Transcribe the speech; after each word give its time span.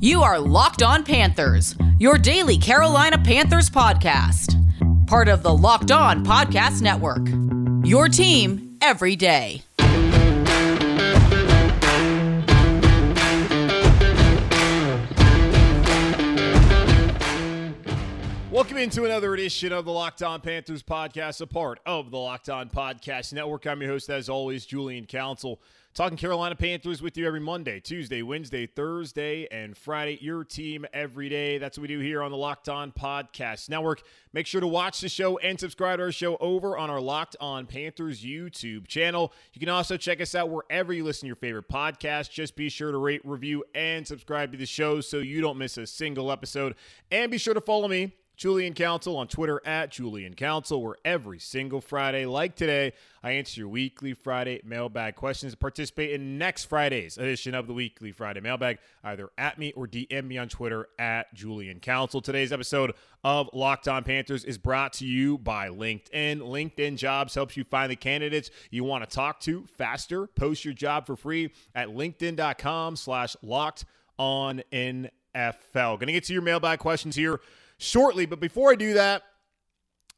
You 0.00 0.22
are 0.22 0.38
Locked 0.38 0.84
On 0.84 1.02
Panthers, 1.02 1.74
your 1.98 2.18
daily 2.18 2.56
Carolina 2.56 3.18
Panthers 3.18 3.68
podcast. 3.68 4.54
Part 5.08 5.26
of 5.26 5.42
the 5.42 5.52
Locked 5.52 5.90
On 5.90 6.24
Podcast 6.24 6.82
Network. 6.82 7.26
Your 7.84 8.08
team 8.08 8.78
every 8.80 9.16
day. 9.16 9.62
Welcome 18.52 18.76
into 18.78 19.04
another 19.04 19.34
edition 19.34 19.72
of 19.72 19.84
the 19.84 19.90
Locked 19.90 20.22
On 20.22 20.40
Panthers 20.40 20.84
podcast, 20.84 21.40
a 21.40 21.46
part 21.48 21.80
of 21.84 22.12
the 22.12 22.18
Locked 22.18 22.48
On 22.50 22.70
Podcast 22.70 23.32
Network. 23.32 23.66
I'm 23.66 23.82
your 23.82 23.90
host, 23.90 24.10
as 24.10 24.28
always, 24.28 24.64
Julian 24.64 25.06
Council. 25.06 25.60
Talking 25.98 26.16
Carolina 26.16 26.54
Panthers 26.54 27.02
with 27.02 27.16
you 27.16 27.26
every 27.26 27.40
Monday, 27.40 27.80
Tuesday, 27.80 28.22
Wednesday, 28.22 28.68
Thursday, 28.68 29.48
and 29.50 29.76
Friday. 29.76 30.16
Your 30.20 30.44
team 30.44 30.86
every 30.92 31.28
day. 31.28 31.58
That's 31.58 31.76
what 31.76 31.82
we 31.82 31.88
do 31.88 31.98
here 31.98 32.22
on 32.22 32.30
the 32.30 32.36
Locked 32.36 32.68
On 32.68 32.92
Podcast 32.92 33.68
Network. 33.68 34.02
Make 34.32 34.46
sure 34.46 34.60
to 34.60 34.66
watch 34.68 35.00
the 35.00 35.08
show 35.08 35.38
and 35.38 35.58
subscribe 35.58 35.98
to 35.98 36.04
our 36.04 36.12
show 36.12 36.36
over 36.36 36.78
on 36.78 36.88
our 36.88 37.00
Locked 37.00 37.34
On 37.40 37.66
Panthers 37.66 38.22
YouTube 38.24 38.86
channel. 38.86 39.32
You 39.54 39.58
can 39.58 39.70
also 39.70 39.96
check 39.96 40.20
us 40.20 40.36
out 40.36 40.50
wherever 40.50 40.92
you 40.92 41.02
listen 41.02 41.22
to 41.22 41.26
your 41.26 41.34
favorite 41.34 41.68
podcast. 41.68 42.30
Just 42.30 42.54
be 42.54 42.68
sure 42.68 42.92
to 42.92 42.98
rate, 42.98 43.22
review, 43.24 43.64
and 43.74 44.06
subscribe 44.06 44.52
to 44.52 44.58
the 44.58 44.66
show 44.66 45.00
so 45.00 45.18
you 45.18 45.40
don't 45.40 45.58
miss 45.58 45.78
a 45.78 45.86
single 45.88 46.30
episode. 46.30 46.76
And 47.10 47.28
be 47.28 47.38
sure 47.38 47.54
to 47.54 47.60
follow 47.60 47.88
me 47.88 48.12
Julian 48.38 48.72
Council 48.72 49.16
on 49.16 49.26
Twitter 49.26 49.60
at 49.64 49.90
Julian 49.90 50.32
Council, 50.32 50.80
where 50.80 50.94
every 51.04 51.40
single 51.40 51.80
Friday, 51.80 52.24
like 52.24 52.54
today, 52.54 52.92
I 53.20 53.32
answer 53.32 53.62
your 53.62 53.68
weekly 53.68 54.14
Friday 54.14 54.60
mailbag 54.64 55.16
questions. 55.16 55.56
Participate 55.56 56.12
in 56.12 56.38
next 56.38 56.66
Friday's 56.66 57.18
edition 57.18 57.56
of 57.56 57.66
the 57.66 57.72
weekly 57.72 58.12
Friday 58.12 58.38
mailbag, 58.40 58.78
either 59.02 59.30
at 59.36 59.58
me 59.58 59.72
or 59.72 59.88
DM 59.88 60.28
me 60.28 60.38
on 60.38 60.48
Twitter 60.48 60.86
at 61.00 61.34
Julian 61.34 61.80
Council. 61.80 62.20
Today's 62.20 62.52
episode 62.52 62.94
of 63.24 63.50
Locked 63.52 63.88
On 63.88 64.04
Panthers 64.04 64.44
is 64.44 64.56
brought 64.56 64.92
to 64.94 65.04
you 65.04 65.36
by 65.38 65.68
LinkedIn. 65.68 66.38
LinkedIn 66.38 66.96
Jobs 66.96 67.34
helps 67.34 67.56
you 67.56 67.64
find 67.64 67.90
the 67.90 67.96
candidates 67.96 68.52
you 68.70 68.84
want 68.84 69.02
to 69.02 69.12
talk 69.12 69.40
to 69.40 69.66
faster. 69.66 70.28
Post 70.28 70.64
your 70.64 70.74
job 70.74 71.06
for 71.06 71.16
free 71.16 71.50
at 71.74 71.88
linkedin.com 71.88 72.94
slash 72.94 73.34
locked 73.42 73.84
on 74.16 74.62
NFL. 74.72 75.08
Going 75.74 76.06
to 76.06 76.12
get 76.12 76.22
to 76.24 76.32
your 76.32 76.42
mailbag 76.42 76.78
questions 76.78 77.16
here 77.16 77.40
shortly. 77.78 78.26
But 78.26 78.40
before 78.40 78.72
I 78.72 78.74
do 78.74 78.94
that, 78.94 79.22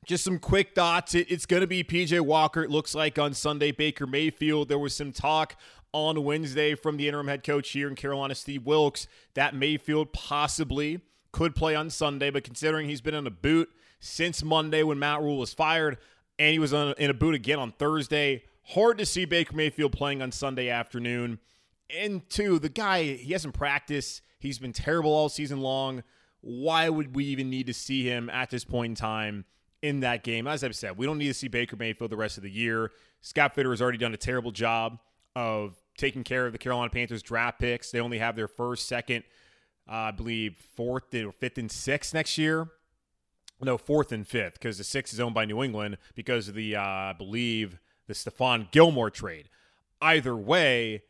just 0.04 0.24
some 0.24 0.38
quick 0.38 0.74
thoughts. 0.74 1.14
It, 1.14 1.30
it's 1.30 1.46
going 1.46 1.60
to 1.60 1.66
be 1.66 1.84
PJ 1.84 2.20
Walker, 2.22 2.62
it 2.62 2.70
looks 2.70 2.94
like 2.94 3.18
on 3.18 3.34
Sunday. 3.34 3.70
Baker 3.70 4.06
Mayfield. 4.06 4.68
There 4.68 4.78
was 4.78 4.94
some 4.94 5.12
talk 5.12 5.56
on 5.92 6.24
Wednesday 6.24 6.74
from 6.74 6.96
the 6.96 7.08
interim 7.08 7.28
head 7.28 7.44
coach 7.44 7.70
here 7.70 7.88
in 7.88 7.94
Carolina, 7.94 8.34
Steve 8.34 8.64
Wilks, 8.64 9.06
that 9.34 9.54
Mayfield 9.54 10.12
possibly 10.12 11.00
could 11.32 11.54
play 11.54 11.74
on 11.74 11.90
Sunday. 11.90 12.30
But 12.30 12.44
considering 12.44 12.88
he's 12.88 13.00
been 13.00 13.14
in 13.14 13.26
a 13.26 13.30
boot 13.30 13.70
since 14.00 14.42
Monday 14.42 14.82
when 14.82 14.98
Matt 14.98 15.20
Rhule 15.20 15.38
was 15.38 15.52
fired, 15.52 15.98
and 16.38 16.52
he 16.52 16.58
was 16.58 16.72
on, 16.72 16.94
in 16.96 17.10
a 17.10 17.14
boot 17.14 17.34
again 17.34 17.58
on 17.58 17.72
Thursday, 17.72 18.44
hard 18.62 18.98
to 18.98 19.06
see 19.06 19.26
Baker 19.26 19.54
Mayfield 19.54 19.92
playing 19.92 20.22
on 20.22 20.32
Sunday 20.32 20.70
afternoon. 20.70 21.38
And 21.94 22.28
two, 22.30 22.58
the 22.58 22.68
guy, 22.68 23.02
he 23.02 23.32
hasn't 23.32 23.52
practiced. 23.52 24.22
He's 24.38 24.58
been 24.58 24.72
terrible 24.72 25.12
all 25.12 25.28
season 25.28 25.60
long 25.60 26.02
why 26.40 26.88
would 26.88 27.14
we 27.14 27.24
even 27.26 27.50
need 27.50 27.66
to 27.66 27.74
see 27.74 28.04
him 28.04 28.30
at 28.30 28.50
this 28.50 28.64
point 28.64 28.90
in 28.90 28.94
time 28.94 29.44
in 29.82 30.00
that 30.00 30.24
game? 30.24 30.46
As 30.46 30.64
I've 30.64 30.76
said, 30.76 30.96
we 30.96 31.06
don't 31.06 31.18
need 31.18 31.28
to 31.28 31.34
see 31.34 31.48
Baker 31.48 31.76
Mayfield 31.76 32.10
the 32.10 32.16
rest 32.16 32.36
of 32.36 32.42
the 32.42 32.50
year. 32.50 32.90
Scott 33.20 33.54
Fitterer 33.54 33.70
has 33.70 33.82
already 33.82 33.98
done 33.98 34.14
a 34.14 34.18
terrible 34.18 34.50
job 34.50 34.98
of 35.36 35.76
taking 35.98 36.24
care 36.24 36.46
of 36.46 36.52
the 36.52 36.58
Carolina 36.58 36.90
Panthers 36.90 37.22
draft 37.22 37.58
picks. 37.58 37.90
They 37.90 38.00
only 38.00 38.18
have 38.18 38.36
their 38.36 38.48
first, 38.48 38.88
second, 38.88 39.24
uh, 39.88 39.94
I 39.94 40.10
believe, 40.12 40.56
fourth, 40.76 41.14
or 41.14 41.32
fifth, 41.32 41.58
and 41.58 41.70
sixth 41.70 42.14
next 42.14 42.38
year. 42.38 42.68
No, 43.62 43.76
fourth 43.76 44.10
and 44.10 44.26
fifth, 44.26 44.54
because 44.54 44.78
the 44.78 44.84
sixth 44.84 45.12
is 45.12 45.20
owned 45.20 45.34
by 45.34 45.44
New 45.44 45.62
England 45.62 45.98
because 46.14 46.48
of 46.48 46.54
the, 46.54 46.76
uh, 46.76 46.82
I 46.82 47.14
believe, 47.16 47.78
the 48.06 48.14
Stephon 48.14 48.70
Gilmore 48.70 49.10
trade. 49.10 49.50
Either 50.00 50.34
way, 50.34 51.02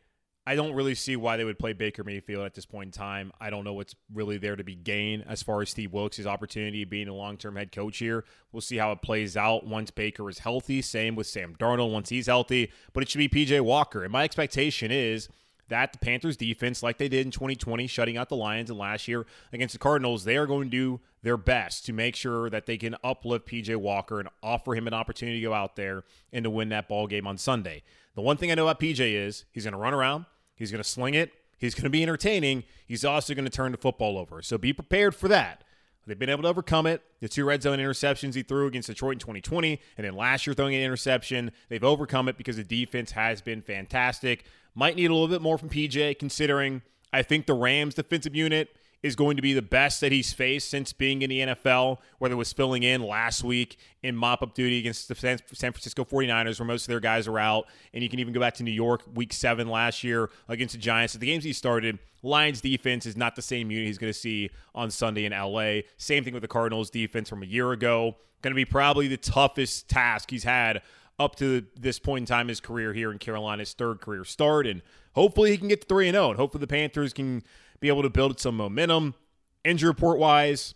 I 0.45 0.55
don't 0.55 0.73
really 0.73 0.95
see 0.95 1.15
why 1.15 1.37
they 1.37 1.43
would 1.43 1.59
play 1.59 1.73
Baker 1.73 2.03
Mayfield 2.03 2.45
at 2.45 2.55
this 2.55 2.65
point 2.65 2.87
in 2.87 2.91
time. 2.91 3.31
I 3.39 3.51
don't 3.51 3.63
know 3.63 3.73
what's 3.73 3.93
really 4.11 4.37
there 4.37 4.55
to 4.55 4.63
be 4.63 4.73
gained 4.73 5.23
as 5.27 5.43
far 5.43 5.61
as 5.61 5.69
Steve 5.69 5.93
Wilks' 5.93 6.25
opportunity 6.25 6.83
being 6.83 7.07
a 7.07 7.13
long 7.13 7.37
term 7.37 7.55
head 7.55 7.71
coach 7.71 7.99
here. 7.99 8.25
We'll 8.51 8.61
see 8.61 8.77
how 8.77 8.91
it 8.91 9.03
plays 9.03 9.37
out 9.37 9.67
once 9.67 9.91
Baker 9.91 10.29
is 10.29 10.39
healthy. 10.39 10.81
Same 10.81 11.15
with 11.15 11.27
Sam 11.27 11.55
Darnold 11.59 11.91
once 11.91 12.09
he's 12.09 12.25
healthy. 12.25 12.71
But 12.91 13.03
it 13.03 13.09
should 13.09 13.19
be 13.19 13.29
PJ 13.29 13.61
Walker. 13.61 14.03
And 14.03 14.11
my 14.11 14.23
expectation 14.23 14.89
is 14.89 15.29
that 15.71 15.93
the 15.93 15.99
Panthers 15.99 16.35
defense, 16.35 16.83
like 16.83 16.97
they 16.97 17.07
did 17.07 17.25
in 17.25 17.31
2020, 17.31 17.87
shutting 17.87 18.17
out 18.17 18.27
the 18.27 18.35
Lions 18.35 18.69
and 18.69 18.77
last 18.77 19.07
year 19.07 19.25
against 19.53 19.71
the 19.71 19.79
Cardinals, 19.79 20.25
they 20.25 20.35
are 20.35 20.45
going 20.45 20.69
to 20.69 20.69
do 20.69 20.99
their 21.23 21.37
best 21.37 21.85
to 21.85 21.93
make 21.93 22.13
sure 22.13 22.49
that 22.49 22.65
they 22.65 22.77
can 22.77 22.95
uplift 23.05 23.47
PJ 23.47 23.75
Walker 23.77 24.19
and 24.19 24.27
offer 24.43 24.75
him 24.75 24.85
an 24.85 24.93
opportunity 24.93 25.39
to 25.39 25.43
go 25.47 25.53
out 25.53 25.77
there 25.77 26.03
and 26.33 26.43
to 26.43 26.49
win 26.49 26.67
that 26.69 26.89
ball 26.89 27.07
game 27.07 27.25
on 27.25 27.37
Sunday. 27.37 27.83
The 28.15 28.21
one 28.21 28.35
thing 28.35 28.51
I 28.51 28.55
know 28.55 28.67
about 28.67 28.81
PJ 28.81 28.99
is 28.99 29.45
he's 29.53 29.63
going 29.63 29.71
to 29.71 29.79
run 29.79 29.93
around, 29.93 30.25
he's 30.55 30.71
going 30.71 30.83
to 30.83 30.89
sling 30.89 31.13
it, 31.13 31.31
he's 31.57 31.73
going 31.73 31.85
to 31.85 31.89
be 31.89 32.03
entertaining, 32.03 32.65
he's 32.85 33.05
also 33.05 33.33
going 33.33 33.45
to 33.45 33.51
turn 33.51 33.71
the 33.71 33.77
football 33.77 34.17
over. 34.17 34.41
So 34.41 34.57
be 34.57 34.73
prepared 34.73 35.15
for 35.15 35.29
that. 35.29 35.63
They've 36.07 36.17
been 36.17 36.29
able 36.29 36.43
to 36.43 36.49
overcome 36.49 36.87
it. 36.87 37.03
The 37.19 37.29
two 37.29 37.45
red 37.45 37.61
zone 37.61 37.79
interceptions 37.79 38.33
he 38.33 38.43
threw 38.43 38.67
against 38.67 38.87
Detroit 38.87 39.13
in 39.13 39.19
2020, 39.19 39.79
and 39.97 40.05
then 40.05 40.15
last 40.15 40.47
year 40.47 40.53
throwing 40.53 40.75
an 40.75 40.81
interception. 40.81 41.51
They've 41.69 41.83
overcome 41.83 42.27
it 42.27 42.37
because 42.37 42.57
the 42.57 42.63
defense 42.63 43.11
has 43.11 43.41
been 43.41 43.61
fantastic. 43.61 44.45
Might 44.73 44.95
need 44.95 45.09
a 45.09 45.13
little 45.13 45.27
bit 45.27 45.41
more 45.41 45.57
from 45.57 45.69
PJ, 45.69 46.19
considering 46.19 46.81
I 47.11 47.23
think 47.23 47.45
the 47.45 47.53
Rams 47.53 47.95
defensive 47.95 48.35
unit 48.35 48.69
is 49.03 49.15
going 49.15 49.35
to 49.35 49.41
be 49.41 49.53
the 49.53 49.61
best 49.61 49.99
that 50.01 50.11
he's 50.11 50.31
faced 50.31 50.69
since 50.69 50.93
being 50.93 51.23
in 51.23 51.29
the 51.29 51.39
NFL, 51.39 51.97
whether 52.19 52.33
it 52.33 52.37
was 52.37 52.53
filling 52.53 52.83
in 52.83 53.01
last 53.01 53.43
week 53.43 53.77
in 54.03 54.15
mop 54.15 54.43
up 54.43 54.53
duty 54.53 54.77
against 54.77 55.07
the 55.07 55.15
San 55.15 55.39
Francisco 55.71 56.05
49ers, 56.05 56.59
where 56.59 56.67
most 56.67 56.83
of 56.83 56.87
their 56.87 56.99
guys 56.99 57.27
are 57.27 57.39
out. 57.39 57.65
And 57.93 58.03
you 58.03 58.09
can 58.09 58.19
even 58.19 58.33
go 58.33 58.39
back 58.39 58.53
to 58.55 58.63
New 58.63 58.71
York 58.71 59.01
week 59.15 59.33
seven 59.33 59.67
last 59.67 60.03
year 60.03 60.29
against 60.47 60.73
the 60.73 60.79
Giants. 60.79 61.15
At 61.15 61.21
the 61.21 61.27
games 61.27 61.43
he 61.43 61.53
started, 61.53 61.97
Lions 62.21 62.61
defense 62.61 63.05
is 63.05 63.17
not 63.17 63.35
the 63.35 63.41
same 63.41 63.71
unit 63.71 63.87
he's 63.87 63.97
going 63.97 64.13
to 64.13 64.17
see 64.17 64.51
on 64.75 64.91
Sunday 64.91 65.25
in 65.25 65.31
LA. 65.31 65.81
Same 65.97 66.23
thing 66.23 66.33
with 66.33 66.43
the 66.43 66.47
Cardinals 66.47 66.91
defense 66.91 67.27
from 67.27 67.41
a 67.41 67.47
year 67.47 67.71
ago. 67.71 68.17
Going 68.43 68.51
to 68.51 68.55
be 68.55 68.65
probably 68.65 69.07
the 69.07 69.17
toughest 69.17 69.89
task 69.89 70.29
he's 70.29 70.43
had 70.43 70.81
up 71.21 71.35
to 71.37 71.65
this 71.79 71.99
point 71.99 72.23
in 72.23 72.25
time 72.25 72.45
in 72.45 72.49
his 72.49 72.59
career 72.59 72.93
here 72.93 73.11
in 73.11 73.19
Carolina's 73.19 73.73
third 73.73 74.01
career 74.01 74.23
start. 74.23 74.67
And 74.67 74.81
hopefully 75.13 75.51
he 75.51 75.57
can 75.57 75.67
get 75.67 75.81
to 75.81 75.87
3 75.87 76.11
0. 76.11 76.29
And 76.29 76.37
hopefully 76.37 76.61
the 76.61 76.67
Panthers 76.67 77.13
can 77.13 77.43
be 77.79 77.87
able 77.87 78.03
to 78.03 78.09
build 78.09 78.39
some 78.39 78.57
momentum. 78.57 79.15
Injury 79.63 79.89
report 79.89 80.17
wise, 80.17 80.73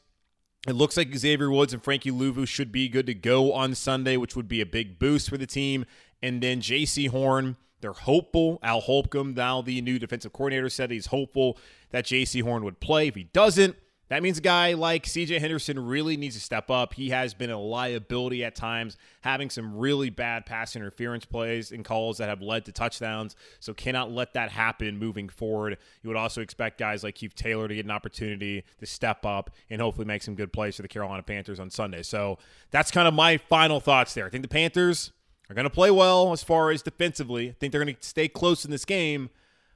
it 0.67 0.73
looks 0.73 0.97
like 0.97 1.15
Xavier 1.15 1.49
Woods 1.49 1.73
and 1.73 1.83
Frankie 1.83 2.11
Luvu 2.11 2.47
should 2.47 2.71
be 2.71 2.87
good 2.87 3.05
to 3.07 3.13
go 3.13 3.53
on 3.53 3.75
Sunday, 3.75 4.17
which 4.17 4.35
would 4.35 4.47
be 4.47 4.61
a 4.61 4.65
big 4.65 4.99
boost 4.99 5.29
for 5.29 5.37
the 5.37 5.47
team. 5.47 5.85
And 6.21 6.41
then 6.41 6.61
Jaycee 6.61 7.09
Horn, 7.09 7.57
they're 7.81 7.93
hopeful. 7.93 8.59
Al 8.63 8.81
Holcomb, 8.81 9.33
now 9.33 9.61
the 9.61 9.81
new 9.81 9.99
defensive 9.99 10.33
coordinator, 10.33 10.69
said 10.69 10.91
he's 10.91 11.07
hopeful 11.07 11.57
that 11.91 12.05
Jaycee 12.05 12.43
Horn 12.43 12.63
would 12.63 12.79
play. 12.79 13.07
If 13.07 13.15
he 13.15 13.25
doesn't, 13.25 13.75
that 14.09 14.21
means 14.21 14.37
a 14.37 14.41
guy 14.41 14.73
like 14.73 15.05
CJ 15.05 15.39
Henderson 15.39 15.83
really 15.83 16.15
needs 16.15 16.35
to 16.35 16.41
step 16.41 16.69
up. 16.69 16.93
He 16.93 17.09
has 17.09 17.33
been 17.33 17.49
a 17.49 17.59
liability 17.59 18.43
at 18.43 18.55
times, 18.55 18.97
having 19.21 19.49
some 19.49 19.75
really 19.75 20.11
bad 20.11 20.45
pass 20.45 20.75
interference 20.75 21.25
plays 21.25 21.71
and 21.71 21.83
calls 21.83 22.19
that 22.19 22.29
have 22.29 22.41
led 22.41 22.65
to 22.65 22.71
touchdowns. 22.71 23.35
So 23.59 23.73
cannot 23.73 24.11
let 24.11 24.33
that 24.33 24.51
happen 24.51 24.99
moving 24.99 25.27
forward. 25.27 25.77
You 26.03 26.09
would 26.09 26.17
also 26.17 26.41
expect 26.41 26.77
guys 26.77 27.03
like 27.03 27.15
Keith 27.15 27.35
Taylor 27.35 27.67
to 27.67 27.73
get 27.73 27.85
an 27.85 27.91
opportunity 27.91 28.63
to 28.79 28.85
step 28.85 29.25
up 29.25 29.49
and 29.69 29.81
hopefully 29.81 30.05
make 30.05 30.21
some 30.21 30.35
good 30.35 30.53
plays 30.53 30.75
for 30.75 30.83
the 30.83 30.87
Carolina 30.87 31.23
Panthers 31.23 31.59
on 31.59 31.71
Sunday. 31.71 32.03
So 32.03 32.37
that's 32.69 32.91
kind 32.91 33.07
of 33.07 33.13
my 33.13 33.37
final 33.37 33.79
thoughts 33.79 34.13
there. 34.13 34.27
I 34.27 34.29
think 34.29 34.43
the 34.43 34.49
Panthers 34.49 35.11
are 35.49 35.55
going 35.55 35.63
to 35.63 35.69
play 35.71 35.89
well 35.89 36.31
as 36.31 36.43
far 36.43 36.69
as 36.69 36.83
defensively. 36.83 37.49
I 37.49 37.55
think 37.59 37.71
they're 37.71 37.83
going 37.83 37.95
to 37.95 38.07
stay 38.07 38.27
close 38.27 38.65
in 38.65 38.71
this 38.71 38.85
game. 38.85 39.31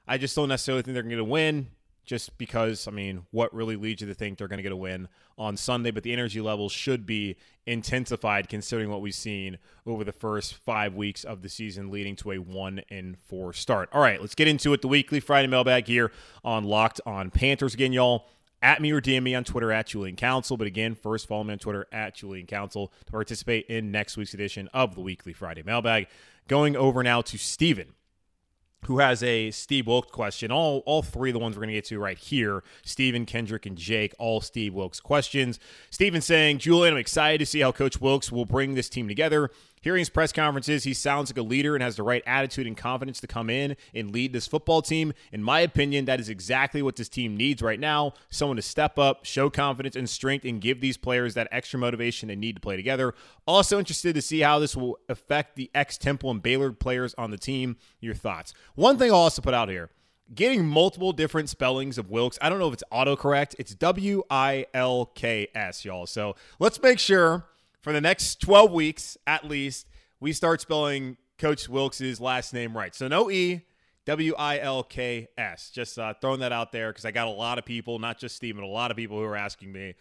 I 0.08 0.18
just 0.18 0.36
don't 0.36 0.50
necessarily 0.50 0.84
think 0.84 0.94
they're 0.94 1.04
going 1.04 1.18
to 1.18 1.24
win 1.24 1.68
just 2.10 2.40
because, 2.40 2.88
I 2.88 2.92
mean, 2.92 3.28
what 3.30 3.54
really 3.54 3.76
leads 3.76 4.02
you 4.02 4.08
to 4.08 4.16
think 4.16 4.40
they're 4.40 4.48
going 4.48 4.58
to 4.58 4.64
get 4.64 4.72
a 4.72 4.76
win 4.76 5.08
on 5.38 5.56
Sunday? 5.56 5.92
But 5.92 6.02
the 6.02 6.12
energy 6.12 6.42
levels 6.42 6.72
should 6.72 7.06
be 7.06 7.36
intensified 7.68 8.50
considering 8.50 8.90
what 8.90 9.02
we've 9.02 9.14
seen 9.14 9.60
over 9.86 10.04
the 10.04 10.12
first 10.12 10.56
five 10.56 10.96
weeks 10.96 11.24
of 11.24 11.44
the 11.44 11.50
season, 11.50 11.92
leading 11.92 12.16
to 12.16 12.32
a 12.32 12.40
one 12.40 12.82
and 12.90 13.16
four 13.28 13.54
start. 13.54 13.90
All 13.94 14.02
right, 14.02 14.20
let's 14.20 14.34
get 14.34 14.48
into 14.48 14.74
it. 14.74 14.82
The 14.82 14.88
weekly 14.88 15.20
Friday 15.20 15.48
mailbag 15.48 15.86
here 15.86 16.12
on 16.44 16.64
Locked 16.64 17.00
on 17.06 17.30
Panthers. 17.30 17.76
Again, 17.76 17.94
y'all, 17.94 18.26
at 18.60 18.82
me 18.82 18.90
or 18.90 19.00
DM 19.00 19.22
me 19.22 19.36
on 19.36 19.44
Twitter 19.44 19.72
at 19.72 19.86
Julian 19.86 20.16
Council. 20.16 20.58
But 20.58 20.66
again, 20.66 20.96
first 20.96 21.28
follow 21.28 21.44
me 21.44 21.54
on 21.54 21.60
Twitter 21.60 21.86
at 21.92 22.16
Julian 22.16 22.48
Council 22.48 22.92
to 23.06 23.12
participate 23.12 23.68
in 23.68 23.92
next 23.92 24.18
week's 24.18 24.34
edition 24.34 24.68
of 24.74 24.96
the 24.96 25.02
weekly 25.02 25.32
Friday 25.32 25.62
mailbag. 25.62 26.08
Going 26.48 26.76
over 26.76 27.04
now 27.04 27.22
to 27.22 27.38
Steven 27.38 27.94
who 28.86 29.00
has 29.00 29.22
a 29.24 29.52
Steve 29.52 29.88
Wilks 29.88 30.12
question. 30.12 30.52
All 30.52 30.80
all 30.86 31.02
three 31.02 31.30
of 31.30 31.34
the 31.34 31.40
ones 31.40 31.56
we're 31.56 31.62
going 31.62 31.70
to 31.70 31.74
get 31.76 31.86
to 31.86 32.00
right 32.00 32.18
here. 32.18 32.64
Steven, 32.84 33.26
Kendrick, 33.26 33.66
and 33.66 33.78
Jake, 33.78 34.14
all 34.18 34.42
Steve 34.42 34.74
Wilks 34.74 35.00
questions. 35.00 35.60
Steven 35.90 36.22
saying, 36.22 36.60
Julian, 36.60 36.94
I'm 36.94 37.00
excited 37.00 37.40
to 37.40 37.46
see 37.46 37.60
how 37.60 37.72
Coach 37.72 38.00
Wilks 38.02 38.32
will 38.32 38.46
bring 38.46 38.76
this 38.76 38.90
team 38.90 39.08
together. 39.08 39.50
Hearing 39.82 40.00
his 40.00 40.10
press 40.10 40.32
conferences, 40.32 40.84
he 40.84 40.94
sounds 40.94 41.30
like 41.30 41.38
a 41.38 41.42
leader 41.42 41.76
and 41.76 41.84
has 41.84 41.96
the 41.96 42.04
right 42.04 42.24
attitude 42.26 42.68
and 42.68 42.76
confidence 42.76 43.20
to 43.22 43.28
come 43.28 43.50
in 43.50 43.78
and 43.94 44.12
lead 44.12 44.34
this 44.34 44.48
football 44.48 44.82
team. 44.82 45.14
In 45.32 45.42
my 45.42 45.62
opinion, 45.62 46.06
that 46.06 46.20
is 46.20 46.30
exactly 46.30 46.82
what 46.82 46.96
this 46.96 47.10
team 47.10 47.38
needs 47.38 47.62
right 47.62 47.80
now 47.80 48.14
someone 48.30 48.58
to 48.58 48.62
step 48.62 49.00
up, 49.00 49.26
show 49.26 49.50
confidence 49.50 49.96
and 49.96 50.10
strength, 50.10 50.46
and 50.46 50.62
give 50.62 50.82
these 50.82 50.98
players 50.98 51.34
that 51.34 51.48
extra 51.52 51.80
motivation 51.80 52.28
they 52.28 52.36
need 52.36 52.56
to 52.56 52.62
play 52.62 52.76
together. 52.76 53.14
Also, 53.46 53.80
interested 53.80 54.14
to 54.16 54.22
see 54.22 54.42
how 54.42 54.60
this 54.60 54.76
will 54.76 54.98
affect 55.08 55.56
the 55.56 55.70
ex 55.74 55.98
Temple 55.98 56.32
and 56.32 56.42
Baylor 56.42 56.72
players 56.72 57.16
on 57.18 57.32
the 57.32 57.38
team. 57.38 57.78
Your 58.00 58.14
thoughts. 58.14 58.54
One 58.76 58.98
thing 58.98 59.12
I'll 59.12 59.18
also 59.18 59.42
put 59.42 59.54
out 59.54 59.70
here 59.70 59.90
getting 60.34 60.66
multiple 60.66 61.12
different 61.12 61.50
spellings 61.50 61.98
of 61.98 62.10
Wilkes. 62.10 62.38
I 62.42 62.50
don't 62.50 62.60
know 62.60 62.68
if 62.68 62.74
it's 62.74 62.84
autocorrect. 62.92 63.56
It's 63.58 63.74
W 63.76 64.24
I 64.30 64.66
L 64.74 65.08
K 65.16 65.48
S, 65.56 65.86
y'all. 65.86 66.06
So 66.06 66.36
let's 66.60 66.82
make 66.82 67.00
sure 67.00 67.46
for 67.82 67.94
the 67.94 68.02
next 68.02 68.42
12 68.42 68.72
weeks 68.72 69.18
at 69.26 69.46
least, 69.46 69.88
we 70.20 70.34
start 70.34 70.62
spelling 70.62 71.18
Coach 71.38 71.70
Wilks' 71.70 72.20
last 72.20 72.54
name 72.54 72.76
right. 72.76 72.94
So 72.94 73.08
no 73.08 73.32
E, 73.32 73.66
W 74.06 74.34
I 74.38 74.60
L 74.60 74.84
K 74.84 75.28
S. 75.38 75.70
Just 75.70 75.98
uh, 75.98 76.14
throwing 76.20 76.40
that 76.42 76.52
out 76.52 76.72
there 76.72 76.92
because 76.92 77.06
I 77.06 77.12
got 77.12 77.28
a 77.28 77.32
lot 77.32 77.58
of 77.58 77.66
people, 77.66 78.00
not 78.00 78.18
just 78.18 78.36
Steve, 78.36 78.56
but 78.56 78.64
a 78.64 78.68
lot 78.68 78.92
of 78.92 78.98
people 78.98 79.18
who 79.18 79.24
are 79.24 79.36
asking 79.36 79.72
me 79.72 79.96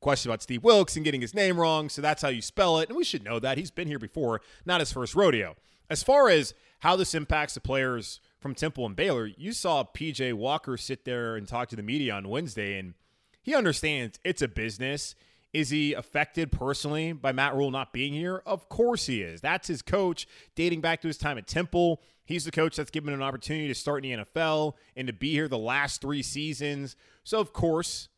questions 0.00 0.26
about 0.26 0.42
Steve 0.42 0.62
Wilks 0.62 0.96
and 0.96 1.04
getting 1.04 1.20
his 1.20 1.34
name 1.34 1.58
wrong. 1.58 1.88
So 1.88 2.02
that's 2.02 2.22
how 2.22 2.28
you 2.28 2.42
spell 2.42 2.78
it. 2.78 2.88
And 2.88 2.96
we 2.96 3.04
should 3.04 3.24
know 3.24 3.38
that. 3.40 3.58
He's 3.58 3.70
been 3.70 3.88
here 3.88 3.98
before, 3.98 4.42
not 4.66 4.80
his 4.80 4.92
first 4.92 5.14
rodeo. 5.14 5.56
As 5.88 6.02
far 6.02 6.28
as 6.28 6.54
how 6.80 6.96
this 6.96 7.14
impacts 7.14 7.54
the 7.54 7.60
players 7.60 8.20
from 8.38 8.54
Temple 8.54 8.84
and 8.86 8.94
Baylor, 8.94 9.26
you 9.26 9.52
saw 9.52 9.82
PJ 9.82 10.34
Walker 10.34 10.76
sit 10.76 11.04
there 11.04 11.36
and 11.36 11.48
talk 11.48 11.68
to 11.70 11.76
the 11.76 11.82
media 11.82 12.14
on 12.14 12.28
Wednesday, 12.28 12.78
and 12.78 12.94
he 13.42 13.54
understands 13.54 14.18
it's 14.24 14.42
a 14.42 14.48
business. 14.48 15.14
Is 15.54 15.70
he 15.70 15.92
affected 15.92 16.50
personally 16.50 17.12
by 17.12 17.30
Matt 17.30 17.54
Rhule 17.54 17.70
not 17.70 17.92
being 17.92 18.12
here? 18.12 18.42
Of 18.44 18.68
course 18.68 19.06
he 19.06 19.22
is. 19.22 19.40
That's 19.40 19.68
his 19.68 19.82
coach 19.82 20.26
dating 20.56 20.80
back 20.80 21.00
to 21.02 21.06
his 21.06 21.16
time 21.16 21.38
at 21.38 21.46
Temple. 21.46 22.02
He's 22.24 22.44
the 22.44 22.50
coach 22.50 22.74
that's 22.74 22.90
given 22.90 23.14
an 23.14 23.22
opportunity 23.22 23.68
to 23.68 23.74
start 23.74 24.04
in 24.04 24.18
the 24.18 24.24
NFL 24.24 24.72
and 24.96 25.06
to 25.06 25.12
be 25.12 25.30
here 25.30 25.46
the 25.46 25.56
last 25.56 26.00
three 26.00 26.22
seasons. 26.22 26.96
So, 27.22 27.38
of 27.38 27.52
course, 27.52 28.08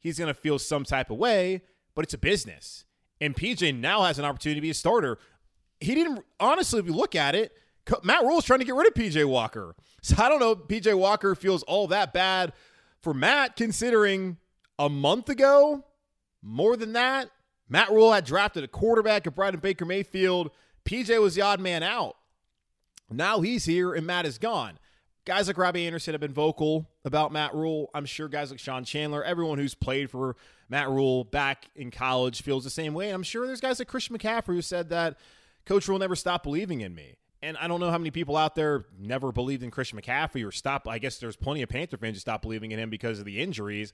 he's 0.00 0.18
going 0.18 0.34
to 0.34 0.34
feel 0.34 0.58
some 0.58 0.82
type 0.82 1.10
of 1.10 1.18
way, 1.18 1.62
but 1.94 2.04
it's 2.04 2.14
a 2.14 2.18
business. 2.18 2.84
And 3.20 3.36
PJ 3.36 3.78
now 3.78 4.02
has 4.02 4.18
an 4.18 4.24
opportunity 4.24 4.58
to 4.58 4.62
be 4.62 4.70
a 4.70 4.74
starter. 4.74 5.18
He 5.78 5.94
didn't, 5.94 6.24
honestly, 6.40 6.80
if 6.80 6.86
you 6.86 6.92
look 6.92 7.14
at 7.14 7.36
it, 7.36 7.52
Matt 8.02 8.24
Rhule's 8.24 8.44
trying 8.44 8.58
to 8.58 8.64
get 8.64 8.74
rid 8.74 8.88
of 8.88 8.94
PJ 8.94 9.24
Walker. 9.26 9.76
So 10.02 10.16
I 10.18 10.28
don't 10.28 10.40
know 10.40 10.52
if 10.52 10.58
PJ 10.60 10.98
Walker 10.98 11.36
feels 11.36 11.62
all 11.62 11.86
that 11.86 12.12
bad 12.12 12.52
for 13.00 13.14
Matt, 13.14 13.54
considering 13.54 14.38
a 14.76 14.88
month 14.88 15.28
ago 15.28 15.84
more 16.42 16.76
than 16.76 16.92
that, 16.92 17.30
Matt 17.68 17.90
Rhule 17.90 18.12
had 18.12 18.24
drafted 18.24 18.64
a 18.64 18.68
quarterback 18.68 19.26
at 19.26 19.34
Brighton 19.34 19.60
Baker 19.60 19.84
Mayfield. 19.84 20.50
PJ 20.84 21.20
was 21.20 21.34
the 21.34 21.42
odd 21.42 21.60
man 21.60 21.82
out. 21.82 22.16
Now 23.10 23.40
he's 23.40 23.64
here 23.64 23.92
and 23.92 24.06
Matt 24.06 24.26
is 24.26 24.38
gone. 24.38 24.78
Guys 25.24 25.46
like 25.46 25.58
Robbie 25.58 25.86
Anderson 25.86 26.14
have 26.14 26.22
been 26.22 26.32
vocal 26.32 26.88
about 27.04 27.32
Matt 27.32 27.54
Rhule. 27.54 27.90
I'm 27.92 28.06
sure 28.06 28.28
guys 28.28 28.50
like 28.50 28.60
Sean 28.60 28.84
Chandler, 28.84 29.22
everyone 29.22 29.58
who's 29.58 29.74
played 29.74 30.10
for 30.10 30.36
Matt 30.70 30.88
Rhule 30.88 31.24
back 31.24 31.66
in 31.76 31.90
college 31.90 32.40
feels 32.40 32.64
the 32.64 32.70
same 32.70 32.94
way. 32.94 33.10
I'm 33.10 33.22
sure 33.22 33.46
there's 33.46 33.60
guys 33.60 33.78
like 33.78 33.88
Christian 33.88 34.16
McCaffrey 34.16 34.54
who 34.54 34.62
said 34.62 34.88
that 34.88 35.18
Coach 35.66 35.86
Rhule 35.86 35.98
never 35.98 36.16
stopped 36.16 36.44
believing 36.44 36.80
in 36.80 36.94
me. 36.94 37.16
And 37.42 37.56
I 37.58 37.68
don't 37.68 37.78
know 37.78 37.90
how 37.90 37.98
many 37.98 38.10
people 38.10 38.36
out 38.36 38.54
there 38.54 38.86
never 38.98 39.30
believed 39.30 39.62
in 39.62 39.70
Christian 39.70 40.00
McCaffrey 40.00 40.46
or 40.46 40.50
stopped. 40.50 40.88
I 40.88 40.98
guess 40.98 41.18
there's 41.18 41.36
plenty 41.36 41.62
of 41.62 41.68
Panther 41.68 41.98
fans 41.98 42.16
who 42.16 42.20
stopped 42.20 42.42
believing 42.42 42.72
in 42.72 42.78
him 42.78 42.90
because 42.90 43.18
of 43.18 43.26
the 43.26 43.40
injuries. 43.40 43.92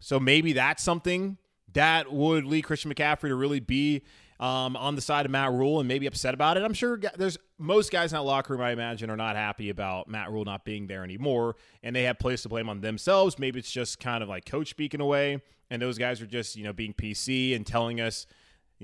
So 0.00 0.20
maybe 0.20 0.52
that's 0.52 0.82
something 0.82 1.38
that 1.72 2.12
would 2.12 2.44
lead 2.44 2.62
Christian 2.62 2.92
McCaffrey 2.92 3.28
to 3.28 3.34
really 3.34 3.60
be 3.60 4.02
um, 4.40 4.76
on 4.76 4.94
the 4.94 5.00
side 5.00 5.26
of 5.26 5.32
Matt 5.32 5.52
Rhule 5.52 5.78
and 5.80 5.88
maybe 5.88 6.06
upset 6.06 6.34
about 6.34 6.56
it. 6.56 6.62
I'm 6.62 6.74
sure 6.74 7.00
there's 7.16 7.38
most 7.58 7.90
guys 7.90 8.12
in 8.12 8.16
that 8.16 8.22
locker 8.22 8.52
room, 8.52 8.62
I 8.62 8.72
imagine, 8.72 9.10
are 9.10 9.16
not 9.16 9.36
happy 9.36 9.70
about 9.70 10.08
Matt 10.08 10.30
Rhule 10.30 10.44
not 10.44 10.64
being 10.64 10.86
there 10.86 11.04
anymore, 11.04 11.56
and 11.82 11.94
they 11.94 12.02
have 12.04 12.18
place 12.18 12.42
to 12.42 12.48
blame 12.48 12.68
on 12.68 12.80
themselves. 12.80 13.38
Maybe 13.38 13.58
it's 13.58 13.70
just 13.70 14.00
kind 14.00 14.22
of 14.22 14.28
like 14.28 14.44
coach 14.44 14.70
speaking 14.70 15.00
away, 15.00 15.40
and 15.70 15.80
those 15.80 15.98
guys 15.98 16.20
are 16.20 16.26
just 16.26 16.56
you 16.56 16.64
know 16.64 16.72
being 16.72 16.94
PC 16.94 17.54
and 17.54 17.66
telling 17.66 18.00
us 18.00 18.26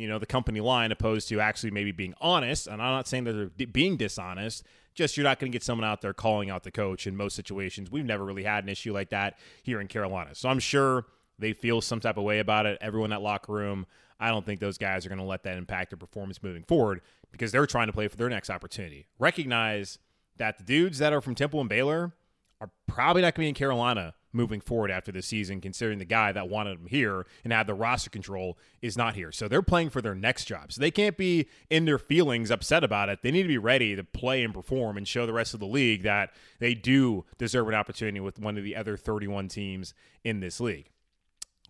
you 0.01 0.09
know 0.09 0.19
the 0.19 0.27
company 0.27 0.61
line 0.61 0.93
opposed 0.93 1.29
to 1.29 1.41
actually 1.41 1.71
maybe 1.71 1.93
being 1.93 2.15
honest. 2.21 2.67
And 2.67 2.81
I'm 2.81 2.93
not 2.93 3.07
saying 3.07 3.25
that 3.25 3.51
they're 3.57 3.67
being 3.67 3.97
dishonest. 3.97 4.65
Just 4.95 5.17
you're 5.17 5.25
not 5.25 5.39
going 5.39 5.53
to 5.53 5.55
get 5.55 5.63
someone 5.63 5.87
out 5.87 6.01
there 6.01 6.13
calling 6.13 6.51
out 6.51 6.65
the 6.65 6.71
coach 6.73 7.07
in 7.07 7.17
most 7.17 7.37
situations. 7.37 7.91
We've 7.91 8.05
never 8.05 8.25
really 8.25 8.43
had 8.43 8.65
an 8.65 8.71
issue 8.71 8.93
like 8.93 9.11
that 9.11 9.39
here 9.63 9.81
in 9.81 9.87
Carolina, 9.87 10.35
so 10.35 10.49
I'm 10.49 10.59
sure 10.59 11.07
they 11.39 11.53
feel 11.53 11.81
some 11.81 12.01
type 12.01 12.17
of 12.17 12.25
way 12.25 12.39
about 12.39 12.67
it. 12.67 12.79
Everyone 12.81 13.11
that 13.11 13.23
locker 13.23 13.53
room, 13.53 13.87
I 14.19 14.29
don't 14.29 14.45
think 14.45 14.61
those 14.61 14.79
guys 14.79 15.07
are 15.07 15.09
going 15.09 15.21
to 15.21 15.25
let 15.25 15.43
that 15.45 15.57
impact 15.57 15.91
their 15.91 15.97
performance 15.97 16.43
moving 16.43 16.65
forward 16.65 17.01
because 17.33 17.53
they're 17.53 17.67
trying 17.67 17.87
to 17.87 17.93
play 17.93 18.09
for 18.09 18.17
their 18.17 18.29
next 18.29 18.51
opportunity. 18.51 19.07
Recognize 19.19 19.99
that 20.37 20.59
the 20.59 20.65
dudes 20.65 20.99
that 20.99 21.13
are 21.13 21.21
from 21.21 21.35
Temple 21.35 21.61
and 21.61 21.69
Baylor 21.69 22.13
are 22.61 22.71
probably 22.87 23.23
not 23.23 23.35
going 23.35 23.45
to 23.45 23.47
be 23.47 23.49
in 23.49 23.55
Carolina 23.55 24.15
moving 24.33 24.61
forward 24.61 24.91
after 24.91 25.13
this 25.13 25.27
season, 25.27 25.61
considering 25.61 25.99
the 25.99 26.05
guy 26.05 26.33
that 26.33 26.49
wanted 26.49 26.79
them 26.79 26.87
here 26.87 27.27
and 27.45 27.53
had 27.53 27.67
the 27.67 27.75
roster 27.75 28.11
control 28.11 28.59
is 28.81 28.97
not 28.97 29.15
here. 29.15 29.33
So 29.33 29.49
they're 29.49 29.63
playing 29.63 29.91
for 29.91 30.01
their 30.01 30.15
next 30.15 30.45
job. 30.45 30.73
So 30.73 30.81
they 30.81 30.91
can't 30.91 31.17
be 31.17 31.49
in 31.69 31.85
their 31.85 31.99
feelings 31.99 32.51
upset 32.51 32.85
about 32.85 33.09
it. 33.09 33.21
They 33.23 33.31
need 33.31 33.43
to 33.43 33.49
be 33.49 33.59
ready 33.59 33.97
to 33.97 34.05
play 34.05 34.43
and 34.43 34.55
perform 34.55 34.97
and 34.97 35.07
show 35.07 35.27
the 35.27 35.33
rest 35.33 35.55
of 35.55 35.61
the 35.61 35.67
league 35.67 36.03
that 36.03 36.31
they 36.59 36.75
do 36.75 37.25
deserve 37.39 37.69
an 37.69 37.75
opportunity 37.75 38.21
with 38.21 38.39
one 38.39 38.57
of 38.57 38.65
the 38.65 38.77
other 38.77 38.97
31 38.97 39.49
teams 39.49 39.95
in 40.25 40.41
this 40.41 40.61
league. 40.61 40.91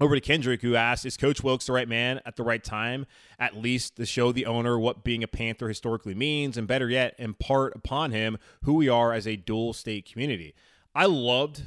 Over 0.01 0.15
to 0.15 0.21
Kendrick, 0.23 0.63
who 0.63 0.77
asked, 0.77 1.05
Is 1.05 1.19
Coach 1.19 1.43
Wilks 1.43 1.67
the 1.67 1.75
right 1.75 1.89
man 1.89 2.23
at 2.25 2.37
the 2.37 2.43
right 2.43 2.65
time, 2.65 3.05
at 3.39 3.57
least 3.57 3.97
to 3.97 4.07
show 4.07 4.33
the 4.33 4.47
owner 4.47 4.79
what 4.79 5.05
being 5.05 5.23
a 5.23 5.29
Panther 5.29 5.69
historically 5.69 6.15
means, 6.15 6.57
and 6.57 6.67
better 6.67 6.89
yet, 6.89 7.15
impart 7.19 7.77
upon 7.77 8.11
him 8.11 8.39
who 8.63 8.73
we 8.73 8.89
are 8.89 9.13
as 9.13 9.27
a 9.27 9.37
dual 9.37 9.75
state 9.75 10.11
community? 10.11 10.55
I 10.95 11.05
loved 11.05 11.65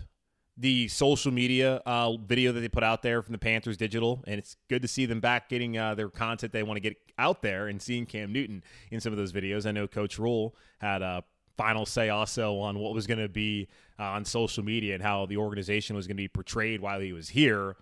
the 0.57 0.87
social 0.87 1.31
media 1.31 1.81
uh, 1.85 2.15
video 2.17 2.51
that 2.51 2.59
they 2.59 2.69
put 2.69 2.83
out 2.83 3.01
there 3.01 3.21
from 3.21 3.31
the 3.31 3.39
Panthers 3.39 3.77
Digital, 3.77 4.23
and 4.27 4.37
it's 4.37 4.55
good 4.69 4.81
to 4.83 4.87
see 4.87 5.05
them 5.05 5.19
back 5.19 5.49
getting 5.49 5.77
uh, 5.77 5.95
their 5.95 6.09
content 6.09 6.53
they 6.53 6.63
want 6.63 6.77
to 6.77 6.81
get 6.81 6.95
out 7.17 7.41
there 7.41 7.67
and 7.67 7.81
seeing 7.81 8.05
Cam 8.05 8.31
Newton 8.31 8.63
in 8.91 8.99
some 8.99 9.11
of 9.11 9.17
those 9.17 9.33
videos. 9.33 9.65
I 9.65 9.71
know 9.71 9.87
Coach 9.87 10.19
Rhule 10.19 10.55
had 10.79 11.01
a 11.01 11.23
final 11.57 11.85
say 11.85 12.09
also 12.09 12.57
on 12.59 12.79
what 12.79 12.93
was 12.93 13.07
going 13.07 13.19
to 13.19 13.29
be 13.29 13.67
uh, 13.99 14.03
on 14.03 14.25
social 14.25 14.63
media 14.63 14.93
and 14.93 15.03
how 15.03 15.25
the 15.25 15.37
organization 15.37 15.95
was 15.95 16.07
going 16.07 16.17
to 16.17 16.23
be 16.23 16.27
portrayed 16.27 16.81
while 16.81 16.99
he 16.99 17.13
was 17.13 17.29
here. 17.29 17.75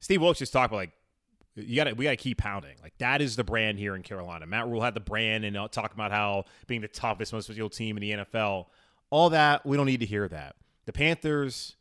Steve 0.00 0.20
Wilks 0.20 0.38
just 0.38 0.52
talked 0.52 0.70
about 0.70 0.76
like 0.76 0.92
you 1.56 1.76
got 1.76 1.84
to 1.84 1.92
we 1.92 2.04
got 2.04 2.10
to 2.10 2.16
keep 2.16 2.38
pounding. 2.38 2.76
Like 2.82 2.96
that 2.98 3.22
is 3.22 3.36
the 3.36 3.44
brand 3.44 3.78
here 3.78 3.94
in 3.94 4.02
Carolina. 4.02 4.46
Matt 4.46 4.66
Rhule 4.66 4.82
had 4.82 4.94
the 4.94 5.00
brand 5.00 5.44
and 5.44 5.56
uh, 5.56 5.68
talking 5.68 5.94
about 5.94 6.10
how 6.10 6.44
being 6.66 6.80
the 6.80 6.88
toughest, 6.88 7.32
most 7.32 7.46
physical 7.46 7.70
team 7.70 7.96
in 7.96 8.00
the 8.00 8.24
NFL. 8.24 8.66
All 9.10 9.30
that 9.30 9.64
we 9.64 9.76
don't 9.76 9.86
need 9.86 10.00
to 10.00 10.06
hear 10.06 10.28
that. 10.28 10.56
The 10.86 10.92
Panthers' 10.92 11.76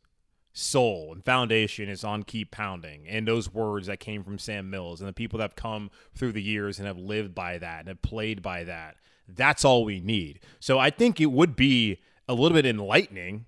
soul 0.54 1.12
and 1.12 1.26
foundation 1.26 1.90
is 1.90 2.04
on 2.04 2.24
keep 2.24 2.52
pounding, 2.52 3.08
and 3.08 3.28
those 3.28 3.54
words 3.54 3.88
that 3.88 4.00
came 4.00 4.24
from 4.24 4.38
Sam 4.38 4.70
Mills 4.70 5.02
and 5.02 5.08
the 5.08 5.14
people 5.14 5.40
that 5.40 5.44
have 5.44 5.56
come 5.56 5.90
through 6.16 6.32
the 6.32 6.42
years 6.42 6.78
and 6.78 6.88
have 6.88 6.98
lived 6.98 7.34
by 7.34 7.58
that 7.58 7.80
and 7.80 7.88
have 7.90 8.02
played 8.02 8.42
by 8.42 8.64
that. 8.64 8.98
That's 9.28 9.66
all 9.66 9.84
we 9.84 10.00
need. 10.00 10.40
So 10.60 10.80
I 10.80 10.90
think 10.90 11.20
it 11.20 11.32
would 11.32 11.56
be 11.56 12.00
a 12.28 12.34
little 12.34 12.56
bit 12.56 12.66
enlightening 12.66 13.46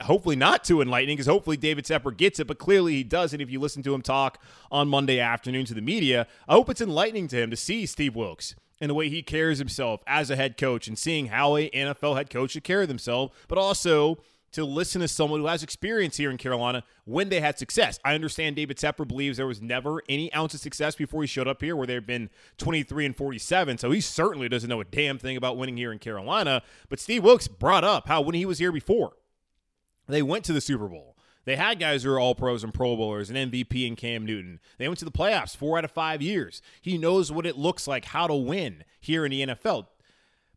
hopefully 0.00 0.36
not 0.36 0.64
too 0.64 0.80
enlightening 0.80 1.16
because 1.16 1.26
hopefully 1.26 1.56
David 1.56 1.84
Tepper 1.84 2.16
gets 2.16 2.40
it, 2.40 2.46
but 2.46 2.58
clearly 2.58 2.94
he 2.94 3.04
does. 3.04 3.32
And 3.32 3.42
if 3.42 3.50
you 3.50 3.60
listen 3.60 3.82
to 3.82 3.94
him 3.94 4.02
talk 4.02 4.42
on 4.70 4.88
Monday 4.88 5.20
afternoon 5.20 5.66
to 5.66 5.74
the 5.74 5.80
media, 5.80 6.26
I 6.48 6.54
hope 6.54 6.70
it's 6.70 6.80
enlightening 6.80 7.28
to 7.28 7.42
him 7.42 7.50
to 7.50 7.56
see 7.56 7.86
Steve 7.86 8.16
Wilks 8.16 8.54
and 8.80 8.90
the 8.90 8.94
way 8.94 9.08
he 9.08 9.22
carries 9.22 9.58
himself 9.58 10.02
as 10.06 10.30
a 10.30 10.36
head 10.36 10.56
coach 10.56 10.86
and 10.88 10.98
seeing 10.98 11.26
how 11.26 11.56
a 11.56 11.70
NFL 11.70 12.16
head 12.16 12.30
coach 12.30 12.52
should 12.52 12.64
carry 12.64 12.86
themselves, 12.86 13.32
but 13.48 13.58
also 13.58 14.18
to 14.56 14.64
listen 14.64 15.02
to 15.02 15.08
someone 15.08 15.40
who 15.40 15.46
has 15.46 15.62
experience 15.62 16.16
here 16.16 16.30
in 16.30 16.38
Carolina 16.38 16.82
when 17.04 17.28
they 17.28 17.40
had 17.40 17.58
success. 17.58 18.00
I 18.04 18.14
understand 18.14 18.56
David 18.56 18.78
Tepper 18.78 19.06
believes 19.06 19.36
there 19.36 19.46
was 19.46 19.60
never 19.60 20.02
any 20.08 20.32
ounce 20.32 20.54
of 20.54 20.60
success 20.60 20.94
before 20.94 21.22
he 21.22 21.26
showed 21.26 21.46
up 21.46 21.60
here 21.60 21.76
where 21.76 21.86
they've 21.86 22.06
been 22.06 22.30
23 22.56 23.06
and 23.06 23.16
47. 23.16 23.76
So 23.76 23.90
he 23.90 24.00
certainly 24.00 24.48
doesn't 24.48 24.68
know 24.68 24.80
a 24.80 24.84
damn 24.84 25.18
thing 25.18 25.36
about 25.36 25.58
winning 25.58 25.76
here 25.76 25.92
in 25.92 25.98
Carolina. 25.98 26.62
But 26.88 27.00
Steve 27.00 27.22
Wilks 27.22 27.48
brought 27.48 27.84
up 27.84 28.08
how 28.08 28.22
when 28.22 28.34
he 28.34 28.46
was 28.46 28.58
here 28.58 28.72
before, 28.72 29.12
they 30.08 30.22
went 30.22 30.44
to 30.46 30.54
the 30.54 30.62
Super 30.62 30.88
Bowl. 30.88 31.16
They 31.44 31.56
had 31.56 31.78
guys 31.78 32.02
who 32.02 32.10
are 32.10 32.18
all 32.18 32.34
pros 32.34 32.64
and 32.64 32.72
pro 32.72 32.96
bowlers 32.96 33.28
and 33.28 33.52
MVP 33.52 33.86
and 33.86 33.96
Cam 33.96 34.24
Newton. 34.24 34.58
They 34.78 34.88
went 34.88 34.98
to 35.00 35.04
the 35.04 35.12
playoffs 35.12 35.54
four 35.54 35.76
out 35.76 35.84
of 35.84 35.92
five 35.92 36.22
years. 36.22 36.62
He 36.80 36.96
knows 36.96 37.30
what 37.30 37.46
it 37.46 37.58
looks 37.58 37.86
like, 37.86 38.06
how 38.06 38.26
to 38.26 38.34
win 38.34 38.84
here 39.00 39.26
in 39.26 39.30
the 39.30 39.46
NFL. 39.46 39.86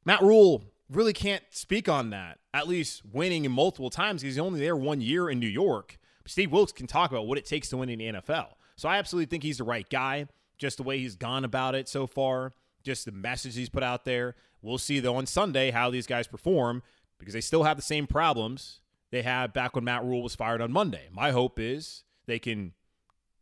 Matt 0.05 0.21
Rhule 0.21 0.63
really 0.89 1.13
can't 1.13 1.43
speak 1.50 1.88
on 1.88 2.10
that, 2.10 2.39
at 2.53 2.67
least 2.67 3.03
winning 3.05 3.46
in 3.46 3.51
multiple 3.51 3.89
times. 3.89 4.22
He's 4.22 4.39
only 4.39 4.60
there 4.60 4.75
one 4.75 5.01
year 5.01 5.29
in 5.29 5.39
New 5.39 5.48
York. 5.48 5.98
Steve 6.25 6.51
Wilks 6.51 6.72
can 6.72 6.88
talk 6.88 7.12
about 7.12 7.27
what 7.27 7.38
it 7.38 7.46
takes 7.46 7.69
to 7.69 7.77
win 7.77 7.89
in 7.89 8.00
the 8.00 8.05
NFL. 8.05 8.50
So 8.75 8.88
I 8.88 8.98
absolutely 8.98 9.27
think 9.27 9.43
he's 9.43 9.58
the 9.58 9.63
right 9.63 9.89
guy, 9.89 10.27
just 10.58 10.77
the 10.77 10.84
way 10.84 11.00
he's 11.00 11.15
gone 11.15 11.43
about 11.43 11.75
it 11.75 11.89
so 11.89 12.08
far, 12.08 12.53
just 12.84 13.05
the 13.05 13.12
message 13.12 13.55
he's 13.55 13.69
put 13.69 13.84
out 13.84 14.05
there. 14.05 14.36
We'll 14.62 14.77
see, 14.77 15.00
though, 15.00 15.15
on 15.15 15.25
Sunday 15.25 15.72
how 15.72 15.89
these 15.89 16.08
guys 16.08 16.27
perform 16.27 16.84
because 17.17 17.34
they 17.34 17.41
still 17.41 17.63
have 17.63 17.77
the 17.77 17.84
same 17.84 18.08
problems 18.08 18.79
they 19.12 19.22
had 19.22 19.53
back 19.53 19.75
when 19.75 19.84
Matt 19.84 20.03
Rhule 20.03 20.24
was 20.24 20.36
fired 20.36 20.62
on 20.62 20.72
Monday. 20.72 21.08
My 21.12 21.31
hope 21.31 21.60
is 21.60 22.03
they 22.25 22.39
can, 22.39 22.74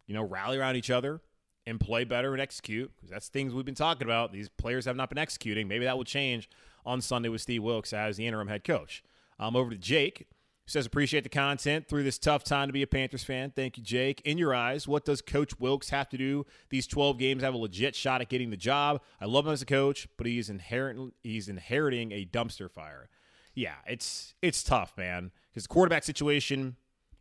you 0.05 0.13
know, 0.13 0.23
rally 0.23 0.57
around 0.57 0.75
each 0.75 0.89
other 0.89 1.21
and 1.65 1.79
play 1.79 2.05
better 2.05 2.31
and 2.31 2.41
execute, 2.41 2.91
because 2.95 3.09
that's 3.09 3.27
things 3.27 3.53
we've 3.53 3.65
been 3.65 3.75
talking 3.75 4.07
about. 4.07 4.31
These 4.31 4.47
players 4.47 4.85
have 4.85 4.95
not 4.95 5.09
been 5.09 5.17
executing. 5.17 5.67
Maybe 5.67 5.83
that 5.83 5.97
will 5.97 6.05
change 6.05 6.49
on 6.85 7.01
Sunday 7.01 7.29
with 7.29 7.41
Steve 7.41 7.63
Wilks 7.63 7.93
as 7.93 8.17
the 8.17 8.27
interim 8.27 8.47
head 8.47 8.63
coach. 8.63 9.03
Um, 9.39 9.55
over 9.55 9.69
to 9.69 9.77
Jake 9.77 10.27
says 10.67 10.85
appreciate 10.85 11.23
the 11.23 11.29
content 11.29 11.87
through 11.87 12.03
this 12.03 12.19
tough 12.19 12.43
time 12.43 12.67
to 12.67 12.73
be 12.73 12.81
a 12.81 12.87
Panthers 12.87 13.23
fan. 13.23 13.51
Thank 13.55 13.77
you, 13.77 13.83
Jake. 13.83 14.21
In 14.25 14.37
your 14.37 14.53
eyes, 14.53 14.87
what 14.87 15.05
does 15.05 15.21
Coach 15.21 15.57
Wilks 15.59 15.89
have 15.89 16.09
to 16.09 16.17
do 16.17 16.45
these 16.69 16.85
12 16.85 17.17
games 17.17 17.41
have 17.41 17.53
a 17.53 17.57
legit 17.57 17.95
shot 17.95 18.21
at 18.21 18.29
getting 18.29 18.49
the 18.49 18.57
job? 18.57 19.01
I 19.19 19.25
love 19.25 19.47
him 19.47 19.53
as 19.53 19.61
a 19.61 19.65
coach, 19.65 20.07
but 20.17 20.27
he's 20.27 20.49
inherent 20.49 21.13
he's 21.23 21.47
inheriting 21.47 22.11
a 22.11 22.25
dumpster 22.25 22.69
fire. 22.69 23.09
Yeah, 23.55 23.75
it's 23.87 24.35
it's 24.41 24.61
tough, 24.61 24.93
man. 24.97 25.31
Because 25.49 25.63
the 25.63 25.69
quarterback 25.69 26.03
situation, 26.03 26.75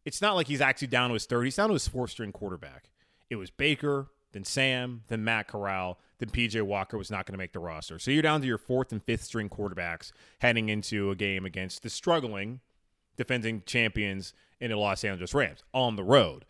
it's 0.05 0.21
not 0.21 0.35
like 0.35 0.49
he's 0.49 0.61
actually 0.61 0.89
down 0.89 1.11
to 1.11 1.15
his 1.15 1.25
third. 1.25 1.45
He's 1.45 1.57
down 1.57 1.69
to 1.69 1.75
his 1.75 1.89
fourth 1.89 2.11
string 2.11 2.33
quarterback. 2.33 2.91
It 3.31 3.37
was 3.37 3.51
Baker, 3.51 4.09
then 4.37 4.45
Sam, 4.45 5.01
then 5.09 5.25
Matt 5.25 5.49
Corral, 5.49 5.99
then 6.19 6.29
PJ 6.29 6.61
Walker 6.61 6.99
was 6.99 7.11
not 7.11 7.25
going 7.25 7.33
to 7.33 7.39
make 7.39 7.55
the 7.55 7.59
roster. 7.59 7.99
So 7.99 8.11
you're 8.11 8.21
down 8.21 8.43
to 8.43 8.47
your 8.47 8.59
fourth 8.59 8.93
and 8.93 9.03
fifth 9.03 9.25
string 9.25 9.49
quarterbacks 9.49 10.13
heading 10.41 10.69
into 10.69 11.11
a 11.11 11.17
game 11.17 11.47
against 11.47 11.83
the 11.83 11.89
struggling 11.89 12.61
defending 13.17 13.63
champions 13.65 14.35
in 14.61 14.71
the 14.71 14.77
Los 14.77 15.05
Angeles 15.05 15.33
Rams 15.33 15.65
on 15.73 15.97
the 15.97 16.05
road. 16.05 16.45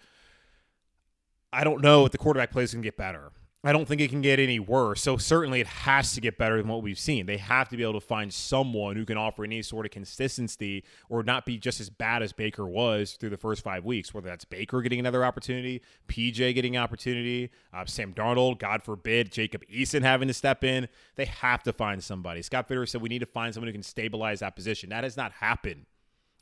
I 1.53 1.63
don't 1.63 1.81
know 1.81 2.05
if 2.05 2.11
the 2.11 2.19
quarterback 2.19 2.51
play 2.51 2.65
is 2.65 2.75
going 2.75 2.83
to 2.83 2.87
get 2.87 2.97
better. 2.97 3.31
I 3.67 3.73
don't 3.73 3.89
think 3.89 4.01
it 4.01 4.11
can 4.11 4.21
get 4.21 4.39
any 4.39 4.61
worse. 4.61 5.03
So 5.03 5.17
certainly 5.17 5.61
it 5.61 5.67
has 5.67 6.13
to 6.15 6.21
get 6.21 6.39
better 6.39 6.57
than 6.57 6.69
what 6.69 6.85
we've 6.85 6.97
seen. 6.97 7.27
They 7.27 7.39
have 7.39 7.69
to 7.71 7.77
be 7.77 7.83
able 7.83 7.95
to 7.95 8.01
find 8.01 8.33
someone 8.33 8.95
who 8.95 9.05
can 9.05 9.17
offer 9.17 9.43
any 9.43 9.61
sort 9.61 9.85
of 9.85 9.91
consistency 9.91 10.85
or 11.09 11.25
not 11.25 11.45
be 11.45 11.59
just 11.59 11.81
as 11.81 11.91
bad 11.91 12.23
as 12.23 12.33
Baker 12.33 12.65
was 12.65 13.15
through 13.15 13.31
the 13.31 13.37
first 13.37 13.65
five 13.65 13.85
weeks. 13.85 14.15
Whether 14.15 14.29
that's 14.29 14.45
Baker 14.45 14.83
getting 14.83 15.01
another 15.01 15.25
opportunity, 15.25 15.83
PJ 16.07 16.55
getting 16.55 16.77
opportunity, 16.77 17.51
uh, 17.75 17.85
Sam 17.87 18.15
Darnold, 18.15 18.61
God 18.61 18.85
forbid, 18.85 19.33
Jacob 19.33 19.65
Eason 19.67 20.03
having 20.03 20.29
to 20.29 20.35
step 20.35 20.63
in. 20.63 20.87
They 21.17 21.25
have 21.25 21.65
to 21.65 21.73
find 21.73 22.05
somebody. 22.05 22.43
Scott 22.43 22.69
Fitterer 22.69 22.89
said 22.89 23.03
we 23.03 23.09
need 23.09 23.19
to 23.19 23.27
find 23.27 23.53
someone 23.53 23.67
who 23.67 23.73
can 23.73 23.83
stabilize 23.83 24.39
that 24.41 24.55
position. 24.55 24.91
That 24.91 25.03
has 25.03 25.17
not 25.17 25.33
happened 25.33 25.87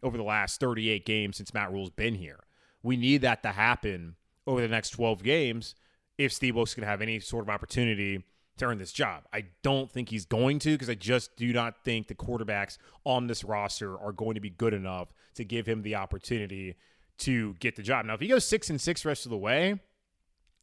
over 0.03 0.19
the 0.19 0.25
last 0.25 0.61
38 0.61 1.07
games 1.07 1.39
since 1.39 1.55
Matt 1.55 1.73
Rhule's 1.73 1.89
been 1.89 2.17
here. 2.17 2.41
We 2.83 2.99
need 2.99 3.23
that 3.23 3.43
to 3.45 3.49
happen 3.49 4.17
over 4.47 4.61
the 4.61 4.69
next 4.69 4.91
12 4.91 5.23
games 5.23 5.75
if 6.19 6.33
Steve 6.33 6.57
Wilks 6.57 6.75
can 6.75 6.85
have 6.85 7.03
any 7.03 7.21
sort 7.21 7.45
of 7.45 7.51
opportunity 7.51 8.25
to 8.57 8.65
earn 8.65 8.79
this 8.79 8.93
job. 8.93 9.25
I 9.33 9.47
don't 9.63 9.91
think 9.91 10.11
he's 10.11 10.25
going 10.25 10.61
to 10.61 10.73
because 10.73 10.89
I 10.89 10.95
just 10.95 11.37
do 11.37 11.53
not 11.53 11.83
think 11.85 12.07
the 12.07 12.15
quarterbacks 12.15 12.79
on 13.05 13.27
this 13.27 13.43
roster 13.43 13.99
are 13.99 14.13
going 14.13 14.35
to 14.35 14.41
be 14.41 14.51
good 14.51 14.73
enough 14.73 15.13
to 15.35 15.45
give 15.45 15.67
him 15.67 15.83
the 15.83 15.97
opportunity 15.97 16.77
to 17.19 17.55
get 17.55 17.75
the 17.77 17.83
job. 17.83 18.07
Now, 18.07 18.15
if 18.15 18.21
he 18.21 18.29
goes 18.29 18.47
six 18.47 18.71
and 18.71 18.81
six 18.81 19.05
rest 19.05 19.27
of 19.27 19.31
the 19.31 19.37
way, 19.37 19.81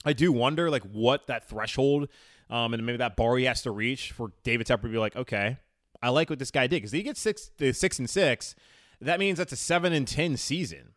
I 0.06 0.14
do 0.14 0.32
wonder 0.32 0.70
like 0.70 0.84
what 0.84 1.28
that 1.28 1.50
threshold 1.50 2.08
um, 2.50 2.74
and 2.74 2.86
maybe 2.86 2.98
that 2.98 3.16
bar 3.16 3.38
he 3.38 3.46
has 3.46 3.62
to 3.64 3.72
reach 3.72 4.12
for 4.12 4.32
David 4.44 4.68
Tepper 4.68 4.84
to 4.84 4.90
be 4.90 4.98
like, 4.98 5.16
okay, 5.16 5.58
I 6.02 6.10
like 6.10 6.30
what 6.30 6.40
this 6.40 6.52
guy 6.52 6.68
did 6.68 6.78
because 6.78 6.92
he 6.92 7.04
gets 7.04 7.20
six, 7.20 7.52
the 7.58 7.74
six 7.74 8.00
and 8.00 8.10
six 8.10 8.56
that 9.02 9.20
means 9.20 9.40
that's 9.40 9.52
a 9.52 9.58
7 9.58 9.92
and 9.92 10.08
10 10.08 10.38
season. 10.38 10.94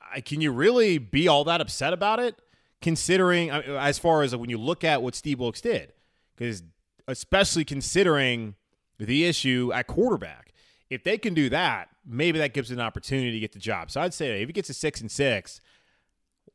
I, 0.00 0.20
can 0.20 0.40
you 0.40 0.52
really 0.52 0.98
be 0.98 1.26
all 1.28 1.44
that 1.44 1.60
upset 1.60 1.92
about 1.92 2.20
it 2.20 2.40
considering 2.82 3.50
as 3.50 3.98
far 3.98 4.22
as 4.22 4.34
when 4.34 4.50
you 4.50 4.58
look 4.58 4.84
at 4.84 5.02
what 5.02 5.14
Steve 5.14 5.40
Wilks 5.40 5.60
did? 5.60 5.92
Cuz 6.36 6.62
especially 7.08 7.64
considering 7.64 8.54
the 8.98 9.24
issue 9.24 9.70
at 9.72 9.86
quarterback. 9.86 10.52
If 10.88 11.04
they 11.04 11.18
can 11.18 11.34
do 11.34 11.48
that, 11.50 11.88
maybe 12.04 12.38
that 12.38 12.54
gives 12.54 12.70
an 12.70 12.80
opportunity 12.80 13.32
to 13.32 13.40
get 13.40 13.52
the 13.52 13.58
job. 13.58 13.90
So 13.90 14.00
I'd 14.00 14.14
say 14.14 14.42
if 14.42 14.48
he 14.48 14.52
gets 14.52 14.70
a 14.70 14.74
6 14.74 15.00
and 15.00 15.10
6, 15.10 15.60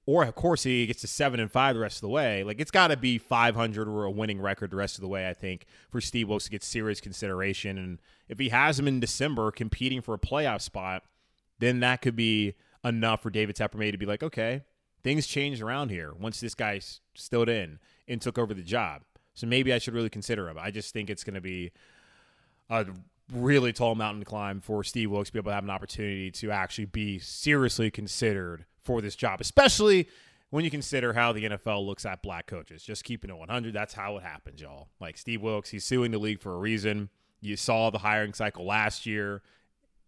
or 0.06 0.24
of 0.24 0.36
course 0.36 0.64
he 0.64 0.86
gets 0.88 1.02
to 1.02 1.08
seven 1.08 1.40
and 1.40 1.52
five 1.52 1.76
the 1.76 1.82
rest 1.82 1.98
of 1.98 2.02
the 2.02 2.10
way. 2.10 2.44
Like 2.44 2.60
it's 2.60 2.72
got 2.72 2.88
to 2.88 2.98
be 2.98 3.18
500 3.18 3.88
or 3.88 4.06
a 4.06 4.12
winning 4.12 4.42
record 4.42 4.72
the 4.72 4.76
rest 4.76 4.96
of 4.98 5.02
the 5.02 5.08
way. 5.08 5.30
I 5.30 5.34
think 5.34 5.66
for 5.90 6.02
Steve 6.02 6.30
Wilks 6.30 6.46
to 6.46 6.52
get 6.52 6.64
serious 6.64 7.00
consideration, 7.00 7.78
and 7.78 8.00
if 8.28 8.40
he 8.40 8.50
has 8.50 8.80
him 8.80 8.88
in 8.88 9.00
December 9.00 9.52
competing 9.52 10.02
for 10.02 10.14
a 10.14 10.20
playoff 10.20 10.62
spot, 10.62 11.04
then 11.60 11.80
that 11.82 12.02
could 12.02 12.16
be 12.16 12.56
enough 12.84 13.22
for 13.22 13.30
David 13.30 13.56
Tepper 13.56 13.92
to 13.92 13.98
be 13.98 14.06
like, 14.06 14.24
okay, 14.24 14.64
things 15.04 15.28
changed 15.28 15.62
around 15.62 15.90
here 15.90 16.14
once 16.20 16.40
this 16.40 16.56
guy 16.56 16.80
stood 17.14 17.50
in 17.50 17.80
and 18.08 18.22
took 18.22 18.38
over 18.38 18.54
the 18.54 18.64
job. 18.64 19.02
So 19.34 19.48
maybe 19.48 19.74
I 19.74 19.78
should 19.78 19.94
really 19.94 20.10
consider 20.10 20.50
him. 20.50 20.58
I 20.60 20.72
just 20.72 20.94
think 20.94 21.10
it's 21.10 21.24
going 21.24 21.36
to 21.36 21.42
be 21.42 21.72
a 22.70 22.86
really 23.34 23.72
tall 23.74 23.96
mountain 23.96 24.20
to 24.20 24.26
climb 24.26 24.60
for 24.62 24.84
Steve 24.84 25.10
Wilks 25.12 25.30
to 25.30 25.34
be 25.34 25.40
able 25.40 25.52
to 25.52 25.56
have 25.56 25.64
an 25.64 25.70
opportunity 25.70 26.32
to 26.32 26.52
actually 26.52 26.86
be 26.86 27.20
seriously 27.20 27.90
considered 27.90 28.66
for 28.82 29.02
this 29.02 29.16
job, 29.16 29.40
especially 29.40 30.10
when 30.50 30.66
you 30.66 30.72
consider 30.72 31.14
how 31.14 31.32
the 31.32 31.46
NFL 31.46 31.86
looks 31.86 32.06
at 32.06 32.22
black 32.22 32.46
coaches. 32.46 32.84
Just 32.84 33.04
keeping 33.04 33.30
it 33.30 33.38
100, 33.38 33.74
that's 33.74 33.94
how 33.94 34.18
it 34.18 34.24
happens, 34.24 34.62
y'all. 34.62 34.90
Like 35.00 35.18
Steve 35.18 35.42
Wilks, 35.42 35.70
he's 35.70 35.86
suing 35.86 36.12
the 36.12 36.18
league 36.18 36.42
for 36.42 36.54
a 36.54 36.58
reason. 36.58 37.10
You 37.40 37.56
saw 37.56 37.90
the 37.90 38.00
hiring 38.00 38.34
cycle 38.34 38.66
last 38.66 39.06
year. 39.06 39.42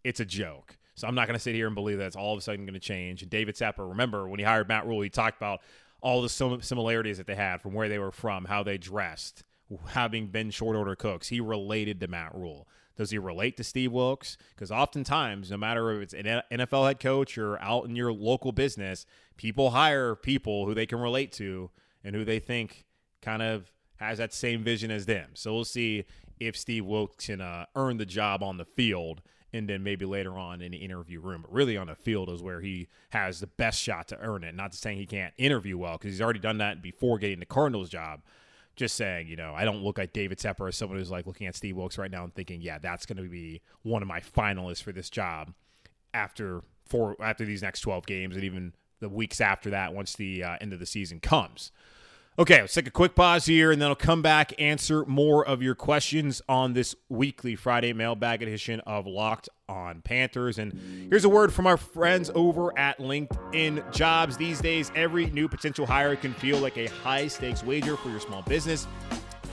It's 0.04 0.20
a 0.20 0.24
joke. 0.24 0.76
So 0.94 1.08
I'm 1.08 1.14
not 1.14 1.26
going 1.26 1.36
to 1.36 1.42
sit 1.42 1.54
here 1.54 1.66
and 1.66 1.74
believe 1.74 1.98
that's 1.98 2.16
all 2.16 2.32
of 2.32 2.38
a 2.38 2.42
sudden 2.42 2.64
going 2.64 2.74
to 2.74 2.80
change. 2.80 3.22
And 3.22 3.30
David 3.30 3.56
Tepper, 3.56 3.88
remember 3.88 4.28
when 4.28 4.38
he 4.38 4.44
hired 4.44 4.68
Matt 4.68 4.86
Rhule, 4.86 5.00
he 5.00 5.10
talked 5.10 5.36
about 5.36 5.60
all 6.00 6.22
the 6.22 6.28
similarities 6.28 7.18
that 7.18 7.26
they 7.26 7.34
had 7.34 7.62
from 7.62 7.72
where 7.72 7.88
they 7.88 7.98
were 7.98 8.12
from, 8.12 8.44
how 8.44 8.62
they 8.62 8.78
dressed, 8.78 9.42
having 9.88 10.28
been 10.28 10.50
short 10.50 10.76
order 10.76 10.94
cooks. 10.94 11.28
He 11.28 11.40
related 11.40 11.98
to 12.00 12.08
Matt 12.08 12.34
Rhule. 12.34 12.68
Does 12.96 13.10
he 13.10 13.18
relate 13.18 13.56
to 13.56 13.64
Steve 13.64 13.90
Wilks? 13.90 14.36
Because 14.54 14.70
oftentimes, 14.70 15.50
no 15.50 15.56
matter 15.56 15.90
if 15.92 16.02
it's 16.02 16.14
an 16.14 16.42
NFL 16.52 16.86
head 16.86 17.00
coach 17.00 17.36
or 17.36 17.60
out 17.60 17.86
in 17.86 17.96
your 17.96 18.12
local 18.12 18.52
business, 18.52 19.04
people 19.36 19.70
hire 19.70 20.14
people 20.14 20.66
who 20.66 20.74
they 20.74 20.86
can 20.86 21.00
relate 21.00 21.32
to 21.32 21.70
and 22.04 22.14
who 22.14 22.24
they 22.24 22.38
think 22.38 22.84
kind 23.20 23.42
of 23.42 23.72
has 23.96 24.18
that 24.18 24.32
same 24.32 24.62
vision 24.62 24.90
as 24.90 25.06
them. 25.06 25.30
So 25.34 25.54
we'll 25.54 25.64
see 25.64 26.04
if 26.38 26.56
Steve 26.56 26.84
Wilks 26.84 27.26
can 27.26 27.40
uh, 27.40 27.66
earn 27.74 27.96
the 27.96 28.06
job 28.06 28.42
on 28.42 28.58
the 28.58 28.64
field 28.64 29.22
and 29.54 29.68
then 29.68 29.82
maybe 29.82 30.04
later 30.04 30.36
on 30.36 30.60
in 30.60 30.72
the 30.72 30.78
interview 30.78 31.20
room. 31.20 31.42
But 31.42 31.52
really 31.52 31.76
on 31.76 31.86
the 31.86 31.94
field 31.94 32.28
is 32.28 32.42
where 32.42 32.60
he 32.60 32.88
has 33.10 33.40
the 33.40 33.46
best 33.46 33.80
shot 33.80 34.08
to 34.08 34.18
earn 34.18 34.42
it. 34.42 34.54
Not 34.54 34.72
to 34.72 34.78
saying 34.78 34.98
he 34.98 35.06
can't 35.06 35.32
interview 35.38 35.78
well 35.78 35.92
because 35.92 36.12
he's 36.12 36.20
already 36.20 36.40
done 36.40 36.58
that 36.58 36.82
before 36.82 37.18
getting 37.18 37.38
the 37.38 37.46
Cardinals 37.46 37.88
job 37.88 38.20
just 38.76 38.96
saying, 38.96 39.28
you 39.28 39.36
know, 39.36 39.54
I 39.54 39.64
don't 39.64 39.82
look 39.82 39.98
at 39.98 40.12
David 40.12 40.38
Tepper 40.38 40.68
as 40.68 40.76
someone 40.76 40.98
who's 40.98 41.10
like 41.10 41.26
looking 41.26 41.46
at 41.46 41.54
Steve 41.54 41.76
Wilks 41.76 41.96
right 41.96 42.10
now 42.10 42.24
and 42.24 42.34
thinking, 42.34 42.60
yeah, 42.60 42.78
that's 42.78 43.06
going 43.06 43.22
to 43.22 43.28
be 43.28 43.62
one 43.82 44.02
of 44.02 44.08
my 44.08 44.20
finalists 44.20 44.82
for 44.82 44.92
this 44.92 45.08
job 45.08 45.52
after 46.12 46.62
four 46.84 47.16
after 47.20 47.44
these 47.44 47.62
next 47.62 47.80
12 47.80 48.04
games 48.06 48.34
and 48.34 48.44
even 48.44 48.72
the 49.00 49.08
weeks 49.08 49.40
after 49.40 49.70
that 49.70 49.94
once 49.94 50.14
the 50.14 50.42
uh, 50.42 50.56
end 50.60 50.72
of 50.72 50.80
the 50.80 50.86
season 50.86 51.20
comes. 51.20 51.70
Okay, 52.36 52.60
let's 52.60 52.74
take 52.74 52.88
a 52.88 52.90
quick 52.90 53.14
pause 53.14 53.46
here 53.46 53.70
and 53.70 53.80
then 53.80 53.90
I'll 53.90 53.94
come 53.94 54.20
back, 54.20 54.52
answer 54.60 55.04
more 55.04 55.46
of 55.46 55.62
your 55.62 55.76
questions 55.76 56.42
on 56.48 56.72
this 56.72 56.96
weekly 57.08 57.54
Friday 57.54 57.92
mailbag 57.92 58.42
edition 58.42 58.80
of 58.80 59.06
Locked 59.06 59.48
on 59.68 60.00
Panthers. 60.00 60.58
And 60.58 61.08
here's 61.08 61.24
a 61.24 61.28
word 61.28 61.52
from 61.52 61.68
our 61.68 61.76
friends 61.76 62.32
over 62.34 62.76
at 62.76 62.98
LinkedIn 62.98 63.92
Jobs. 63.92 64.36
These 64.36 64.60
days, 64.60 64.90
every 64.96 65.26
new 65.26 65.48
potential 65.48 65.86
hire 65.86 66.16
can 66.16 66.34
feel 66.34 66.58
like 66.58 66.76
a 66.76 66.86
high 66.86 67.28
stakes 67.28 67.62
wager 67.62 67.96
for 67.96 68.08
your 68.08 68.18
small 68.18 68.42
business. 68.42 68.88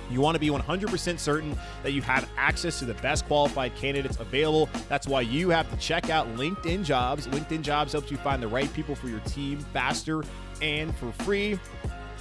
You 0.10 0.20
want 0.20 0.34
to 0.34 0.40
be 0.40 0.50
100% 0.50 1.20
certain 1.20 1.56
that 1.84 1.92
you 1.92 2.02
have 2.02 2.28
access 2.36 2.80
to 2.80 2.86
the 2.86 2.96
best 2.96 3.28
qualified 3.28 3.76
candidates 3.76 4.18
available. 4.20 4.72
That's 4.90 5.08
why 5.08 5.22
you 5.22 5.52
have 5.52 5.70
to 5.70 5.78
check 5.78 6.10
out 6.10 6.28
LinkedIn 6.36 6.84
Jobs. 6.84 7.28
LinkedIn 7.28 7.62
Jobs 7.62 7.92
helps 7.92 8.10
you 8.10 8.18
find 8.18 8.42
the 8.42 8.48
right 8.48 8.74
people 8.74 8.96
for 8.96 9.08
your 9.08 9.20
team 9.20 9.60
faster 9.72 10.24
and 10.64 10.96
for 10.96 11.12
free. 11.24 11.60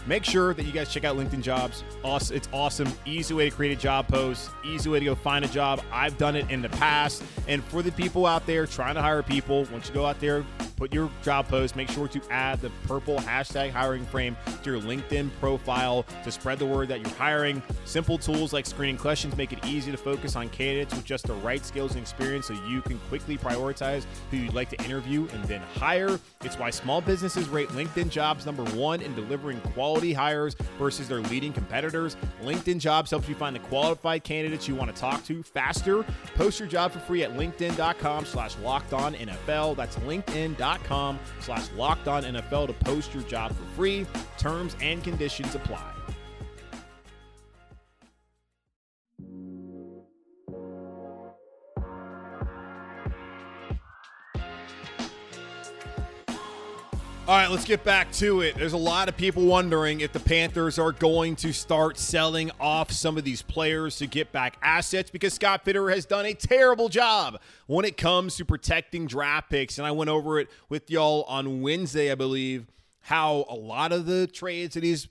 Make 0.07 0.25
sure 0.25 0.55
that 0.55 0.65
you 0.65 0.73
guys 0.73 0.93
check 0.93 1.05
out 1.05 1.17
LinkedIn 1.17 1.43
Jobs. 1.43 1.85
It's 2.05 2.49
awesome. 2.53 2.93
Easy 3.05 3.33
way 3.35 3.49
to 3.49 3.55
create 3.55 3.77
a 3.77 3.81
job 3.81 4.09
post, 4.09 4.51
easy 4.65 4.91
way 4.91 4.99
to 4.99 5.05
go 5.05 5.15
find 5.15 5.45
a 5.45 5.49
job. 5.49 5.83
I've 5.93 6.19
done 6.19 6.35
it 6.35 6.51
in 6.51 6.63
the 6.63 6.69
past. 6.71 7.23
And 7.47 7.63
for 7.65 7.83
the 7.83 7.93
people 7.93 8.27
out 8.27 8.45
there 8.47 8.67
trying 8.67 8.95
to 8.97 9.03
hire 9.03 9.23
people, 9.23 9.67
once 9.73 9.89
you 9.89 9.95
go 9.95 10.07
out 10.07 10.19
there, 10.19 10.45
put 10.81 10.95
your 10.95 11.11
job 11.23 11.47
post, 11.47 11.77
make 11.77 11.91
sure 11.91 12.09
to 12.09 12.23
add 12.31 12.59
the 12.63 12.71
purple 12.89 13.19
hashtag 13.19 13.71
hiring 13.71 14.07
frame 14.07 14.35
to 14.63 14.71
your 14.71 14.81
LinkedIn 14.81 15.31
profile 15.39 16.07
to 16.25 16.33
spread 16.33 16.59
the 16.59 16.65
word 16.65 16.89
that 16.89 17.01
you're 17.01 17.17
hiring. 17.17 17.63
Simple 17.85 18.17
tools 18.17 18.55
like 18.55 18.65
screening 18.65 18.97
questions 18.97 19.37
make 19.37 19.53
it 19.53 19.59
easy 19.67 19.91
to 19.91 19.99
focus 19.99 20.37
on 20.37 20.49
candidates 20.49 20.95
with 20.95 21.05
just 21.05 21.27
the 21.27 21.35
right 21.35 21.67
skills 21.67 21.93
and 21.93 22.01
experience 22.01 22.47
so 22.47 22.55
you 22.67 22.81
can 22.81 22.99
quickly 23.11 23.37
prioritize 23.37 24.07
who 24.31 24.39
you'd 24.39 24.55
like 24.55 24.71
to 24.71 24.83
interview 24.83 25.29
and 25.35 25.45
then 25.45 25.61
hire. 25.75 26.19
It's 26.45 26.59
why 26.59 26.71
small 26.71 27.03
businesses 27.03 27.51
rate 27.51 27.69
LinkedIn 27.69 28.09
jobs 28.09 28.47
number 28.47 28.65
one 28.71 29.03
in 29.03 29.15
delivering 29.15 29.61
quality 29.61 30.15
hires 30.15 30.55
versus 30.79 31.09
their 31.09 31.21
leading 31.21 31.53
competitors. 31.53 32.17
LinkedIn 32.43 32.79
jobs 32.79 33.11
helps 33.11 33.29
you 33.29 33.35
find 33.35 33.55
the 33.55 33.61
qualified 33.61 34.25
candidates 34.25 34.67
you 34.67 34.75
want 34.75 34.95
to 34.95 34.99
talk 34.99 35.23
to 35.25 35.43
faster. 35.43 36.07
Post 36.37 36.59
your 36.59 36.69
job 36.69 36.91
for 36.91 37.01
free 37.01 37.23
at 37.23 37.35
LinkedIn.com 37.35 38.25
slash 38.25 38.57
locked 38.61 38.95
on 38.95 39.13
NFL. 39.13 39.77
That's 39.77 39.97
LinkedIn.com 39.97 40.70
com 40.79 41.19
slash 41.41 41.71
locked 41.77 42.09
on 42.09 42.25
NFL 42.25 42.69
to 42.69 42.73
post 42.73 43.15
your 43.15 43.23
job 43.25 43.53
for 43.53 43.65
free. 43.77 44.07
Terms 44.39 44.77
and 44.81 45.03
conditions 45.03 45.55
apply. 45.55 45.90
All 57.31 57.37
right, 57.37 57.49
let's 57.49 57.65
get 57.65 57.85
back 57.85 58.11
to 58.15 58.41
it. 58.41 58.57
There's 58.57 58.73
a 58.73 58.77
lot 58.77 59.09
of 59.09 59.17
people 59.17 59.45
wondering 59.45 60.01
if 60.01 60.13
the 60.13 60.19
Panthers 60.19 60.81
are 60.81 60.91
going 60.91 61.37
to 61.37 61.53
start 61.53 61.97
selling 61.97 62.51
off 62.59 62.91
some 62.91 63.17
of 63.17 63.23
these 63.23 63.41
players 63.41 63.99
to 63.99 64.09
get 64.09 64.33
back 64.33 64.57
assets 64.63 65.13
because 65.13 65.33
Scott 65.35 65.65
Fitterer 65.65 65.95
has 65.95 66.05
done 66.05 66.27
a 66.27 66.35
terrible 66.35 66.89
job 66.89 67.41
when 67.69 67.85
it 67.85 67.97
comes 67.97 68.35
to 68.39 68.45
protecting 68.45 69.07
draft 69.07 69.49
picks. 69.49 69.79
And 69.79 69.87
I 69.87 69.93
went 69.93 70.11
over 70.11 70.41
it 70.41 70.49
with 70.69 70.91
y'all 70.91 71.23
on 71.29 71.63
Wednesday, 71.63 72.11
I 72.11 72.17
believe, 72.17 72.67
how 73.03 73.45
a 73.49 73.55
lot 73.55 73.93
of 73.93 74.07
the 74.07 74.27
trades 74.27 74.75
that 74.75 74.83
he's 74.83 75.07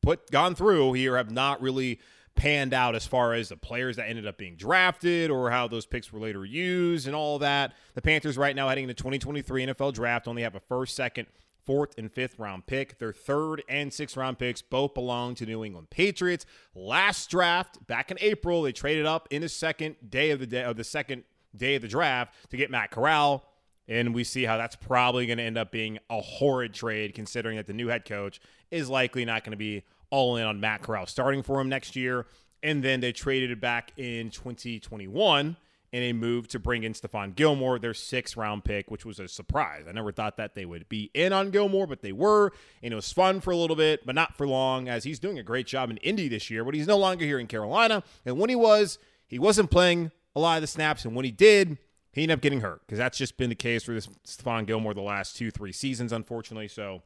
put 0.00 0.30
gone 0.30 0.54
through 0.54 0.94
here 0.94 1.18
have 1.18 1.30
not 1.30 1.60
really 1.60 2.00
panned 2.38 2.72
out 2.72 2.94
as 2.94 3.04
far 3.04 3.34
as 3.34 3.48
the 3.48 3.56
players 3.56 3.96
that 3.96 4.08
ended 4.08 4.24
up 4.24 4.38
being 4.38 4.54
drafted 4.54 5.28
or 5.28 5.50
how 5.50 5.66
those 5.66 5.86
picks 5.86 6.12
were 6.12 6.20
later 6.20 6.44
used 6.44 7.08
and 7.08 7.16
all 7.16 7.40
that. 7.40 7.74
The 7.94 8.00
Panthers 8.00 8.38
right 8.38 8.54
now 8.54 8.68
heading 8.68 8.84
into 8.84 8.94
2023 8.94 9.66
NFL 9.66 9.92
draft 9.92 10.28
only 10.28 10.42
have 10.42 10.54
a 10.54 10.60
first, 10.60 10.94
second, 10.94 11.26
fourth, 11.66 11.98
and 11.98 12.10
fifth 12.10 12.38
round 12.38 12.66
pick. 12.66 13.00
Their 13.00 13.12
third 13.12 13.64
and 13.68 13.92
sixth 13.92 14.16
round 14.16 14.38
picks 14.38 14.62
both 14.62 14.94
belong 14.94 15.34
to 15.34 15.46
New 15.46 15.64
England 15.64 15.90
Patriots. 15.90 16.46
Last 16.76 17.28
draft 17.28 17.84
back 17.88 18.12
in 18.12 18.18
April, 18.20 18.62
they 18.62 18.72
traded 18.72 19.04
up 19.04 19.26
in 19.32 19.42
the 19.42 19.48
second 19.48 19.96
day 20.08 20.30
of 20.30 20.38
the 20.38 20.46
day 20.46 20.62
of 20.62 20.76
the 20.76 20.84
second 20.84 21.24
day 21.56 21.74
of 21.74 21.82
the 21.82 21.88
draft 21.88 22.34
to 22.50 22.56
get 22.56 22.70
Matt 22.70 22.92
Corral. 22.92 23.44
And 23.88 24.14
we 24.14 24.22
see 24.22 24.44
how 24.44 24.58
that's 24.58 24.76
probably 24.76 25.26
going 25.26 25.38
to 25.38 25.44
end 25.44 25.58
up 25.58 25.72
being 25.72 25.98
a 26.08 26.20
horrid 26.20 26.72
trade, 26.72 27.14
considering 27.14 27.56
that 27.56 27.66
the 27.66 27.72
new 27.72 27.88
head 27.88 28.04
coach 28.04 28.38
is 28.70 28.88
likely 28.88 29.24
not 29.24 29.42
going 29.42 29.52
to 29.52 29.56
be 29.56 29.82
all 30.10 30.36
in 30.36 30.44
on 30.44 30.60
Matt 30.60 30.82
Corral 30.82 31.06
starting 31.06 31.42
for 31.42 31.60
him 31.60 31.68
next 31.68 31.96
year. 31.96 32.26
And 32.62 32.82
then 32.82 33.00
they 33.00 33.12
traded 33.12 33.50
it 33.50 33.60
back 33.60 33.92
in 33.96 34.30
2021 34.30 35.56
in 35.90 36.02
a 36.02 36.12
move 36.12 36.48
to 36.48 36.58
bring 36.58 36.82
in 36.82 36.92
Stephon 36.92 37.34
Gilmore, 37.34 37.78
their 37.78 37.94
sixth 37.94 38.36
round 38.36 38.64
pick, 38.64 38.90
which 38.90 39.04
was 39.04 39.18
a 39.18 39.28
surprise. 39.28 39.84
I 39.88 39.92
never 39.92 40.12
thought 40.12 40.36
that 40.36 40.54
they 40.54 40.64
would 40.64 40.88
be 40.88 41.10
in 41.14 41.32
on 41.32 41.50
Gilmore, 41.50 41.86
but 41.86 42.02
they 42.02 42.12
were. 42.12 42.52
And 42.82 42.92
it 42.92 42.96
was 42.96 43.12
fun 43.12 43.40
for 43.40 43.52
a 43.52 43.56
little 43.56 43.76
bit, 43.76 44.04
but 44.04 44.14
not 44.14 44.36
for 44.36 44.46
long, 44.46 44.88
as 44.88 45.04
he's 45.04 45.18
doing 45.18 45.38
a 45.38 45.42
great 45.42 45.66
job 45.66 45.90
in 45.90 45.96
Indy 45.98 46.28
this 46.28 46.50
year, 46.50 46.64
but 46.64 46.74
he's 46.74 46.86
no 46.86 46.98
longer 46.98 47.24
here 47.24 47.38
in 47.38 47.46
Carolina. 47.46 48.02
And 48.26 48.38
when 48.38 48.50
he 48.50 48.56
was, 48.56 48.98
he 49.26 49.38
wasn't 49.38 49.70
playing 49.70 50.10
a 50.36 50.40
lot 50.40 50.56
of 50.56 50.62
the 50.62 50.66
snaps. 50.66 51.04
And 51.04 51.14
when 51.14 51.24
he 51.24 51.30
did, 51.30 51.78
he 52.12 52.22
ended 52.22 52.38
up 52.38 52.42
getting 52.42 52.60
hurt 52.60 52.82
because 52.86 52.98
that's 52.98 53.16
just 53.16 53.36
been 53.36 53.48
the 53.48 53.54
case 53.54 53.82
for 53.84 53.94
this 53.94 54.08
Stephon 54.26 54.66
Gilmore 54.66 54.94
the 54.94 55.00
last 55.00 55.36
two, 55.36 55.50
three 55.50 55.72
seasons, 55.72 56.12
unfortunately. 56.12 56.68
So 56.68 57.02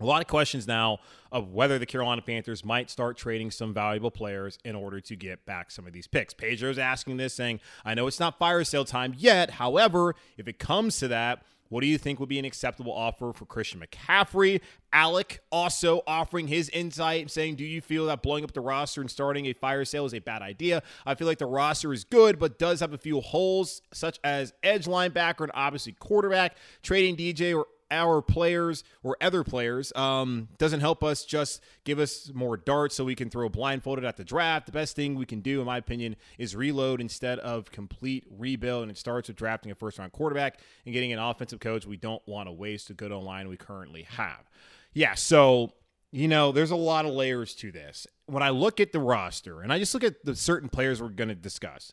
a 0.00 0.04
lot 0.04 0.22
of 0.22 0.28
questions 0.28 0.66
now 0.66 0.98
of 1.30 1.52
whether 1.52 1.78
the 1.78 1.86
Carolina 1.86 2.22
Panthers 2.22 2.64
might 2.64 2.90
start 2.90 3.16
trading 3.16 3.50
some 3.50 3.72
valuable 3.72 4.10
players 4.10 4.58
in 4.64 4.74
order 4.74 5.00
to 5.00 5.16
get 5.16 5.44
back 5.46 5.70
some 5.70 5.86
of 5.86 5.92
these 5.92 6.06
picks. 6.06 6.34
Pedro's 6.34 6.78
asking 6.78 7.18
this, 7.18 7.34
saying, 7.34 7.60
I 7.84 7.94
know 7.94 8.06
it's 8.06 8.20
not 8.20 8.38
fire 8.38 8.64
sale 8.64 8.84
time 8.84 9.14
yet. 9.16 9.52
However, 9.52 10.14
if 10.36 10.48
it 10.48 10.58
comes 10.58 10.98
to 10.98 11.08
that, 11.08 11.42
what 11.70 11.82
do 11.82 11.86
you 11.86 11.98
think 11.98 12.18
would 12.18 12.28
be 12.28 12.38
an 12.40 12.44
acceptable 12.44 12.92
offer 12.92 13.32
for 13.32 13.46
Christian 13.46 13.80
McCaffrey? 13.80 14.60
Alec 14.92 15.40
also 15.52 16.02
offering 16.04 16.48
his 16.48 16.68
insight, 16.70 17.30
saying, 17.30 17.54
Do 17.54 17.64
you 17.64 17.80
feel 17.80 18.06
that 18.06 18.22
blowing 18.22 18.42
up 18.42 18.52
the 18.52 18.60
roster 18.60 19.00
and 19.00 19.08
starting 19.08 19.46
a 19.46 19.52
fire 19.52 19.84
sale 19.84 20.04
is 20.04 20.12
a 20.12 20.18
bad 20.18 20.42
idea? 20.42 20.82
I 21.06 21.14
feel 21.14 21.28
like 21.28 21.38
the 21.38 21.46
roster 21.46 21.92
is 21.92 22.02
good, 22.02 22.40
but 22.40 22.58
does 22.58 22.80
have 22.80 22.92
a 22.92 22.98
few 22.98 23.20
holes, 23.20 23.82
such 23.92 24.18
as 24.24 24.52
edge 24.64 24.86
linebacker 24.86 25.42
and 25.42 25.52
obviously 25.54 25.92
quarterback. 25.92 26.56
Trading 26.82 27.16
DJ 27.16 27.56
or 27.56 27.68
our 27.90 28.22
players 28.22 28.84
or 29.02 29.16
other 29.20 29.44
players 29.44 29.92
um, 29.96 30.48
doesn't 30.58 30.80
help 30.80 31.02
us 31.02 31.24
just 31.24 31.62
give 31.84 31.98
us 31.98 32.30
more 32.34 32.56
darts 32.56 32.96
so 32.96 33.04
we 33.04 33.14
can 33.14 33.30
throw 33.30 33.48
blindfolded 33.48 34.04
at 34.04 34.16
the 34.16 34.24
draft. 34.24 34.66
The 34.66 34.72
best 34.72 34.96
thing 34.96 35.14
we 35.14 35.26
can 35.26 35.40
do, 35.40 35.60
in 35.60 35.66
my 35.66 35.76
opinion, 35.76 36.16
is 36.38 36.54
reload 36.54 37.00
instead 37.00 37.38
of 37.40 37.70
complete 37.70 38.26
rebuild. 38.30 38.82
And 38.82 38.90
it 38.90 38.98
starts 38.98 39.28
with 39.28 39.36
drafting 39.36 39.72
a 39.72 39.74
first 39.74 39.98
round 39.98 40.12
quarterback 40.12 40.60
and 40.84 40.92
getting 40.92 41.12
an 41.12 41.18
offensive 41.18 41.60
coach. 41.60 41.86
We 41.86 41.96
don't 41.96 42.26
want 42.26 42.48
to 42.48 42.52
waste 42.52 42.90
a 42.90 42.94
good 42.94 43.12
online 43.12 43.48
we 43.48 43.56
currently 43.56 44.02
have. 44.02 44.48
Yeah, 44.92 45.14
so 45.14 45.72
you 46.12 46.26
know, 46.26 46.52
there's 46.52 46.72
a 46.72 46.76
lot 46.76 47.04
of 47.04 47.12
layers 47.12 47.54
to 47.56 47.70
this. 47.70 48.06
When 48.26 48.42
I 48.42 48.50
look 48.50 48.80
at 48.80 48.92
the 48.92 48.98
roster 48.98 49.60
and 49.60 49.72
I 49.72 49.78
just 49.78 49.94
look 49.94 50.04
at 50.04 50.24
the 50.24 50.34
certain 50.34 50.68
players 50.68 51.00
we're 51.00 51.08
going 51.08 51.28
to 51.28 51.34
discuss 51.34 51.92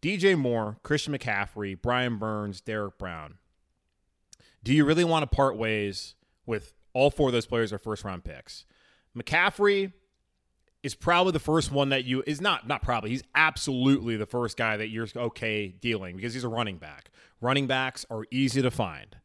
DJ 0.00 0.38
Moore, 0.38 0.78
Christian 0.82 1.16
McCaffrey, 1.16 1.80
Brian 1.80 2.18
Burns, 2.18 2.60
Derrick 2.60 2.98
Brown, 2.98 3.34
do 4.62 4.74
you 4.74 4.84
really 4.84 5.04
want 5.04 5.22
to 5.28 5.34
part 5.34 5.56
ways 5.56 6.14
with 6.46 6.74
all 6.92 7.10
four 7.10 7.28
of 7.28 7.32
those 7.32 7.46
players 7.46 7.72
are 7.72 7.78
first 7.78 8.04
round 8.04 8.24
picks? 8.24 8.64
McCaffrey 9.16 9.92
is 10.82 10.94
probably 10.94 11.32
the 11.32 11.40
first 11.40 11.72
one 11.72 11.88
that 11.88 12.04
you 12.04 12.22
is 12.26 12.40
not 12.40 12.68
not 12.68 12.82
probably 12.82 13.10
he's 13.10 13.24
absolutely 13.34 14.16
the 14.16 14.26
first 14.26 14.56
guy 14.56 14.76
that 14.76 14.88
you're 14.88 15.08
okay 15.16 15.68
dealing 15.68 16.16
because 16.16 16.34
he's 16.34 16.44
a 16.44 16.48
running 16.48 16.78
back. 16.78 17.10
Running 17.40 17.66
backs 17.66 18.06
are 18.10 18.24
easy 18.30 18.62
to 18.62 18.70
find. 18.70 19.16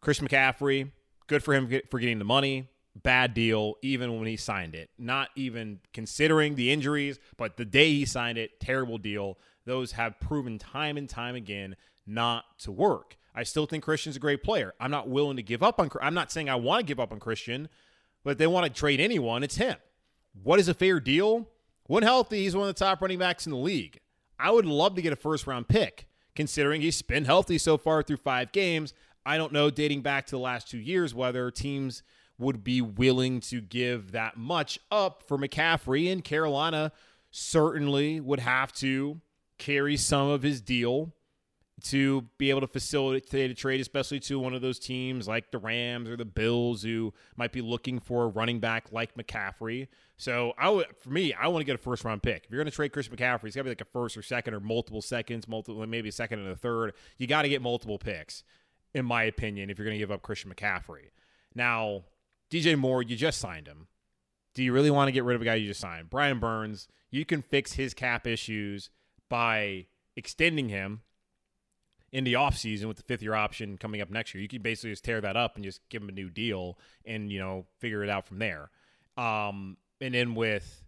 Chris 0.00 0.20
McCaffrey, 0.20 0.90
good 1.26 1.42
for 1.42 1.54
him 1.54 1.80
for 1.90 1.98
getting 1.98 2.18
the 2.18 2.24
money. 2.24 2.68
Bad 3.02 3.34
deal, 3.34 3.74
even 3.82 4.18
when 4.18 4.26
he 4.26 4.36
signed 4.36 4.74
it. 4.74 4.90
Not 4.98 5.30
even 5.34 5.80
considering 5.92 6.54
the 6.54 6.70
injuries, 6.70 7.18
but 7.36 7.56
the 7.56 7.64
day 7.64 7.90
he 7.92 8.04
signed 8.04 8.38
it, 8.38 8.60
terrible 8.60 8.98
deal. 8.98 9.38
Those 9.64 9.92
have 9.92 10.20
proven 10.20 10.58
time 10.58 10.96
and 10.96 11.08
time 11.08 11.34
again 11.34 11.74
not 12.06 12.44
to 12.60 12.70
work. 12.70 13.16
I 13.34 13.42
still 13.42 13.66
think 13.66 13.84
Christian's 13.84 14.16
a 14.16 14.20
great 14.20 14.42
player. 14.42 14.74
I'm 14.78 14.90
not 14.90 15.08
willing 15.08 15.36
to 15.36 15.42
give 15.42 15.62
up 15.62 15.80
on. 15.80 15.90
I'm 16.00 16.14
not 16.14 16.30
saying 16.30 16.48
I 16.48 16.54
want 16.54 16.80
to 16.80 16.86
give 16.86 17.00
up 17.00 17.12
on 17.12 17.18
Christian, 17.18 17.68
but 18.22 18.38
they 18.38 18.46
want 18.46 18.66
to 18.66 18.72
trade 18.72 19.00
anyone. 19.00 19.42
It's 19.42 19.56
him. 19.56 19.76
What 20.42 20.60
is 20.60 20.68
a 20.68 20.74
fair 20.74 21.00
deal? 21.00 21.48
When 21.86 22.02
healthy, 22.02 22.44
he's 22.44 22.56
one 22.56 22.68
of 22.68 22.74
the 22.74 22.78
top 22.84 23.02
running 23.02 23.18
backs 23.18 23.46
in 23.46 23.52
the 23.52 23.58
league. 23.58 24.00
I 24.38 24.50
would 24.50 24.66
love 24.66 24.94
to 24.94 25.02
get 25.02 25.12
a 25.12 25.16
first 25.16 25.46
round 25.46 25.68
pick, 25.68 26.06
considering 26.34 26.80
he's 26.80 27.02
been 27.02 27.24
healthy 27.24 27.58
so 27.58 27.76
far 27.76 28.02
through 28.02 28.18
five 28.18 28.52
games. 28.52 28.94
I 29.26 29.36
don't 29.36 29.52
know, 29.52 29.70
dating 29.70 30.02
back 30.02 30.26
to 30.26 30.32
the 30.32 30.40
last 30.40 30.70
two 30.70 30.78
years, 30.78 31.14
whether 31.14 31.50
teams 31.50 32.02
would 32.38 32.64
be 32.64 32.80
willing 32.80 33.40
to 33.40 33.60
give 33.60 34.12
that 34.12 34.36
much 34.36 34.78
up 34.90 35.22
for 35.26 35.38
McCaffrey. 35.38 36.10
And 36.10 36.24
Carolina 36.24 36.92
certainly 37.30 38.20
would 38.20 38.40
have 38.40 38.72
to 38.74 39.20
carry 39.58 39.96
some 39.96 40.28
of 40.28 40.42
his 40.42 40.60
deal 40.60 41.12
to 41.84 42.22
be 42.38 42.48
able 42.48 42.62
to 42.62 42.66
facilitate 42.66 43.50
a 43.50 43.54
trade, 43.54 43.78
especially 43.78 44.18
to 44.18 44.38
one 44.38 44.54
of 44.54 44.62
those 44.62 44.78
teams 44.78 45.28
like 45.28 45.50
the 45.50 45.58
Rams 45.58 46.08
or 46.08 46.16
the 46.16 46.24
Bills 46.24 46.82
who 46.82 47.12
might 47.36 47.52
be 47.52 47.60
looking 47.60 48.00
for 48.00 48.24
a 48.24 48.26
running 48.26 48.58
back 48.58 48.90
like 48.90 49.14
McCaffrey. 49.14 49.88
So 50.16 50.54
I 50.56 50.70
would, 50.70 50.86
for 50.98 51.10
me, 51.10 51.34
I 51.34 51.48
want 51.48 51.60
to 51.60 51.64
get 51.64 51.74
a 51.74 51.78
first 51.78 52.02
round 52.02 52.22
pick. 52.22 52.44
If 52.44 52.50
you're 52.50 52.58
going 52.58 52.70
to 52.70 52.74
trade 52.74 52.92
Chris 52.92 53.08
McCaffrey, 53.08 53.44
it's 53.44 53.56
got 53.56 53.60
to 53.60 53.64
be 53.64 53.70
like 53.70 53.82
a 53.82 53.84
first 53.84 54.16
or 54.16 54.22
second 54.22 54.54
or 54.54 54.60
multiple 54.60 55.02
seconds, 55.02 55.46
multiple 55.46 55.86
maybe 55.86 56.08
a 56.08 56.12
second 56.12 56.38
and 56.38 56.48
a 56.48 56.56
third. 56.56 56.94
You 57.18 57.26
got 57.26 57.42
to 57.42 57.50
get 57.50 57.60
multiple 57.60 57.98
picks, 57.98 58.44
in 58.94 59.04
my 59.04 59.24
opinion, 59.24 59.68
if 59.68 59.78
you're 59.78 59.84
going 59.84 59.96
to 59.96 60.02
give 60.02 60.10
up 60.10 60.22
Christian 60.22 60.50
McCaffrey. 60.50 61.10
Now, 61.54 62.04
DJ 62.50 62.78
Moore, 62.78 63.02
you 63.02 63.14
just 63.14 63.38
signed 63.38 63.66
him. 63.66 63.88
Do 64.54 64.62
you 64.62 64.72
really 64.72 64.90
want 64.90 65.08
to 65.08 65.12
get 65.12 65.24
rid 65.24 65.34
of 65.34 65.42
a 65.42 65.44
guy 65.44 65.56
you 65.56 65.68
just 65.68 65.80
signed? 65.80 66.08
Brian 66.08 66.38
Burns, 66.38 66.88
you 67.10 67.26
can 67.26 67.42
fix 67.42 67.74
his 67.74 67.92
cap 67.92 68.26
issues 68.26 68.88
by 69.28 69.86
extending 70.16 70.68
him 70.70 71.02
in 72.14 72.22
the 72.22 72.34
offseason 72.34 72.84
with 72.84 72.96
the 72.96 73.02
fifth 73.02 73.22
year 73.22 73.34
option 73.34 73.76
coming 73.76 74.00
up 74.00 74.08
next 74.08 74.32
year. 74.32 74.40
You 74.40 74.46
can 74.46 74.62
basically 74.62 74.90
just 74.90 75.04
tear 75.04 75.20
that 75.20 75.36
up 75.36 75.56
and 75.56 75.64
just 75.64 75.80
give 75.88 76.00
him 76.00 76.08
a 76.08 76.12
new 76.12 76.30
deal 76.30 76.78
and, 77.04 77.30
you 77.30 77.40
know, 77.40 77.66
figure 77.80 78.04
it 78.04 78.08
out 78.08 78.24
from 78.24 78.38
there. 78.38 78.70
Um, 79.16 79.76
and 80.00 80.14
then 80.14 80.36
with 80.36 80.84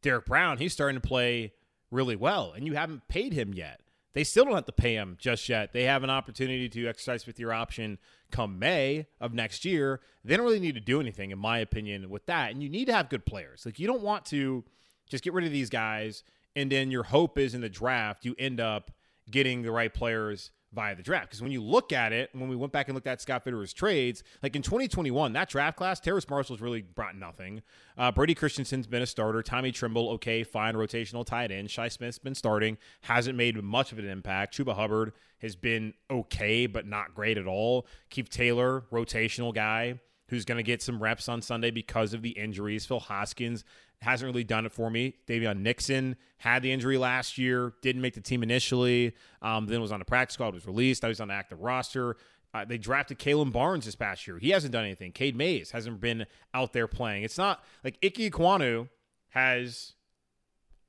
Derrick 0.00 0.24
Brown, 0.24 0.56
he's 0.56 0.72
starting 0.72 0.98
to 0.98 1.06
play 1.06 1.52
really 1.90 2.16
well, 2.16 2.54
and 2.56 2.66
you 2.66 2.74
haven't 2.74 3.08
paid 3.08 3.34
him 3.34 3.52
yet. 3.52 3.82
They 4.14 4.24
still 4.24 4.46
don't 4.46 4.54
have 4.54 4.64
to 4.64 4.72
pay 4.72 4.94
him 4.94 5.18
just 5.20 5.50
yet. 5.50 5.74
They 5.74 5.82
have 5.84 6.02
an 6.02 6.08
opportunity 6.08 6.68
to 6.70 6.88
exercise 6.88 7.24
fifth 7.24 7.38
year 7.38 7.52
option 7.52 7.98
come 8.30 8.58
May 8.58 9.06
of 9.20 9.34
next 9.34 9.66
year. 9.66 10.00
They 10.24 10.34
don't 10.34 10.46
really 10.46 10.60
need 10.60 10.76
to 10.76 10.80
do 10.80 10.98
anything, 10.98 11.30
in 11.30 11.38
my 11.38 11.58
opinion, 11.58 12.08
with 12.08 12.24
that. 12.24 12.52
And 12.52 12.62
you 12.62 12.70
need 12.70 12.86
to 12.86 12.94
have 12.94 13.10
good 13.10 13.26
players. 13.26 13.66
Like, 13.66 13.78
you 13.78 13.86
don't 13.86 14.02
want 14.02 14.24
to 14.26 14.64
just 15.10 15.24
get 15.24 15.34
rid 15.34 15.44
of 15.44 15.52
these 15.52 15.68
guys, 15.68 16.22
and 16.56 16.72
then 16.72 16.90
your 16.90 17.02
hope 17.02 17.38
is 17.38 17.54
in 17.54 17.60
the 17.60 17.68
draft, 17.68 18.24
you 18.24 18.34
end 18.38 18.60
up 18.60 18.90
getting 19.30 19.60
the 19.60 19.70
right 19.70 19.92
players 19.92 20.50
via 20.72 20.94
the 20.94 21.02
draft. 21.02 21.28
Because 21.28 21.42
when 21.42 21.52
you 21.52 21.62
look 21.62 21.92
at 21.92 22.12
it, 22.12 22.30
when 22.32 22.48
we 22.48 22.56
went 22.56 22.72
back 22.72 22.88
and 22.88 22.94
looked 22.94 23.06
at 23.06 23.20
Scott 23.20 23.44
Fitterer's 23.44 23.72
trades, 23.72 24.22
like 24.42 24.54
in 24.54 24.62
2021, 24.62 25.32
that 25.32 25.48
draft 25.48 25.76
class, 25.76 26.00
Terrace 26.00 26.28
Marshall's 26.28 26.60
really 26.60 26.82
brought 26.82 27.16
nothing. 27.16 27.62
Uh, 27.98 28.12
Brady 28.12 28.34
Christensen's 28.34 28.86
been 28.86 29.02
a 29.02 29.06
starter. 29.06 29.42
Tommy 29.42 29.72
Tremble, 29.72 30.10
okay, 30.10 30.44
fine, 30.44 30.74
rotational 30.74 31.24
tight 31.24 31.50
end. 31.50 31.70
Shi 31.70 31.88
Smith's 31.88 32.18
been 32.18 32.34
starting, 32.34 32.78
hasn't 33.02 33.36
made 33.36 33.60
much 33.62 33.92
of 33.92 33.98
an 33.98 34.08
impact. 34.08 34.56
Chuba 34.56 34.74
Hubbard 34.74 35.12
has 35.38 35.56
been 35.56 35.94
okay, 36.10 36.66
but 36.66 36.86
not 36.86 37.14
great 37.14 37.38
at 37.38 37.46
all. 37.46 37.86
Keith 38.10 38.30
Taylor, 38.30 38.84
rotational 38.92 39.54
guy 39.54 39.98
who's 40.30 40.44
going 40.44 40.56
to 40.56 40.62
get 40.62 40.80
some 40.80 41.02
reps 41.02 41.28
on 41.28 41.42
Sunday 41.42 41.70
because 41.70 42.14
of 42.14 42.22
the 42.22 42.30
injuries. 42.30 42.86
Phil 42.86 43.00
Hoskins 43.00 43.64
hasn't 44.00 44.26
really 44.26 44.44
done 44.44 44.64
it 44.64 44.72
for 44.72 44.90
me. 44.90 45.16
Daviyon 45.26 45.58
Nixon 45.58 46.16
had 46.38 46.62
the 46.62 46.72
injury 46.72 46.96
last 46.96 47.36
year, 47.36 47.74
didn't 47.82 48.00
make 48.00 48.14
the 48.14 48.20
team 48.20 48.42
initially, 48.42 49.14
um, 49.42 49.66
then 49.66 49.80
was 49.80 49.92
on 49.92 49.98
the 49.98 50.04
practice 50.04 50.34
squad, 50.34 50.54
was 50.54 50.66
released. 50.66 51.04
I 51.04 51.08
was 51.08 51.20
on 51.20 51.28
the 51.28 51.34
active 51.34 51.60
roster. 51.60 52.16
Uh, 52.54 52.64
they 52.64 52.78
drafted 52.78 53.18
Kalon 53.18 53.50
Barnes 53.50 53.84
this 53.84 53.94
past 53.94 54.26
year. 54.26 54.38
He 54.38 54.50
hasn't 54.50 54.72
done 54.72 54.84
anything. 54.84 55.12
Cade 55.12 55.36
Mays 55.36 55.72
hasn't 55.72 56.00
been 56.00 56.26
out 56.54 56.72
there 56.72 56.86
playing. 56.88 57.22
It's 57.24 57.38
not 57.38 57.62
like 57.84 57.98
Ike 58.02 58.14
Ekwonu 58.14 58.88
has 59.30 59.92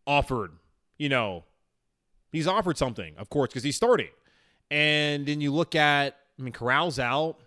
offered, 0.07 0.51
you 0.97 1.09
know, 1.09 1.43
he's 2.31 2.47
offered 2.47 2.77
something, 2.77 3.13
of 3.17 3.29
course, 3.29 3.49
because 3.49 3.63
he's 3.63 3.75
starting. 3.75 4.09
And 4.71 5.25
then 5.25 5.41
you 5.41 5.51
look 5.51 5.75
at, 5.75 6.15
I 6.39 6.41
mean, 6.41 6.53
Corral's 6.53 6.97
out. 6.97 7.39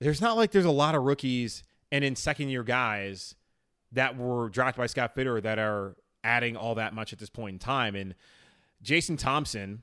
There's 0.00 0.20
not 0.20 0.36
like 0.36 0.50
there's 0.52 0.64
a 0.64 0.70
lot 0.70 0.94
of 0.94 1.02
rookies 1.02 1.62
and 1.90 2.04
in 2.04 2.16
second 2.16 2.48
year 2.48 2.62
guys 2.62 3.34
that 3.92 4.16
were 4.16 4.48
drafted 4.48 4.78
by 4.78 4.86
Scott 4.86 5.14
Fitterer 5.16 5.42
that 5.42 5.58
are 5.58 5.96
adding 6.22 6.56
all 6.56 6.74
that 6.74 6.94
much 6.94 7.12
at 7.12 7.18
this 7.18 7.30
point 7.30 7.54
in 7.54 7.58
time. 7.58 7.94
And 7.94 8.14
Jason 8.82 9.16
Thompson 9.16 9.82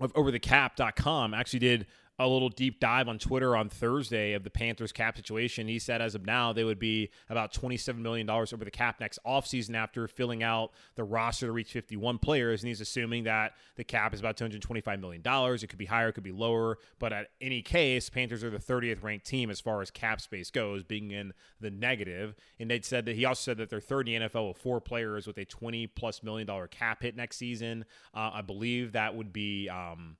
of 0.00 0.12
overthecap.com 0.14 1.34
actually 1.34 1.58
did 1.60 1.86
a 2.18 2.26
little 2.26 2.48
deep 2.48 2.80
dive 2.80 3.08
on 3.08 3.18
Twitter 3.18 3.56
on 3.56 3.68
Thursday 3.68 4.32
of 4.32 4.42
the 4.42 4.50
Panthers 4.50 4.92
cap 4.92 5.16
situation. 5.16 5.68
He 5.68 5.78
said 5.78 6.00
as 6.00 6.14
of 6.14 6.24
now, 6.24 6.52
they 6.52 6.64
would 6.64 6.78
be 6.78 7.10
about 7.28 7.52
$27 7.52 7.98
million 7.98 8.28
over 8.28 8.64
the 8.64 8.70
cap 8.70 9.00
next 9.00 9.18
offseason 9.26 9.74
after 9.74 10.08
filling 10.08 10.42
out 10.42 10.72
the 10.94 11.04
roster 11.04 11.46
to 11.46 11.52
reach 11.52 11.72
51 11.72 12.18
players. 12.18 12.62
And 12.62 12.68
he's 12.68 12.80
assuming 12.80 13.24
that 13.24 13.52
the 13.76 13.84
cap 13.84 14.14
is 14.14 14.20
about 14.20 14.36
$225 14.36 15.00
million. 15.00 15.22
It 15.26 15.68
could 15.68 15.78
be 15.78 15.86
higher, 15.86 16.08
it 16.08 16.12
could 16.12 16.24
be 16.24 16.32
lower. 16.32 16.78
But 16.98 17.12
at 17.12 17.28
any 17.40 17.60
case, 17.60 18.08
Panthers 18.08 18.42
are 18.42 18.50
the 18.50 18.58
30th 18.58 19.02
ranked 19.02 19.26
team 19.26 19.50
as 19.50 19.60
far 19.60 19.82
as 19.82 19.90
cap 19.90 20.20
space 20.20 20.50
goes, 20.50 20.84
being 20.84 21.10
in 21.10 21.34
the 21.60 21.70
negative. 21.70 22.34
And 22.58 22.70
they 22.70 22.80
said 22.80 23.04
that 23.06 23.16
he 23.16 23.26
also 23.26 23.50
said 23.50 23.58
that 23.58 23.68
they're 23.68 23.80
30 23.80 24.20
NFL 24.20 24.48
with 24.48 24.58
four 24.58 24.80
players 24.80 25.26
with 25.26 25.36
a 25.36 25.44
20 25.44 25.86
plus 25.88 26.22
million 26.22 26.46
dollar 26.46 26.66
cap 26.66 27.02
hit 27.02 27.14
next 27.14 27.36
season. 27.36 27.84
Uh, 28.14 28.30
I 28.34 28.40
believe 28.40 28.92
that 28.92 29.14
would 29.14 29.32
be. 29.32 29.68
Um, 29.68 30.16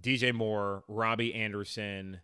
DJ 0.00 0.32
Moore, 0.34 0.84
Robbie 0.88 1.34
Anderson, 1.34 2.20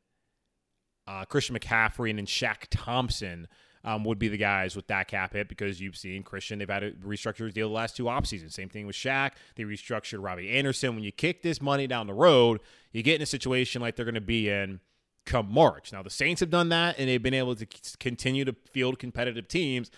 uh, 1.07 1.25
Christian 1.25 1.57
McCaffrey, 1.59 2.11
and 2.11 2.19
then 2.19 2.27
Shaq 2.27 2.67
Thompson 2.71 3.49
um, 3.85 4.05
would 4.05 4.19
be 4.19 4.29
the 4.29 4.39
guys 4.39 4.75
with 4.75 4.87
that 4.87 5.09
cap 5.09 5.35
hit 5.35 5.49
because 5.49 5.81
you've 5.81 5.97
seen 5.97 6.23
Christian, 6.23 6.59
they've 6.59 6.69
had 6.69 6.81
to 6.81 6.93
restructure 7.07 7.45
his 7.45 7.53
deal 7.53 7.69
the 7.69 7.75
last 7.75 7.97
two 7.97 8.09
off 8.09 8.27
seasons. 8.27 8.55
Same 8.55 8.71
thing 8.71 8.87
with 8.87 8.97
Shaq. 8.97 9.33
They 9.57 9.65
restructured 9.65 10.25
Robbie 10.25 10.51
Anderson. 10.51 10.95
When 10.95 11.05
you 11.05 11.13
kick 11.13 11.43
this 11.43 11.61
money 11.61 11.87
down 11.87 12.07
the 12.07 12.15
road, 12.15 12.61
you 12.93 13.03
get 13.03 13.17
in 13.17 13.23
a 13.23 13.27
situation 13.27 13.83
like 13.83 13.97
they're 13.97 14.07
going 14.07 14.15
to 14.15 14.21
be 14.23 14.49
in 14.49 14.81
come 15.27 15.53
March. 15.53 15.93
Now, 15.93 16.03
the 16.03 16.11
Saints 16.11 16.41
have 16.41 16.51
done 16.51 16.71
that 16.71 16.99
and 16.99 17.09
they've 17.09 17.23
been 17.23 17.35
able 17.35 17.55
to 17.57 17.67
continue 17.99 18.45
to 18.45 18.55
field 18.73 18.99
competitive 18.99 19.49
teams. 19.49 19.91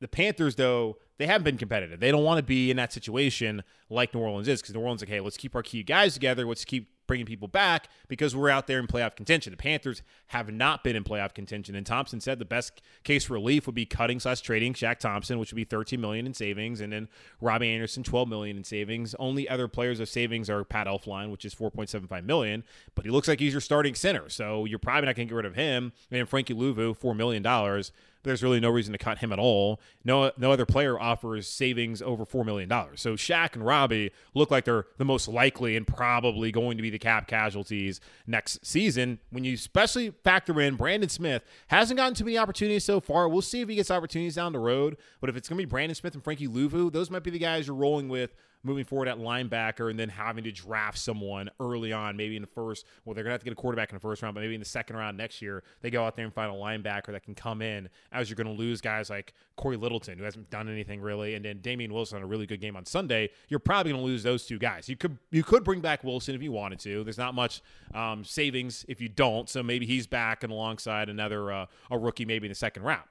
The 0.00 0.08
Panthers, 0.08 0.56
though, 0.56 0.98
they 1.20 1.26
haven't 1.26 1.44
been 1.44 1.58
competitive. 1.58 2.00
They 2.00 2.10
don't 2.10 2.24
want 2.24 2.38
to 2.38 2.42
be 2.42 2.70
in 2.70 2.78
that 2.78 2.94
situation 2.94 3.62
like 3.90 4.14
New 4.14 4.20
Orleans 4.20 4.48
is 4.48 4.62
because 4.62 4.74
New 4.74 4.80
Orleans 4.80 5.02
is 5.02 5.08
like, 5.08 5.14
hey, 5.14 5.20
let's 5.20 5.36
keep 5.36 5.54
our 5.54 5.62
key 5.62 5.82
guys 5.82 6.14
together. 6.14 6.46
Let's 6.46 6.64
keep 6.64 6.88
bringing 7.06 7.26
people 7.26 7.48
back 7.48 7.88
because 8.08 8.34
we're 8.34 8.48
out 8.48 8.66
there 8.66 8.78
in 8.78 8.86
playoff 8.86 9.16
contention. 9.16 9.50
The 9.50 9.58
Panthers 9.58 10.00
have 10.28 10.50
not 10.50 10.82
been 10.82 10.96
in 10.96 11.04
playoff 11.04 11.34
contention, 11.34 11.74
and 11.74 11.84
Thompson 11.84 12.20
said 12.20 12.38
the 12.38 12.46
best 12.46 12.80
case 13.04 13.28
relief 13.28 13.66
would 13.66 13.74
be 13.74 13.84
cutting 13.84 14.18
slash 14.18 14.40
trading 14.40 14.72
Shaq 14.72 14.98
Thompson, 14.98 15.38
which 15.38 15.52
would 15.52 15.56
be 15.56 15.64
13 15.64 16.00
million 16.00 16.24
in 16.24 16.32
savings, 16.32 16.80
and 16.80 16.90
then 16.90 17.08
Robbie 17.40 17.68
Anderson 17.68 18.02
12 18.02 18.26
million 18.26 18.56
in 18.56 18.64
savings. 18.64 19.14
Only 19.18 19.46
other 19.46 19.68
players 19.68 20.00
of 20.00 20.08
savings 20.08 20.48
are 20.48 20.64
Pat 20.64 20.86
Elflein, 20.86 21.30
which 21.30 21.44
is 21.44 21.54
4.75 21.54 22.24
million, 22.24 22.64
but 22.94 23.04
he 23.04 23.10
looks 23.10 23.28
like 23.28 23.40
he's 23.40 23.52
your 23.52 23.60
starting 23.60 23.94
center, 23.94 24.30
so 24.30 24.64
you're 24.64 24.78
probably 24.78 25.06
not 25.06 25.16
going 25.16 25.28
to 25.28 25.32
get 25.32 25.36
rid 25.36 25.46
of 25.46 25.54
him. 25.54 25.92
And 26.10 26.26
Frankie 26.26 26.54
Luvu, 26.54 26.96
four 26.96 27.14
million 27.14 27.42
dollars 27.42 27.92
there's 28.22 28.42
really 28.42 28.60
no 28.60 28.70
reason 28.70 28.92
to 28.92 28.98
cut 28.98 29.18
him 29.18 29.32
at 29.32 29.38
all. 29.38 29.80
No, 30.04 30.30
no 30.36 30.52
other 30.52 30.66
player 30.66 31.00
offers 31.10 31.48
savings 31.48 32.00
over 32.00 32.24
four 32.24 32.44
million 32.44 32.68
dollars. 32.68 33.00
So 33.00 33.14
Shaq 33.14 33.54
and 33.54 33.64
Robbie 33.64 34.12
look 34.34 34.50
like 34.50 34.64
they're 34.64 34.86
the 34.98 35.04
most 35.04 35.28
likely 35.28 35.76
and 35.76 35.86
probably 35.86 36.52
going 36.52 36.76
to 36.76 36.82
be 36.82 36.90
the 36.90 36.98
cap 36.98 37.26
casualties 37.26 38.00
next 38.26 38.64
season. 38.64 39.18
When 39.30 39.44
you 39.44 39.54
especially 39.54 40.12
factor 40.24 40.60
in 40.60 40.76
Brandon 40.76 41.08
Smith 41.08 41.42
hasn't 41.68 41.98
gotten 41.98 42.14
too 42.14 42.24
many 42.24 42.38
opportunities 42.38 42.84
so 42.84 43.00
far. 43.00 43.28
We'll 43.28 43.42
see 43.42 43.60
if 43.60 43.68
he 43.68 43.74
gets 43.74 43.90
opportunities 43.90 44.36
down 44.36 44.52
the 44.52 44.58
road. 44.58 44.96
But 45.20 45.30
if 45.30 45.36
it's 45.36 45.48
going 45.48 45.58
to 45.58 45.66
be 45.66 45.70
Brandon 45.70 45.94
Smith 45.94 46.14
and 46.14 46.22
Frankie 46.22 46.48
Luvu, 46.48 46.92
those 46.92 47.10
might 47.10 47.24
be 47.24 47.30
the 47.30 47.38
guys 47.38 47.66
you're 47.66 47.76
rolling 47.76 48.08
with 48.08 48.34
moving 48.62 48.84
forward 48.84 49.08
at 49.08 49.18
linebacker 49.18 49.90
and 49.90 49.98
then 49.98 50.08
having 50.08 50.44
to 50.44 50.52
draft 50.52 50.98
someone 50.98 51.50
early 51.60 51.92
on, 51.92 52.16
maybe 52.16 52.36
in 52.36 52.42
the 52.42 52.48
first. 52.48 52.84
Well, 53.04 53.14
they're 53.14 53.24
going 53.24 53.30
to 53.30 53.34
have 53.34 53.40
to 53.40 53.44
get 53.44 53.52
a 53.52 53.56
quarterback 53.56 53.90
in 53.90 53.96
the 53.96 54.00
first 54.00 54.22
round, 54.22 54.34
but 54.34 54.42
maybe 54.42 54.54
in 54.54 54.60
the 54.60 54.66
second 54.66 54.96
round 54.96 55.16
next 55.16 55.40
year, 55.40 55.62
they 55.80 55.90
go 55.90 56.04
out 56.04 56.16
there 56.16 56.24
and 56.24 56.34
find 56.34 56.50
a 56.52 56.54
linebacker 56.54 57.12
that 57.12 57.22
can 57.22 57.34
come 57.34 57.62
in 57.62 57.88
as 58.12 58.28
you're 58.28 58.36
going 58.36 58.46
to 58.46 58.52
lose 58.52 58.80
guys 58.80 59.10
like 59.10 59.32
Cory 59.56 59.76
Littleton, 59.76 60.18
who 60.18 60.24
hasn't 60.24 60.50
done 60.50 60.68
anything 60.68 61.00
really, 61.00 61.34
and 61.34 61.44
then 61.44 61.58
Damien 61.60 61.92
Wilson 61.92 62.16
on 62.16 62.22
a 62.22 62.26
really 62.26 62.46
good 62.46 62.60
game 62.60 62.76
on 62.76 62.84
Sunday. 62.84 63.30
You're 63.48 63.60
probably 63.60 63.92
going 63.92 64.02
to 64.02 64.06
lose 64.06 64.22
those 64.22 64.46
two 64.46 64.58
guys. 64.58 64.88
You 64.88 64.96
could 64.96 65.18
you 65.30 65.42
could 65.42 65.64
bring 65.64 65.80
back 65.80 66.04
Wilson 66.04 66.34
if 66.34 66.42
you 66.42 66.52
wanted 66.52 66.80
to. 66.80 67.04
There's 67.04 67.18
not 67.18 67.34
much 67.34 67.62
um, 67.94 68.24
savings 68.24 68.84
if 68.88 69.00
you 69.00 69.08
don't, 69.08 69.48
so 69.48 69.62
maybe 69.62 69.86
he's 69.86 70.06
back 70.06 70.42
and 70.42 70.52
alongside 70.52 71.08
another 71.08 71.52
uh, 71.52 71.66
a 71.90 71.98
rookie 71.98 72.24
maybe 72.24 72.46
in 72.46 72.50
the 72.50 72.56
second 72.56 72.82
round. 72.82 73.04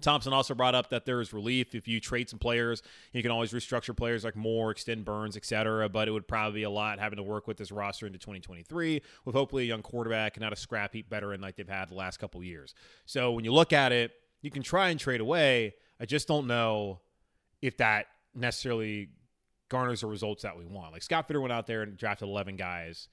Thompson 0.00 0.32
also 0.32 0.54
brought 0.54 0.74
up 0.74 0.90
that 0.90 1.04
there 1.04 1.20
is 1.20 1.32
relief 1.32 1.74
if 1.74 1.88
you 1.88 2.00
trade 2.00 2.28
some 2.28 2.38
players. 2.38 2.82
You 3.12 3.22
can 3.22 3.30
always 3.30 3.52
restructure 3.52 3.96
players 3.96 4.24
like 4.24 4.36
Moore, 4.36 4.70
extend 4.70 5.04
Burns, 5.04 5.36
etc. 5.36 5.88
But 5.88 6.08
it 6.08 6.10
would 6.12 6.28
probably 6.28 6.60
be 6.60 6.64
a 6.64 6.70
lot 6.70 6.98
having 6.98 7.16
to 7.16 7.22
work 7.22 7.46
with 7.46 7.56
this 7.56 7.72
roster 7.72 8.06
into 8.06 8.18
2023 8.18 9.02
with 9.24 9.34
hopefully 9.34 9.64
a 9.64 9.66
young 9.66 9.82
quarterback 9.82 10.36
and 10.36 10.42
not 10.42 10.52
a 10.52 10.56
scrap 10.56 10.92
heap 10.94 11.08
veteran 11.08 11.40
like 11.40 11.56
they've 11.56 11.68
had 11.68 11.90
the 11.90 11.94
last 11.94 12.18
couple 12.18 12.42
years. 12.42 12.74
So 13.06 13.32
when 13.32 13.44
you 13.44 13.52
look 13.52 13.72
at 13.72 13.92
it, 13.92 14.12
you 14.42 14.50
can 14.50 14.62
try 14.62 14.90
and 14.90 15.00
trade 15.00 15.20
away. 15.20 15.74
I 16.00 16.06
just 16.06 16.28
don't 16.28 16.46
know 16.46 17.00
if 17.60 17.76
that 17.78 18.06
necessarily 18.34 19.08
garners 19.68 20.00
the 20.00 20.06
results 20.06 20.42
that 20.42 20.56
we 20.56 20.64
want. 20.64 20.92
Like 20.92 21.02
Scott 21.02 21.28
Fitterer 21.28 21.42
went 21.42 21.52
out 21.52 21.66
there 21.66 21.82
and 21.82 21.96
drafted 21.96 22.28
11 22.28 22.56
guys 22.56 23.08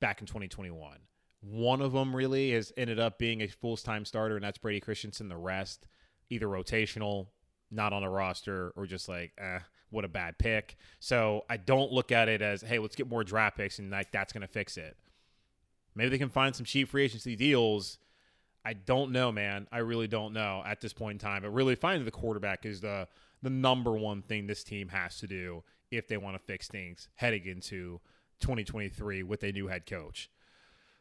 back 0.00 0.20
in 0.20 0.26
2021. 0.26 0.98
One 1.42 1.80
of 1.80 1.92
them 1.92 2.14
really 2.14 2.52
has 2.52 2.72
ended 2.76 3.00
up 3.00 3.18
being 3.18 3.40
a 3.40 3.48
full 3.48 3.76
time 3.76 4.04
starter, 4.04 4.36
and 4.36 4.44
that's 4.44 4.58
Brady 4.58 4.80
Christensen. 4.80 5.28
The 5.28 5.36
rest 5.36 5.86
either 6.30 6.46
rotational, 6.46 7.26
not 7.70 7.92
on 7.92 8.02
a 8.02 8.10
roster, 8.10 8.72
or 8.76 8.86
just 8.86 9.08
like, 9.08 9.32
eh, 9.38 9.58
what 9.90 10.04
a 10.04 10.08
bad 10.08 10.38
pick. 10.38 10.76
So 11.00 11.44
I 11.50 11.56
don't 11.56 11.92
look 11.92 12.12
at 12.12 12.28
it 12.28 12.40
as, 12.40 12.62
hey, 12.62 12.78
let's 12.78 12.96
get 12.96 13.08
more 13.08 13.24
draft 13.24 13.56
picks 13.56 13.78
and 13.78 13.90
like 13.90 14.12
that's 14.12 14.32
to 14.32 14.46
fix 14.46 14.76
it. 14.76 14.96
Maybe 15.94 16.10
they 16.10 16.18
can 16.18 16.30
find 16.30 16.54
some 16.54 16.64
cheap 16.64 16.88
free 16.88 17.04
agency 17.04 17.36
deals. 17.36 17.98
I 18.64 18.74
don't 18.74 19.10
know, 19.12 19.32
man. 19.32 19.66
I 19.72 19.78
really 19.78 20.06
don't 20.06 20.32
know 20.32 20.62
at 20.64 20.80
this 20.80 20.92
point 20.92 21.14
in 21.14 21.18
time. 21.18 21.42
But 21.42 21.50
really, 21.50 21.74
finding 21.74 22.04
the 22.04 22.10
quarterback 22.10 22.64
is 22.64 22.80
the 22.80 23.08
the 23.42 23.50
number 23.50 23.92
one 23.92 24.22
thing 24.22 24.46
this 24.46 24.62
team 24.62 24.88
has 24.88 25.18
to 25.18 25.26
do 25.26 25.62
if 25.90 26.06
they 26.06 26.18
want 26.18 26.36
to 26.36 26.42
fix 26.42 26.68
things 26.68 27.08
heading 27.14 27.46
into 27.46 28.00
2023 28.40 29.22
with 29.22 29.42
a 29.42 29.52
new 29.52 29.66
head 29.68 29.86
coach. 29.86 30.30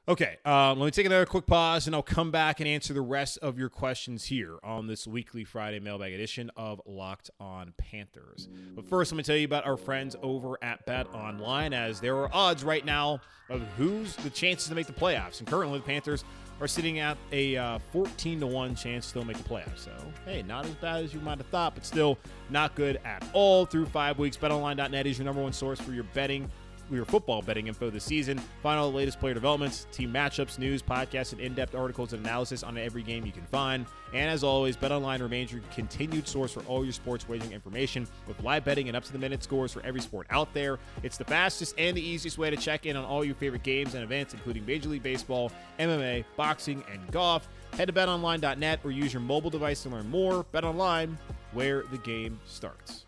Okay, 0.10 0.38
um, 0.44 0.80
let 0.80 0.86
me 0.86 0.90
take 0.92 1.06
another 1.06 1.28
quick 1.28 1.46
pause 1.46 1.86
and 1.86 1.96
I'll 1.96 2.02
come 2.02 2.32
back 2.32 2.60
and 2.60 2.68
answer 2.68 2.96
the 2.96 3.02
rest 3.02 3.38
of 3.44 3.60
your 3.60 3.70
questions 3.70 4.26
here 4.26 4.58
on 4.64 4.88
this 4.88 5.06
weekly 5.06 5.44
Friday 5.44 5.80
mailbag 5.80 6.14
edition 6.14 6.50
of 6.58 6.82
Locked 6.88 7.30
On 7.40 7.76
Panthers. 7.78 8.50
But 8.76 8.90
first, 8.90 9.12
let 9.12 9.18
me 9.18 9.24
tell 9.24 9.36
you 9.36 9.46
about 9.46 9.68
our 9.68 9.78
friends 9.78 10.16
over 10.24 10.58
at 10.64 10.84
Bet 10.88 11.14
Online, 11.14 11.74
as 11.74 12.00
there 12.00 12.18
are 12.18 12.30
odds 12.34 12.64
right 12.64 12.84
now 12.84 13.22
of 13.52 13.62
who's 13.78 14.16
the 14.16 14.32
chances 14.32 14.68
to 14.70 14.74
make 14.74 14.88
the 14.88 14.94
playoffs. 14.94 15.42
And 15.42 15.48
currently, 15.48 15.78
the 15.78 15.86
Panthers 15.86 16.24
are 16.60 16.68
sitting 16.68 16.98
at 16.98 17.16
a 17.32 17.56
uh, 17.58 17.78
14 17.92 18.40
to 18.40 18.48
1 18.48 18.76
chance 18.76 19.06
to 19.06 19.10
still 19.12 19.26
make 19.26 19.38
the 19.38 19.48
playoffs. 19.48 19.78
So, 19.78 19.92
hey, 20.26 20.42
not 20.42 20.66
as 20.66 20.72
bad 20.72 21.04
as 21.04 21.14
you 21.14 21.20
might 21.20 21.38
have 21.38 21.48
thought, 21.48 21.76
but 21.76 21.86
still 21.86 22.18
not 22.50 22.74
good 22.74 23.00
at 23.06 23.24
all 23.34 23.68
through 23.68 23.86
five 23.86 24.18
weeks. 24.18 24.38
BetOnline.net 24.38 25.06
is 25.06 25.20
your 25.20 25.26
number 25.26 25.44
one 25.44 25.54
source 25.54 25.80
for 25.80 25.92
your 25.92 26.06
betting 26.16 26.50
your 26.96 27.06
football 27.06 27.42
betting 27.42 27.68
info 27.68 27.90
this 27.90 28.04
season. 28.04 28.40
Find 28.62 28.80
all 28.80 28.90
the 28.90 28.98
latest 28.98 29.20
player 29.20 29.34
developments, 29.34 29.88
team 29.92 30.14
matchups, 30.14 30.60
news, 30.60 30.82
podcasts, 30.82 31.32
and 31.32 31.42
in-depth 31.42 31.76
articles 31.76 32.14
and 32.14 32.26
analysis 32.26 32.64
on 32.64 32.78
every 32.78 33.04
game 33.04 33.26
you 33.26 33.32
can 33.32 33.46
find. 33.46 33.86
And 34.14 34.30
as 34.30 34.44
always, 34.44 34.76
BetOnline 34.76 35.22
remains 35.22 35.52
your 35.52 35.62
continued 35.74 36.28
source 36.28 36.52
for 36.52 36.62
all 36.62 36.84
your 36.84 36.94
sports 36.94 37.28
wagering 37.28 37.52
information 37.52 38.08
with 38.28 38.42
live 38.44 38.66
betting 38.66 38.88
and 38.88 38.98
up-to-the-minute 38.98 39.44
scores 39.44 39.72
for 39.72 39.82
every 39.84 40.02
sport 40.02 40.28
out 40.30 40.54
there. 40.54 40.80
It's 41.04 41.18
the 41.18 41.26
fastest 41.26 41.76
and 41.78 41.96
the 41.96 42.02
easiest 42.02 42.38
way 42.38 42.50
to 42.50 42.58
check 42.58 42.86
in 42.86 42.96
on 42.96 43.06
all 43.06 43.24
your 43.24 43.36
favorite 43.36 43.64
games 43.64 43.94
and 43.94 44.04
events, 44.04 44.34
including 44.34 44.66
Major 44.66 44.90
League 44.90 45.04
Baseball, 45.04 45.52
MMA, 45.80 46.26
boxing, 46.36 46.84
and 46.92 47.12
golf. 47.12 47.48
Head 47.74 47.88
to 47.88 47.94
betonline.net 47.94 48.80
or 48.84 48.92
use 48.92 49.14
your 49.14 49.22
mobile 49.22 49.50
device 49.50 49.84
to 49.84 49.90
learn 49.90 50.10
more. 50.10 50.44
BetOnline, 50.54 51.16
where 51.54 51.84
the 51.92 51.98
game 52.00 52.40
starts. 52.46 53.06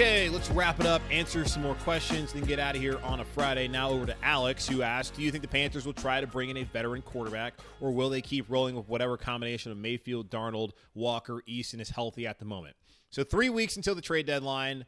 Okay, 0.00 0.28
let's 0.28 0.48
wrap 0.52 0.78
it 0.78 0.86
up, 0.86 1.02
answer 1.10 1.44
some 1.44 1.64
more 1.64 1.74
questions, 1.74 2.32
then 2.32 2.44
get 2.44 2.60
out 2.60 2.76
of 2.76 2.80
here 2.80 3.00
on 3.02 3.18
a 3.18 3.24
Friday. 3.24 3.66
Now 3.66 3.90
over 3.90 4.06
to 4.06 4.14
Alex, 4.22 4.68
who 4.68 4.82
asked 4.82 5.16
Do 5.16 5.22
you 5.22 5.32
think 5.32 5.42
the 5.42 5.48
Panthers 5.48 5.84
will 5.84 5.92
try 5.92 6.20
to 6.20 6.26
bring 6.28 6.50
in 6.50 6.58
a 6.58 6.62
veteran 6.62 7.02
quarterback, 7.02 7.54
or 7.80 7.90
will 7.90 8.08
they 8.08 8.20
keep 8.20 8.48
rolling 8.48 8.76
with 8.76 8.88
whatever 8.88 9.16
combination 9.16 9.72
of 9.72 9.78
Mayfield, 9.78 10.30
Darnold, 10.30 10.70
Walker, 10.94 11.42
Eason 11.48 11.80
is 11.80 11.90
healthy 11.90 12.28
at 12.28 12.38
the 12.38 12.44
moment? 12.44 12.76
So, 13.10 13.24
three 13.24 13.50
weeks 13.50 13.74
until 13.74 13.96
the 13.96 14.00
trade 14.00 14.24
deadline. 14.24 14.86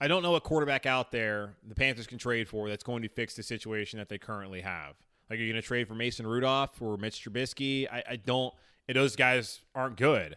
I 0.00 0.06
don't 0.06 0.22
know 0.22 0.30
what 0.30 0.44
quarterback 0.44 0.86
out 0.86 1.10
there 1.10 1.56
the 1.66 1.74
Panthers 1.74 2.06
can 2.06 2.18
trade 2.18 2.48
for 2.48 2.68
that's 2.68 2.84
going 2.84 3.02
to 3.02 3.08
fix 3.08 3.34
the 3.34 3.42
situation 3.42 3.98
that 3.98 4.08
they 4.08 4.18
currently 4.18 4.60
have. 4.60 4.94
Like, 5.28 5.40
are 5.40 5.42
you 5.42 5.52
going 5.52 5.60
to 5.60 5.66
trade 5.66 5.88
for 5.88 5.96
Mason 5.96 6.24
Rudolph 6.24 6.80
or 6.80 6.96
Mitch 6.98 7.24
Trubisky? 7.24 7.88
I, 7.90 8.04
I 8.10 8.14
don't. 8.14 8.54
Those 8.86 9.16
guys 9.16 9.62
aren't 9.74 9.96
good. 9.96 10.36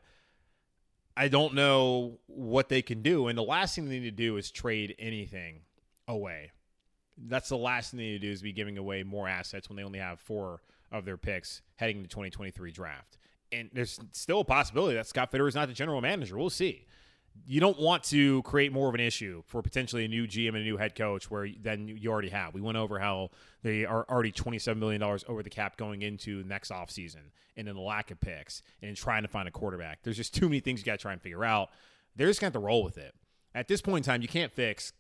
I 1.20 1.28
don't 1.28 1.54
know 1.54 2.18
what 2.28 2.70
they 2.70 2.82
can 2.82 3.02
do. 3.02 3.28
And 3.28 3.38
the 3.38 3.44
last 3.44 3.76
thing 3.76 3.90
they 3.90 4.00
need 4.00 4.06
to 4.06 4.12
do 4.12 4.38
is 4.38 4.52
trade 4.52 4.96
anything 4.98 5.60
away. 6.08 6.52
That's 7.18 7.50
the 7.50 7.58
last 7.58 7.92
thing 7.92 7.98
they 7.98 8.06
need 8.06 8.22
to 8.22 8.28
do 8.28 8.32
is 8.32 8.42
be 8.42 8.54
giving 8.54 8.78
away 8.78 9.04
more 9.04 9.28
assets 9.28 9.68
when 9.68 9.76
they 9.76 9.84
only 9.84 10.00
have 10.00 10.22
four 10.22 10.62
of 10.94 11.04
their 11.04 11.18
picks 11.18 11.62
heading 11.76 11.98
into 11.98 12.08
2023 12.08 12.72
draft. 12.72 13.18
and 13.52 13.70
there's 13.74 14.00
still 14.12 14.40
a 14.42 14.46
possibility 14.46 14.96
that 14.96 15.08
Scott 15.08 15.32
Fitterer 15.32 15.48
is 15.48 15.56
not 15.56 15.68
the 15.68 15.74
general 15.74 16.02
manager. 16.02 16.38
We'll 16.38 16.50
see. 16.50 16.86
You 17.46 17.60
don't 17.60 17.80
want 17.80 18.04
to 18.06 18.42
create 18.44 18.72
more 18.72 18.90
of 18.90 18.96
an 18.96 19.02
issue 19.02 19.44
for 19.46 19.62
potentially 19.62 20.06
a 20.06 20.08
new 20.08 20.28
GM 20.28 20.50
and 20.50 20.58
a 20.58 20.64
new 20.64 20.78
head 20.78 20.96
coach 20.96 21.30
where 21.30 21.48
then 21.62 21.88
you 21.88 22.12
already 22.12 22.30
have. 22.30 22.54
We 22.54 22.62
went 22.62 22.78
over 22.78 23.00
how 23.00 23.32
they 23.64 23.86
are 23.86 24.06
already 24.10 24.32
$27 24.32 24.78
million 24.78 25.02
over 25.02 25.44
the 25.44 25.50
cap 25.50 25.78
going 25.78 26.02
into 26.02 26.44
next 26.44 26.72
offseason 26.72 27.32
and 27.58 27.68
then 27.68 27.76
the 27.76 27.82
lack 27.82 28.12
of 28.12 28.20
picks 28.20 28.62
and 28.82 28.96
trying 28.96 29.24
to 29.24 29.28
find 29.28 29.48
a 29.48 29.52
quarterback. 29.52 30.00
There's 30.04 30.18
just 30.18 30.34
too 30.34 30.48
many 30.48 30.60
things 30.60 30.80
you 30.80 30.86
got 30.86 30.94
to 30.94 30.98
try 30.98 31.14
and 31.14 31.22
figure 31.22 31.44
out. 31.44 31.70
They're 32.16 32.28
just 32.28 32.40
going 32.40 32.52
to 32.52 32.58
have 32.58 32.62
to 32.62 32.66
roll 32.66 32.84
with 32.84 32.98
it. 32.98 33.14
At 33.56 33.68
this 33.68 33.82
point 33.82 34.06
in 34.06 34.12
time, 34.12 34.22
you 34.22 34.28
can't 34.28 34.52
fix 34.52 34.94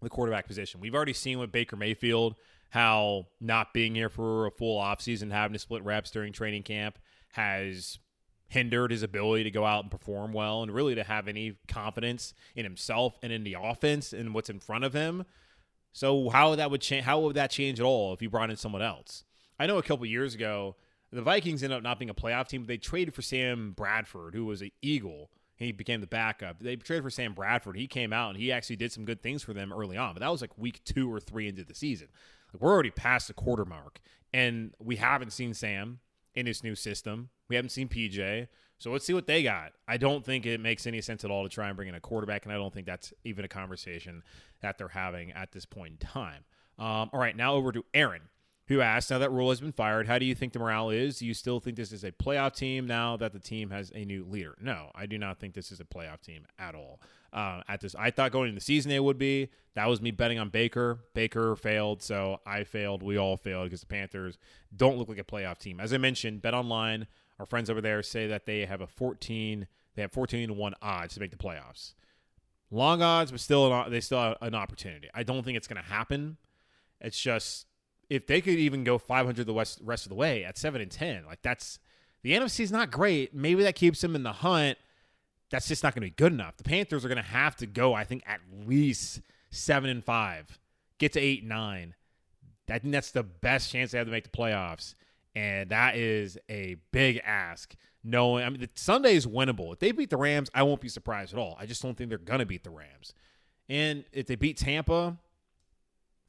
the 0.00 0.10
quarterback 0.10 0.46
position. 0.46 0.80
We've 0.80 0.94
already 0.94 1.12
seen 1.12 1.38
with 1.38 1.52
Baker 1.52 1.76
Mayfield 1.76 2.36
how 2.70 3.26
not 3.40 3.72
being 3.72 3.94
here 3.94 4.08
for 4.08 4.46
a 4.46 4.50
full 4.50 4.80
offseason, 4.80 5.30
having 5.30 5.52
to 5.52 5.58
split 5.58 5.84
reps 5.84 6.10
during 6.10 6.32
training 6.32 6.62
camp 6.62 6.98
has 7.32 7.98
hindered 8.48 8.90
his 8.90 9.02
ability 9.02 9.44
to 9.44 9.50
go 9.50 9.64
out 9.64 9.82
and 9.82 9.90
perform 9.90 10.32
well 10.32 10.62
and 10.62 10.72
really 10.72 10.94
to 10.94 11.04
have 11.04 11.28
any 11.28 11.56
confidence 11.68 12.32
in 12.54 12.64
himself 12.64 13.18
and 13.22 13.32
in 13.32 13.44
the 13.44 13.56
offense 13.60 14.12
and 14.12 14.34
what's 14.34 14.50
in 14.50 14.60
front 14.60 14.84
of 14.84 14.92
him. 14.92 15.24
So 15.92 16.28
how 16.28 16.54
that 16.54 16.70
would 16.70 16.80
change 16.80 17.04
how 17.04 17.20
would 17.20 17.36
that 17.36 17.50
change 17.50 17.80
at 17.80 17.86
all 17.86 18.12
if 18.12 18.22
you 18.22 18.30
brought 18.30 18.50
in 18.50 18.56
someone 18.56 18.82
else? 18.82 19.24
I 19.58 19.66
know 19.66 19.78
a 19.78 19.82
couple 19.82 20.06
years 20.06 20.34
ago 20.34 20.76
the 21.12 21.22
Vikings 21.22 21.62
ended 21.62 21.76
up 21.76 21.82
not 21.82 21.98
being 21.98 22.10
a 22.10 22.14
playoff 22.14 22.48
team, 22.48 22.62
but 22.62 22.68
they 22.68 22.76
traded 22.76 23.14
for 23.14 23.22
Sam 23.22 23.72
Bradford, 23.72 24.34
who 24.34 24.44
was 24.44 24.60
an 24.60 24.70
Eagle. 24.82 25.30
He 25.56 25.72
became 25.72 26.02
the 26.02 26.06
backup. 26.06 26.60
They 26.60 26.76
traded 26.76 27.04
for 27.04 27.10
Sam 27.10 27.32
Bradford. 27.32 27.76
He 27.76 27.86
came 27.86 28.12
out 28.12 28.30
and 28.30 28.38
he 28.38 28.52
actually 28.52 28.76
did 28.76 28.92
some 28.92 29.06
good 29.06 29.22
things 29.22 29.42
for 29.42 29.54
them 29.54 29.72
early 29.72 29.96
on, 29.96 30.12
but 30.12 30.20
that 30.20 30.30
was 30.30 30.42
like 30.42 30.56
week 30.58 30.82
two 30.84 31.12
or 31.12 31.18
three 31.18 31.48
into 31.48 31.64
the 31.64 31.74
season. 31.74 32.08
Like 32.52 32.60
we're 32.60 32.72
already 32.72 32.90
past 32.90 33.28
the 33.28 33.34
quarter 33.34 33.64
mark, 33.64 34.00
and 34.32 34.74
we 34.78 34.96
haven't 34.96 35.32
seen 35.32 35.54
Sam 35.54 36.00
in 36.36 36.46
his 36.46 36.62
new 36.62 36.74
system. 36.74 37.30
We 37.48 37.56
haven't 37.56 37.70
seen 37.70 37.88
PJ. 37.88 38.48
So 38.78 38.92
let's 38.92 39.06
see 39.06 39.14
what 39.14 39.26
they 39.26 39.42
got. 39.42 39.72
I 39.88 39.96
don't 39.96 40.24
think 40.24 40.44
it 40.44 40.60
makes 40.60 40.86
any 40.86 41.00
sense 41.00 41.24
at 41.24 41.30
all 41.30 41.42
to 41.42 41.48
try 41.48 41.68
and 41.68 41.76
bring 41.76 41.88
in 41.88 41.94
a 41.94 42.00
quarterback, 42.00 42.44
and 42.44 42.52
I 42.52 42.56
don't 42.56 42.72
think 42.72 42.86
that's 42.86 43.12
even 43.24 43.44
a 43.44 43.48
conversation 43.48 44.22
that 44.60 44.76
they're 44.76 44.88
having 44.88 45.32
at 45.32 45.52
this 45.52 45.64
point 45.64 45.92
in 45.92 45.98
time. 46.06 46.44
Um, 46.78 47.08
all 47.12 47.18
right, 47.18 47.34
now 47.34 47.54
over 47.54 47.72
to 47.72 47.84
Aaron, 47.94 48.22
who 48.68 48.80
asked, 48.80 49.10
now 49.10 49.18
that 49.18 49.30
Rhule 49.30 49.50
has 49.50 49.60
been 49.60 49.72
fired, 49.72 50.08
how 50.08 50.18
do 50.18 50.26
you 50.26 50.34
think 50.34 50.52
the 50.52 50.58
morale 50.58 50.90
is? 50.90 51.18
Do 51.18 51.26
you 51.26 51.34
still 51.34 51.60
think 51.60 51.76
this 51.76 51.92
is 51.92 52.02
a 52.02 52.10
playoff 52.10 52.54
team 52.54 52.86
now 52.86 53.16
that 53.16 53.32
the 53.32 53.38
team 53.38 53.70
has 53.70 53.92
a 53.94 54.04
new 54.04 54.24
leader? 54.24 54.56
No, 54.60 54.90
I 54.94 55.06
do 55.06 55.18
not 55.18 55.38
think 55.38 55.54
this 55.54 55.70
is 55.70 55.78
a 55.78 55.84
playoff 55.84 56.20
team 56.20 56.46
at 56.58 56.74
all. 56.74 57.00
Uh, 57.32 57.60
at 57.68 57.80
this, 57.80 57.94
I 57.94 58.10
thought 58.10 58.32
going 58.32 58.48
into 58.48 58.58
the 58.58 58.64
season 58.64 58.88
they 58.88 58.98
would 58.98 59.18
be. 59.18 59.50
That 59.74 59.88
was 59.88 60.00
me 60.00 60.10
betting 60.10 60.38
on 60.38 60.48
Baker. 60.48 60.98
Baker 61.14 61.54
failed, 61.54 62.02
so 62.02 62.40
I 62.46 62.64
failed. 62.64 63.02
We 63.02 63.18
all 63.18 63.36
failed 63.36 63.66
because 63.66 63.80
the 63.80 63.86
Panthers 63.86 64.38
don't 64.74 64.98
look 64.98 65.08
like 65.08 65.18
a 65.18 65.24
playoff 65.24 65.58
team. 65.58 65.78
As 65.78 65.92
I 65.92 65.98
mentioned, 65.98 66.42
Bet 66.42 66.54
Online, 66.54 67.06
our 67.38 67.46
friends 67.46 67.70
over 67.70 67.80
there 67.80 68.02
say 68.02 68.26
that 68.26 68.46
they 68.46 68.64
have 68.64 68.80
a 68.80 68.86
14, 68.86 69.66
they 69.94 70.02
have 70.02 70.12
14 70.12 70.48
to 70.48 70.54
one 70.54 70.74
odds 70.82 71.14
to 71.14 71.20
make 71.20 71.30
the 71.30 71.36
playoffs. 71.36 71.94
Long 72.70 73.00
odds, 73.00 73.30
but 73.30 73.38
still, 73.38 73.72
an, 73.72 73.90
they 73.92 74.00
still 74.00 74.18
have 74.18 74.38
an 74.40 74.54
opportunity. 74.54 75.08
I 75.14 75.22
don't 75.22 75.44
think 75.44 75.56
it's 75.56 75.68
going 75.68 75.80
to 75.80 75.88
happen. 75.88 76.36
It's 77.00 77.20
just 77.20 77.66
if 78.08 78.26
they 78.26 78.40
could 78.40 78.54
even 78.54 78.84
go 78.84 78.98
500 78.98 79.46
the 79.46 79.52
rest, 79.52 79.80
rest 79.82 80.06
of 80.06 80.10
the 80.10 80.14
way 80.14 80.44
at 80.44 80.56
seven 80.56 80.80
and 80.80 80.90
10, 80.90 81.24
like 81.26 81.42
that's 81.42 81.78
the 82.22 82.32
NFC 82.32 82.60
is 82.60 82.72
not 82.72 82.90
great. 82.90 83.34
Maybe 83.34 83.62
that 83.62 83.74
keeps 83.74 84.00
them 84.00 84.14
in 84.16 84.22
the 84.22 84.32
hunt 84.32 84.78
that's 85.50 85.68
just 85.68 85.82
not 85.82 85.94
going 85.94 86.02
to 86.02 86.10
be 86.10 86.14
good 86.16 86.32
enough. 86.32 86.56
The 86.56 86.64
Panthers 86.64 87.04
are 87.04 87.08
going 87.08 87.16
to 87.16 87.22
have 87.22 87.56
to 87.56 87.66
go, 87.66 87.94
I 87.94 88.04
think, 88.04 88.24
at 88.26 88.40
least 88.66 89.20
seven 89.50 89.90
and 89.90 90.04
five, 90.04 90.58
get 90.98 91.12
to 91.12 91.20
eight 91.20 91.40
and 91.40 91.48
nine. 91.48 91.94
I 92.68 92.78
think 92.78 92.92
that's 92.92 93.12
the 93.12 93.22
best 93.22 93.70
chance 93.70 93.92
they 93.92 93.98
have 93.98 94.08
to 94.08 94.10
make 94.10 94.24
the 94.24 94.36
playoffs, 94.36 94.94
and 95.36 95.70
that 95.70 95.96
is 95.96 96.36
a 96.48 96.76
big 96.92 97.20
ask. 97.24 97.74
Knowing, 98.02 98.44
I 98.44 98.50
mean, 98.50 98.68
Sunday 98.76 99.16
is 99.16 99.26
winnable. 99.26 99.72
If 99.72 99.80
they 99.80 99.90
beat 99.90 100.10
the 100.10 100.16
Rams, 100.16 100.48
I 100.54 100.62
won't 100.62 100.80
be 100.80 100.88
surprised 100.88 101.32
at 101.32 101.40
all. 101.40 101.56
I 101.58 101.66
just 101.66 101.82
don't 101.82 101.96
think 101.96 102.08
they're 102.08 102.18
going 102.18 102.38
to 102.38 102.46
beat 102.46 102.62
the 102.62 102.70
Rams. 102.70 103.14
And 103.68 104.04
if 104.12 104.26
they 104.26 104.36
beat 104.36 104.58
Tampa, 104.58 105.16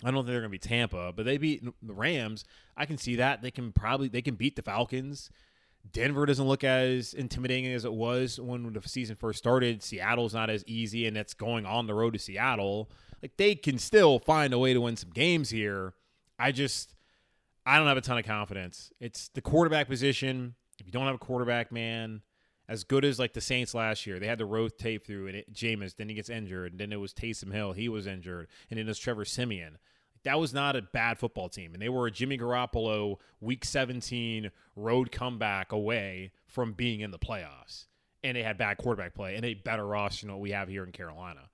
I 0.04 0.12
don't 0.12 0.24
think 0.24 0.28
they're 0.28 0.42
going 0.42 0.44
to 0.44 0.50
be 0.50 0.60
Tampa, 0.60 1.12
but 1.16 1.26
they 1.26 1.38
beat 1.38 1.64
the 1.82 1.94
Rams. 1.94 2.46
I 2.76 2.86
can 2.86 2.98
see 2.98 3.16
that 3.16 3.42
they 3.42 3.52
can 3.52 3.72
probably 3.72 4.08
they 4.08 4.22
can 4.22 4.36
beat 4.36 4.56
the 4.56 4.62
Falcons. 4.62 5.32
Denver 5.92 6.26
doesn't 6.26 6.48
look 6.48 6.64
as 6.64 7.14
intimidating 7.14 7.72
as 7.72 7.86
it 7.86 7.94
was 7.94 8.40
when 8.40 8.74
the 8.74 8.88
season 8.88 9.16
first 9.16 9.40
started. 9.40 9.82
Seattle's 9.82 10.34
not 10.34 10.50
as 10.50 10.64
easy, 10.68 11.08
and 11.08 11.18
it's 11.18 11.34
going 11.34 11.66
on 11.66 11.88
the 11.88 11.94
road 11.94 12.14
to 12.14 12.20
Seattle. 12.20 12.92
Like 13.22 13.38
they 13.38 13.56
can 13.56 13.80
still 13.80 14.20
find 14.20 14.54
a 14.54 14.60
way 14.60 14.74
to 14.74 14.82
win 14.82 14.98
some 14.98 15.10
games 15.10 15.50
here. 15.50 15.94
I 16.38 16.52
just 16.52 16.94
I 17.66 17.78
don't 17.78 17.88
have 17.88 17.98
a 17.98 18.02
ton 18.02 18.18
of 18.18 18.26
confidence. 18.26 18.92
It's 19.00 19.30
the 19.30 19.42
quarterback 19.42 19.88
position. 19.88 20.56
If 20.80 20.86
you 20.86 20.92
don't 20.92 21.06
have 21.06 21.16
a 21.16 21.20
quarterback, 21.20 21.72
man, 21.72 22.22
as 22.70 22.84
good 22.84 23.06
as 23.06 23.18
like 23.20 23.34
the 23.34 23.42
Saints 23.42 23.74
last 23.74 24.06
year, 24.06 24.20
they 24.20 24.28
had 24.28 24.38
the 24.40 24.46
rotate 24.46 25.06
through 25.06 25.28
and 25.28 25.36
it, 25.38 25.54
Jameis. 25.54 25.96
Then 25.96 26.10
he 26.10 26.16
gets 26.16 26.30
injured, 26.30 26.74
and 26.74 26.80
then 26.80 26.92
it 26.92 27.00
was 27.00 27.14
Taysom 27.14 27.54
Hill. 27.54 27.74
He 27.74 27.88
was 27.90 28.08
injured, 28.08 28.48
and 28.70 28.78
then 28.78 28.86
it 28.86 28.90
was 28.90 29.00
Trevor 29.00 29.26
Siemian. 29.26 29.78
that 30.24 30.40
was 30.40 30.54
not 30.54 30.76
a 30.76 30.82
bad 30.82 31.18
football 31.18 31.48
team. 31.48 31.74
And 31.74 31.82
they 31.82 31.90
were 31.90 32.08
a 32.08 32.12
Jimmy 32.12 32.38
Garoppolo 32.38 33.18
week 33.40 33.64
17 33.64 34.52
road 34.76 35.12
comeback 35.12 35.72
away 35.72 36.32
from 36.46 36.74
being 36.74 37.00
in 37.00 37.12
the 37.12 37.20
playoffs. 37.20 37.86
And 38.24 38.36
they 38.36 38.44
had 38.44 38.58
bad 38.58 38.78
quarterback 38.78 39.14
play 39.14 39.36
and 39.36 39.46
a 39.46 39.54
better 39.54 39.86
roster 39.86 40.26
than 40.26 40.34
what 40.36 40.42
we 40.42 40.52
have 40.52 40.68
here 40.68 40.84
in 40.84 40.92
Carolina. 40.92 41.50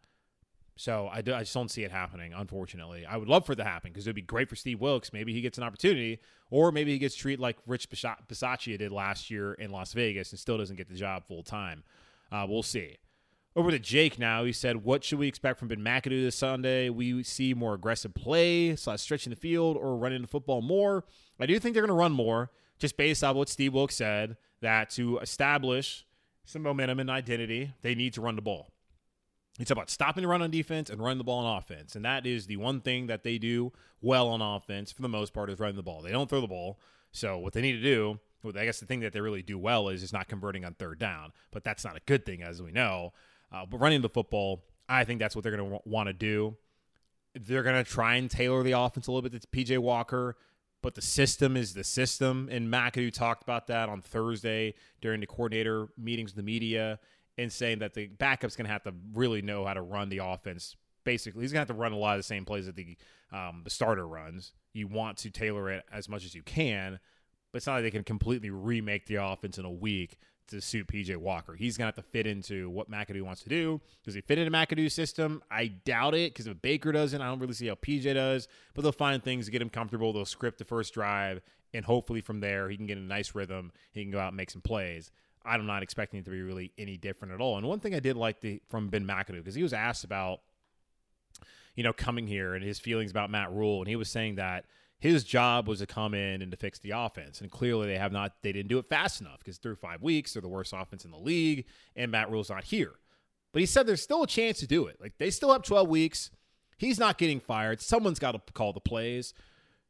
So 0.75 1.07
I, 1.11 1.21
do, 1.21 1.33
I 1.33 1.41
just 1.41 1.53
don't 1.53 1.69
see 1.69 1.83
it 1.83 1.91
happening, 1.91 2.33
unfortunately. 2.33 3.05
I 3.05 3.17
would 3.17 3.27
love 3.27 3.45
for 3.45 3.53
it 3.53 3.57
to 3.57 3.63
happen 3.63 3.91
because 3.91 4.07
it 4.07 4.09
would 4.09 4.15
be 4.15 4.21
great 4.23 4.49
for 4.49 4.55
Steve 4.55 4.81
Wilks. 4.81 5.13
Maybe 5.13 5.31
he 5.33 5.41
gets 5.41 5.57
an 5.57 5.63
opportunity, 5.63 6.19
or 6.49 6.71
maybe 6.71 6.91
he 6.91 6.97
gets 6.97 7.15
treated 7.15 7.39
like 7.39 7.57
Rich 7.67 7.89
Bisaccia 7.89 8.77
did 8.77 8.91
last 8.91 9.29
year 9.29 9.53
in 9.53 9.71
Las 9.71 9.93
Vegas 9.93 10.31
and 10.31 10.39
still 10.39 10.57
doesn't 10.57 10.75
get 10.75 10.89
the 10.89 10.95
job 10.95 11.25
full 11.27 11.43
time. 11.43 11.83
Uh, 12.31 12.45
we'll 12.49 12.63
see. 12.63 12.97
Over 13.55 13.69
to 13.69 13.77
Jake 13.77 14.17
now. 14.17 14.43
He 14.45 14.51
said, 14.51 14.83
What 14.83 15.03
should 15.03 15.19
we 15.19 15.27
expect 15.27 15.59
from 15.59 15.67
Ben 15.67 15.79
McAdoo 15.79 16.23
this 16.23 16.35
Sunday? 16.35 16.89
We 16.89 17.21
see 17.21 17.53
more 17.53 17.75
aggressive 17.75 18.15
play, 18.15 18.75
slash 18.75 19.01
stretching 19.01 19.29
the 19.29 19.35
field, 19.35 19.77
or 19.77 19.95
running 19.95 20.23
the 20.23 20.27
football 20.27 20.63
more. 20.63 21.05
I 21.39 21.45
do 21.45 21.59
think 21.59 21.73
they're 21.73 21.83
going 21.83 21.89
to 21.89 21.93
run 21.93 22.13
more, 22.13 22.49
just 22.79 22.97
based 22.97 23.23
on 23.23 23.35
what 23.35 23.49
Steve 23.49 23.73
Wilks 23.73 23.95
said, 23.95 24.37
that 24.61 24.89
to 24.91 25.19
establish 25.19 26.05
some 26.45 26.63
momentum 26.63 26.99
and 26.99 27.11
identity, 27.11 27.73
they 27.83 27.93
need 27.93 28.13
to 28.13 28.21
run 28.21 28.35
the 28.35 28.41
ball. 28.41 28.72
It's 29.59 29.71
about 29.71 29.89
stopping 29.89 30.23
the 30.23 30.27
run 30.27 30.41
on 30.41 30.49
defense 30.49 30.89
and 30.89 30.99
running 30.99 31.19
the 31.19 31.23
ball 31.23 31.45
on 31.45 31.57
offense. 31.57 31.95
And 31.95 32.03
that 32.05 32.25
is 32.25 32.47
the 32.47 32.57
one 32.57 32.81
thing 32.81 33.07
that 33.07 33.23
they 33.23 33.37
do 33.37 33.71
well 34.01 34.29
on 34.29 34.41
offense 34.41 34.91
for 34.91 35.03
the 35.03 35.09
most 35.09 35.33
part 35.33 35.49
is 35.49 35.59
running 35.59 35.75
the 35.75 35.83
ball. 35.83 36.01
They 36.01 36.11
don't 36.11 36.27
throw 36.27 36.41
the 36.41 36.47
ball. 36.47 36.79
So 37.11 37.37
what 37.37 37.53
they 37.53 37.61
need 37.61 37.73
to 37.73 37.81
do, 37.81 38.19
I 38.45 38.65
guess 38.65 38.79
the 38.79 38.87
thing 38.87 39.01
that 39.01 39.13
they 39.13 39.21
really 39.21 39.43
do 39.43 39.59
well 39.59 39.89
is 39.89 40.01
is 40.01 40.11
not 40.11 40.27
converting 40.27 40.65
on 40.65 40.73
third 40.73 40.97
down. 40.97 41.33
But 41.51 41.63
that's 41.63 41.85
not 41.85 41.95
a 41.95 42.01
good 42.07 42.25
thing, 42.25 42.41
as 42.41 42.61
we 42.61 42.71
know. 42.71 43.13
Uh, 43.51 43.65
but 43.67 43.77
running 43.77 44.01
the 44.01 44.09
football, 44.09 44.63
I 44.89 45.03
think 45.03 45.19
that's 45.19 45.35
what 45.35 45.43
they're 45.43 45.55
going 45.55 45.69
to 45.69 45.79
want 45.85 46.07
to 46.07 46.13
do. 46.13 46.57
They're 47.35 47.63
going 47.63 47.83
to 47.83 47.89
try 47.89 48.15
and 48.15 48.29
tailor 48.29 48.63
the 48.63 48.71
offense 48.71 49.07
a 49.07 49.11
little 49.11 49.27
bit 49.27 49.39
to 49.39 49.47
PJ 49.47 49.77
Walker, 49.77 50.35
but 50.81 50.95
the 50.95 51.01
system 51.01 51.55
is 51.55 51.75
the 51.75 51.83
system. 51.83 52.49
And 52.51 52.71
McAdoo 52.71 53.13
talked 53.13 53.43
about 53.43 53.67
that 53.67 53.87
on 53.87 54.01
Thursday 54.01 54.73
during 54.99 55.19
the 55.19 55.27
coordinator 55.27 55.89
meetings 55.95 56.31
with 56.31 56.37
the 56.37 56.51
media 56.51 56.99
and 57.37 57.51
saying 57.51 57.79
that 57.79 57.93
the 57.93 58.07
backup's 58.07 58.55
going 58.55 58.65
to 58.65 58.71
have 58.71 58.83
to 58.83 58.93
really 59.13 59.41
know 59.41 59.65
how 59.65 59.73
to 59.73 59.81
run 59.81 60.09
the 60.09 60.19
offense. 60.19 60.75
Basically, 61.03 61.41
he's 61.41 61.51
going 61.51 61.65
to 61.65 61.71
have 61.71 61.75
to 61.75 61.81
run 61.81 61.91
a 61.91 61.97
lot 61.97 62.15
of 62.15 62.19
the 62.19 62.23
same 62.23 62.45
plays 62.45 62.65
that 62.65 62.75
the 62.75 62.97
um, 63.31 63.61
the 63.63 63.69
starter 63.69 64.07
runs. 64.07 64.53
You 64.73 64.87
want 64.87 65.17
to 65.19 65.31
tailor 65.31 65.69
it 65.69 65.83
as 65.91 66.07
much 66.07 66.23
as 66.23 66.35
you 66.35 66.43
can, 66.43 66.99
but 67.51 67.57
it's 67.57 67.67
not 67.67 67.75
like 67.75 67.83
they 67.83 67.91
can 67.91 68.03
completely 68.03 68.51
remake 68.51 69.07
the 69.07 69.15
offense 69.15 69.57
in 69.57 69.65
a 69.65 69.71
week 69.71 70.17
to 70.47 70.61
suit 70.61 70.87
PJ 70.87 71.15
Walker. 71.17 71.53
He's 71.53 71.77
going 71.77 71.91
to 71.91 71.95
have 71.95 72.05
to 72.05 72.11
fit 72.11 72.27
into 72.27 72.69
what 72.69 72.89
McAdoo 72.89 73.23
wants 73.23 73.43
to 73.43 73.49
do. 73.49 73.81
Does 74.03 74.13
he 74.13 74.21
fit 74.21 74.37
into 74.37 74.51
McAdoo's 74.51 74.93
system? 74.93 75.41
I 75.49 75.67
doubt 75.67 76.15
it 76.15 76.33
because 76.33 76.47
if 76.47 76.61
Baker 76.61 76.91
doesn't, 76.91 77.21
I 77.21 77.27
don't 77.27 77.39
really 77.39 77.53
see 77.53 77.67
how 77.67 77.75
PJ 77.75 78.13
does. 78.13 78.47
But 78.73 78.83
they'll 78.83 78.91
find 78.91 79.23
things 79.23 79.45
to 79.45 79.51
get 79.51 79.61
him 79.61 79.69
comfortable. 79.69 80.13
They'll 80.13 80.25
script 80.25 80.59
the 80.59 80.65
first 80.65 80.93
drive, 80.93 81.41
and 81.73 81.85
hopefully 81.85 82.21
from 82.21 82.39
there, 82.39 82.69
he 82.69 82.77
can 82.77 82.85
get 82.85 82.97
a 82.97 83.01
nice 83.01 83.35
rhythm. 83.35 83.71
He 83.91 84.03
can 84.03 84.11
go 84.11 84.19
out 84.19 84.29
and 84.29 84.37
make 84.37 84.51
some 84.51 84.61
plays. 84.61 85.11
I'm 85.45 85.65
not 85.65 85.83
expecting 85.83 86.19
it 86.19 86.25
to 86.25 86.31
be 86.31 86.41
really 86.41 86.71
any 86.77 86.97
different 86.97 87.33
at 87.33 87.41
all. 87.41 87.57
And 87.57 87.67
one 87.67 87.79
thing 87.79 87.93
I 87.93 87.99
did 87.99 88.15
like 88.15 88.41
the, 88.41 88.61
from 88.69 88.89
Ben 88.89 89.05
McAdoo, 89.05 89.37
because 89.37 89.55
he 89.55 89.63
was 89.63 89.73
asked 89.73 90.03
about, 90.03 90.39
you 91.75 91.83
know, 91.83 91.93
coming 91.93 92.27
here 92.27 92.53
and 92.53 92.63
his 92.63 92.79
feelings 92.79 93.11
about 93.11 93.29
Matt 93.29 93.51
Rhule, 93.51 93.79
and 93.79 93.87
he 93.87 93.95
was 93.95 94.09
saying 94.09 94.35
that– 94.35 94.65
his 95.03 95.25
job 95.25 95.67
was 95.67 95.79
to 95.79 95.85
come 95.85 96.13
in 96.13 96.41
and 96.41 96.49
to 96.51 96.55
fix 96.55 96.79
the 96.79 96.91
offense. 96.91 97.41
And 97.41 97.51
clearly 97.51 97.87
they 97.87 97.97
have 97.97 98.13
not 98.13 98.35
they 98.41 98.53
didn't 98.53 98.69
do 98.69 98.79
it 98.79 98.87
fast 98.87 99.19
enough 99.19 99.39
because 99.39 99.57
through 99.57 99.75
five 99.75 100.01
weeks, 100.01 100.31
they're 100.31 100.41
the 100.41 100.47
worst 100.47 100.71
offense 100.73 101.03
in 101.03 101.11
the 101.11 101.17
league, 101.17 101.65
and 101.93 102.09
Matt 102.09 102.31
Rhule's 102.31 102.49
not 102.49 102.63
here. 102.63 102.93
But 103.51 103.59
he 103.59 103.65
said 103.65 103.85
there's 103.85 104.01
still 104.01 104.23
a 104.23 104.27
chance 104.27 104.59
to 104.59 104.67
do 104.67 104.87
it. 104.87 105.01
Like 105.01 105.17
they 105.17 105.29
still 105.29 105.51
have 105.51 105.63
12 105.63 105.89
weeks. 105.89 106.31
He's 106.77 106.99
not 106.99 107.17
getting 107.17 107.41
fired. 107.41 107.81
Someone's 107.81 108.17
got 108.17 108.31
to 108.31 108.53
call 108.53 108.71
the 108.71 108.79
plays. 108.79 109.33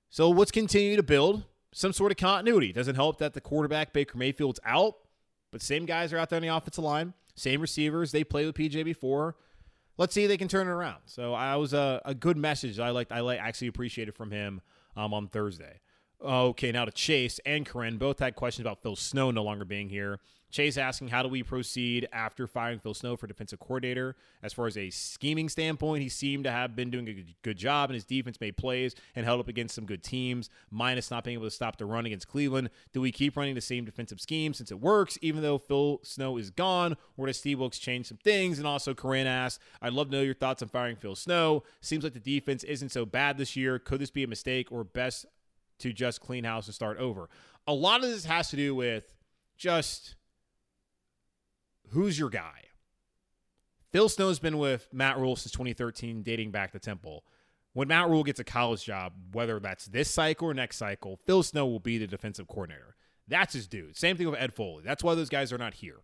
So 0.10 0.32
let's 0.32 0.50
continue 0.50 0.96
to 0.96 1.04
build 1.04 1.44
some 1.72 1.94
sort 1.94 2.12
of 2.12 2.18
continuity. 2.18 2.72
It 2.72 2.76
doesn't 2.76 2.96
help 2.96 3.20
that 3.20 3.34
the 3.34 3.42
quarterback, 3.42 3.94
Baker 3.94 4.18
Mayfield's 4.18 4.60
out, 4.66 4.96
but 5.54 5.62
same 5.62 5.86
guys 5.86 6.12
are 6.12 6.18
out 6.18 6.30
there 6.30 6.38
on 6.38 6.42
the 6.42 6.50
offensive 6.50 6.84
line, 6.84 7.14
same 7.36 7.62
receivers. 7.62 8.12
They 8.12 8.24
played 8.24 8.48
with 8.48 8.56
PJ 8.56 8.84
before. 8.84 9.38
Let's 9.98 10.14
see 10.16 10.24
if 10.24 10.30
they 10.30 10.38
can 10.38 10.48
turn 10.48 10.68
it 10.68 10.72
around. 10.72 10.98
So 11.06 11.34
I 11.34 11.56
was 11.56 11.74
a, 11.74 12.02
a 12.04 12.16
good 12.16 12.36
message 12.36 12.80
I 12.80 12.90
liked. 12.90 13.12
I 13.12 13.20
like 13.20 13.40
actually 13.40 13.68
appreciated 13.68 14.16
from 14.16 14.32
him 14.32 14.62
um, 14.98 15.14
on 15.14 15.28
Thursday. 15.28 15.80
Okay, 16.20 16.72
now 16.72 16.86
to 16.86 16.92
Chase 16.92 17.40
and 17.46 17.66
Corinne. 17.66 17.98
Both 17.98 18.18
had 18.18 18.36
questions 18.36 18.66
about 18.66 18.82
Phil 18.82 18.96
Snow 18.96 19.30
no 19.30 19.44
longer 19.44 19.64
being 19.64 19.90
here. 19.90 20.20
Chase 20.54 20.78
asking, 20.78 21.08
how 21.08 21.24
do 21.24 21.30
we 21.30 21.42
proceed 21.42 22.08
after 22.14 22.46
firing 22.46 22.78
Phil 22.78 22.94
Snow 22.94 23.16
for 23.16 23.26
defensive 23.26 23.60
coordinator? 23.60 24.16
As 24.44 24.54
far 24.54 24.68
as 24.68 24.78
a 24.78 24.92
scheming 24.92 25.50
standpoint, 25.50 26.04
he 26.04 26.10
seemed 26.10 26.44
to 26.44 26.52
have 26.52 26.76
been 26.76 26.92
doing 26.92 27.08
a 27.08 27.26
good 27.42 27.58
job, 27.58 27.90
and 27.90 27.96
his 27.96 28.06
defense 28.06 28.40
made 28.40 28.56
plays 28.56 28.94
and 29.16 29.26
held 29.26 29.40
up 29.40 29.48
against 29.48 29.74
some 29.74 29.88
good 29.88 30.04
teams, 30.04 30.52
minus 30.70 31.10
not 31.10 31.24
being 31.24 31.38
able 31.40 31.48
to 31.48 31.52
stop 31.52 31.78
the 31.78 31.88
run 31.88 32.06
against 32.06 32.28
Cleveland. 32.28 32.70
Do 32.94 33.02
we 33.02 33.12
keep 33.12 33.36
running 33.36 33.56
the 33.56 33.62
same 33.62 33.84
defensive 33.84 34.22
scheme 34.22 34.54
since 34.54 34.70
it 34.70 34.80
works, 34.80 35.18
even 35.24 35.42
though 35.42 35.58
Phil 35.58 36.00
Snow 36.04 36.38
is 36.38 36.52
gone? 36.52 36.98
Or 37.18 37.26
does 37.26 37.38
Steve 37.38 37.58
Wilks 37.58 37.80
change 37.80 38.06
some 38.06 38.18
things? 38.18 38.60
And 38.60 38.68
also, 38.68 38.94
Corinne 38.94 39.26
asked, 39.26 39.60
I'd 39.82 39.94
love 39.94 40.12
to 40.12 40.18
know 40.18 40.22
your 40.22 40.36
thoughts 40.36 40.62
on 40.62 40.70
firing 40.70 40.98
Phil 40.98 41.16
Snow. 41.16 41.64
Seems 41.82 42.04
like 42.04 42.14
the 42.14 42.20
defense 42.20 42.64
isn't 42.64 42.90
so 42.90 43.08
bad 43.08 43.40
this 43.40 43.56
year. 43.56 43.80
Could 43.80 44.02
this 44.02 44.12
be 44.12 44.24
a 44.24 44.28
mistake 44.28 44.72
or 44.72 44.84
best 44.84 45.26
to 45.80 45.92
just 45.92 46.22
clean 46.22 46.44
house 46.44 46.68
and 46.68 46.76
start 46.76 47.00
over? 47.00 47.28
A 47.66 47.74
lot 47.74 48.04
of 48.04 48.12
this 48.12 48.26
has 48.26 48.52
to 48.52 48.56
do 48.56 48.76
with 48.76 49.16
just 49.58 50.16
who's 51.94 52.20
your 52.20 52.30
guy? 52.30 52.66
Phil 53.92 54.10
Snow's 54.10 54.40
been 54.40 54.58
with 54.58 54.90
Matt 54.92 55.18
Rhule 55.18 55.36
since 55.36 55.52
2013, 55.52 56.24
dating 56.24 56.52
back 56.52 56.72
to 56.72 56.80
Temple. 56.80 57.24
When 57.74 57.88
Matt 57.88 58.10
Rhule 58.10 58.24
gets 58.24 58.40
a 58.40 58.44
college 58.44 58.84
job, 58.84 59.14
whether 59.32 59.60
that's 59.60 59.86
this 59.86 60.10
cycle 60.10 60.48
or 60.48 60.54
next 60.54 60.78
cycle, 60.78 61.20
Phil 61.26 61.44
Snow 61.44 61.66
will 61.66 61.80
be 61.80 61.98
the 61.98 62.08
defensive 62.08 62.48
coordinator. 62.48 62.96
That's 63.28 63.54
his 63.54 63.68
dude. 63.68 63.96
Same 63.96 64.18
thing 64.18 64.30
with 64.30 64.40
Ed 64.40 64.54
Foley. 64.54 64.84
That's 64.84 65.04
why 65.04 65.16
those 65.16 65.30
guys 65.30 65.54
are 65.54 65.58
not 65.58 65.76
here. 65.76 66.00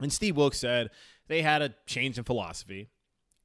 And 0.00 0.12
Steve 0.12 0.36
Wilks 0.36 0.58
said 0.58 0.90
they 1.28 1.42
had 1.42 1.62
a 1.62 1.74
change 1.86 2.16
in 2.16 2.24
philosophy 2.24 2.90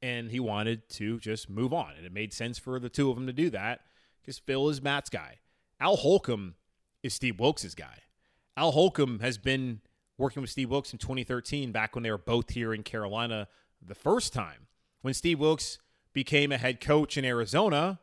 and 0.02 0.32
he 0.32 0.40
wanted 0.40 0.88
to 0.90 1.20
just 1.20 1.50
move 1.50 1.74
on. 1.74 1.94
And 1.98 2.06
it 2.06 2.14
made 2.14 2.34
sense 2.34 2.58
for 2.58 2.80
the 2.80 2.90
two 2.90 3.10
of 3.10 3.16
them 3.16 3.28
to 3.28 3.34
do 3.34 3.50
that 3.50 3.82
because 4.22 4.38
Phil 4.38 4.70
is 4.70 4.82
Matt's 4.82 5.10
guy. 5.10 5.40
Al 5.80 5.98
Holcomb 5.98 6.56
is 7.04 7.14
Steve 7.14 7.40
Wilks' 7.40 7.76
guy. 7.76 8.00
Al 8.56 8.72
Holcomb 8.72 9.20
has 9.20 9.38
been 9.38 9.82
working 10.18 10.42
with 10.42 10.50
Steve 10.50 10.70
Wilks 10.70 10.94
in 10.94 11.00
2013, 11.00 11.72
back 11.72 11.96
when 11.96 12.04
they 12.04 12.12
were 12.12 12.18
both 12.18 12.52
here 12.52 12.74
in 12.74 12.84
Carolina 12.84 13.48
the 13.86 13.96
first 13.96 14.34
time. 14.34 14.68
When 15.02 15.14
Steve 15.14 15.40
Wilks 15.40 15.78
became 16.14 16.52
a 16.52 16.58
head 16.58 16.80
coach 16.80 17.18
in 17.18 17.26
Arizona, 17.26 18.00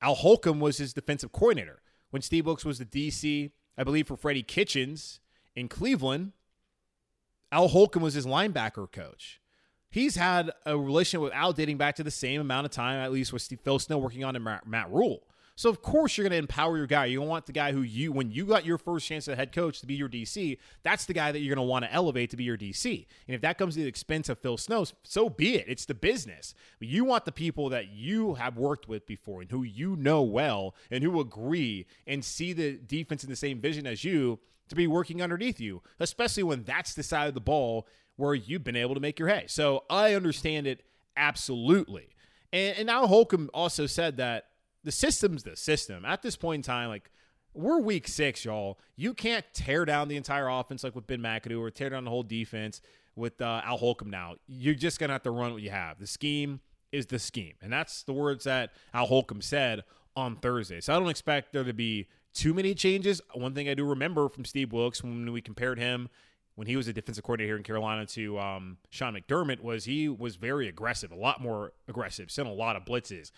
Al 0.00 0.14
Holcomb 0.14 0.60
was 0.60 0.78
his 0.78 0.94
defensive 0.94 1.32
coordinator. 1.32 1.82
When 2.10 2.22
Steve 2.22 2.46
Wilks 2.46 2.64
was 2.64 2.78
the 2.78 2.84
DC, 2.84 3.50
I 3.76 3.84
believe, 3.84 4.08
for 4.08 4.16
Freddie 4.16 4.42
Kitchens 4.42 5.20
in 5.54 5.68
Cleveland, 5.68 6.32
Al 7.52 7.68
Holcomb 7.68 8.02
was 8.02 8.14
his 8.14 8.26
linebacker 8.26 8.90
coach. 8.90 9.40
He's 9.90 10.14
had 10.14 10.52
a 10.64 10.78
relationship 10.78 11.22
with 11.22 11.32
Al 11.32 11.52
dating 11.52 11.76
back 11.76 11.96
to 11.96 12.04
the 12.04 12.10
same 12.12 12.40
amount 12.40 12.64
of 12.64 12.70
time, 12.70 13.00
at 13.00 13.10
least 13.10 13.32
with 13.32 13.42
Steve 13.42 13.60
Phil 13.60 13.78
Snow 13.80 13.98
working 13.98 14.22
on 14.22 14.40
Matt, 14.64 14.90
Rhule. 14.92 15.26
So 15.60 15.68
of 15.68 15.82
course 15.82 16.16
you're 16.16 16.22
going 16.22 16.32
to 16.32 16.38
empower 16.38 16.78
your 16.78 16.86
guy. 16.86 17.04
You 17.04 17.20
want 17.20 17.44
the 17.44 17.52
guy 17.52 17.72
who 17.72 17.82
you, 17.82 18.12
when 18.12 18.30
you 18.30 18.46
got 18.46 18.64
your 18.64 18.78
first 18.78 19.06
chance 19.06 19.28
as 19.28 19.36
head 19.36 19.52
coach 19.52 19.80
to 19.80 19.86
be 19.86 19.92
your 19.92 20.08
DC, 20.08 20.56
that's 20.82 21.04
the 21.04 21.12
guy 21.12 21.32
that 21.32 21.40
you're 21.40 21.54
going 21.54 21.62
to 21.62 21.70
want 21.70 21.84
to 21.84 21.92
elevate 21.92 22.30
to 22.30 22.38
be 22.38 22.44
your 22.44 22.56
DC. 22.56 23.04
And 23.28 23.34
if 23.34 23.42
that 23.42 23.58
comes 23.58 23.76
at 23.76 23.82
the 23.82 23.86
expense 23.86 24.30
of 24.30 24.38
Phil 24.38 24.56
Snow, 24.56 24.86
so 25.02 25.28
be 25.28 25.56
it. 25.56 25.66
It's 25.68 25.84
the 25.84 25.92
business. 25.92 26.54
But 26.78 26.88
you 26.88 27.04
want 27.04 27.26
the 27.26 27.30
people 27.30 27.68
that 27.68 27.88
you 27.88 28.36
have 28.36 28.56
worked 28.56 28.88
with 28.88 29.06
before 29.06 29.42
and 29.42 29.50
who 29.50 29.62
you 29.62 29.96
know 29.96 30.22
well 30.22 30.74
and 30.90 31.04
who 31.04 31.20
agree 31.20 31.84
and 32.06 32.24
see 32.24 32.54
the 32.54 32.78
defense 32.78 33.22
in 33.22 33.28
the 33.28 33.36
same 33.36 33.60
vision 33.60 33.86
as 33.86 34.02
you 34.02 34.38
to 34.70 34.74
be 34.74 34.86
working 34.86 35.20
underneath 35.20 35.60
you, 35.60 35.82
especially 35.98 36.42
when 36.42 36.64
that's 36.64 36.94
the 36.94 37.02
side 37.02 37.28
of 37.28 37.34
the 37.34 37.38
ball 37.38 37.86
where 38.16 38.32
you've 38.34 38.64
been 38.64 38.76
able 38.76 38.94
to 38.94 39.00
make 39.00 39.18
your 39.18 39.28
hay. 39.28 39.44
So 39.46 39.84
I 39.90 40.14
understand 40.14 40.66
it 40.66 40.80
absolutely. 41.18 42.08
And, 42.50 42.78
and 42.78 42.86
now 42.86 43.06
Holcomb 43.06 43.50
also 43.52 43.84
said 43.84 44.16
that 44.16 44.46
the 44.84 44.92
system's 44.92 45.42
the 45.42 45.56
system. 45.56 46.04
At 46.04 46.22
this 46.22 46.36
point 46.36 46.60
in 46.60 46.62
time, 46.62 46.88
like 46.88 47.10
we're 47.54 47.80
week 47.80 48.08
six, 48.08 48.44
y'all. 48.44 48.78
You 48.96 49.14
can't 49.14 49.44
tear 49.52 49.84
down 49.84 50.08
the 50.08 50.16
entire 50.16 50.48
offense 50.48 50.84
like 50.84 50.94
with 50.94 51.06
Ben 51.06 51.20
McAdoo 51.20 51.60
or 51.60 51.70
tear 51.70 51.90
down 51.90 52.04
the 52.04 52.10
whole 52.10 52.22
defense 52.22 52.80
with 53.16 53.40
uh, 53.40 53.60
Al 53.64 53.76
Holcomb 53.76 54.10
now. 54.10 54.36
You're 54.46 54.74
just 54.74 54.98
going 54.98 55.08
to 55.08 55.14
have 55.14 55.22
to 55.24 55.30
run 55.30 55.52
what 55.52 55.62
you 55.62 55.70
have. 55.70 55.98
The 55.98 56.06
scheme 56.06 56.60
is 56.92 57.06
the 57.06 57.18
scheme. 57.18 57.54
And 57.60 57.72
that's 57.72 58.02
the 58.04 58.12
words 58.12 58.44
that 58.44 58.70
Al 58.94 59.06
Holcomb 59.06 59.42
said 59.42 59.84
on 60.16 60.36
Thursday. 60.36 60.80
So 60.80 60.94
I 60.94 60.98
don't 60.98 61.08
expect 61.08 61.52
there 61.52 61.64
to 61.64 61.72
be 61.72 62.08
too 62.34 62.54
many 62.54 62.74
changes. 62.74 63.20
One 63.34 63.54
thing 63.54 63.68
I 63.68 63.74
do 63.74 63.84
remember 63.84 64.28
from 64.28 64.44
Steve 64.44 64.72
Wilks 64.72 65.02
when 65.02 65.32
we 65.32 65.40
compared 65.40 65.78
him 65.78 66.08
when 66.54 66.66
he 66.66 66.76
was 66.76 66.88
a 66.88 66.92
defensive 66.92 67.24
coordinator 67.24 67.48
here 67.48 67.56
in 67.56 67.62
Carolina 67.62 68.04
to 68.04 68.38
um, 68.38 68.76
Sean 68.90 69.14
McDermott 69.14 69.60
was 69.60 69.84
he 69.84 70.08
was 70.08 70.36
very 70.36 70.68
aggressive, 70.68 71.10
a 71.10 71.16
lot 71.16 71.40
more 71.40 71.72
aggressive, 71.88 72.30
sent 72.30 72.48
a 72.48 72.52
lot 72.52 72.76
of 72.76 72.84
blitzes. 72.84 73.30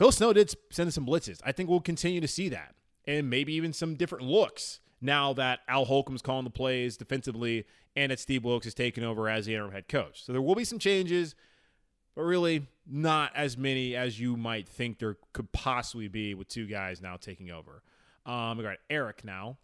Phil 0.00 0.10
Snow 0.10 0.32
did 0.32 0.50
send 0.70 0.94
some 0.94 1.04
blitzes. 1.04 1.42
I 1.44 1.52
think 1.52 1.68
we'll 1.68 1.78
continue 1.78 2.22
to 2.22 2.26
see 2.26 2.48
that 2.48 2.74
and 3.06 3.28
maybe 3.28 3.52
even 3.52 3.74
some 3.74 3.96
different 3.96 4.24
looks 4.24 4.80
now 5.02 5.34
that 5.34 5.60
Al 5.68 5.84
Holcomb's 5.84 6.22
calling 6.22 6.44
the 6.44 6.50
plays 6.50 6.96
defensively 6.96 7.66
and 7.94 8.10
that 8.10 8.18
Steve 8.18 8.42
Wilks 8.42 8.66
is 8.66 8.72
taking 8.72 9.04
over 9.04 9.28
as 9.28 9.44
the 9.44 9.52
interim 9.52 9.72
head 9.72 9.88
coach. 9.88 10.24
So 10.24 10.32
there 10.32 10.40
will 10.40 10.54
be 10.54 10.64
some 10.64 10.78
changes, 10.78 11.34
but 12.14 12.22
really 12.22 12.66
not 12.90 13.32
as 13.36 13.58
many 13.58 13.94
as 13.94 14.18
you 14.18 14.38
might 14.38 14.66
think 14.66 15.00
there 15.00 15.18
could 15.34 15.52
possibly 15.52 16.08
be 16.08 16.32
with 16.32 16.48
two 16.48 16.66
guys 16.66 17.02
now 17.02 17.18
taking 17.18 17.50
over. 17.50 17.82
Um, 18.24 18.56
we 18.56 18.64
got 18.64 18.78
Eric 18.88 19.22
now. 19.22 19.58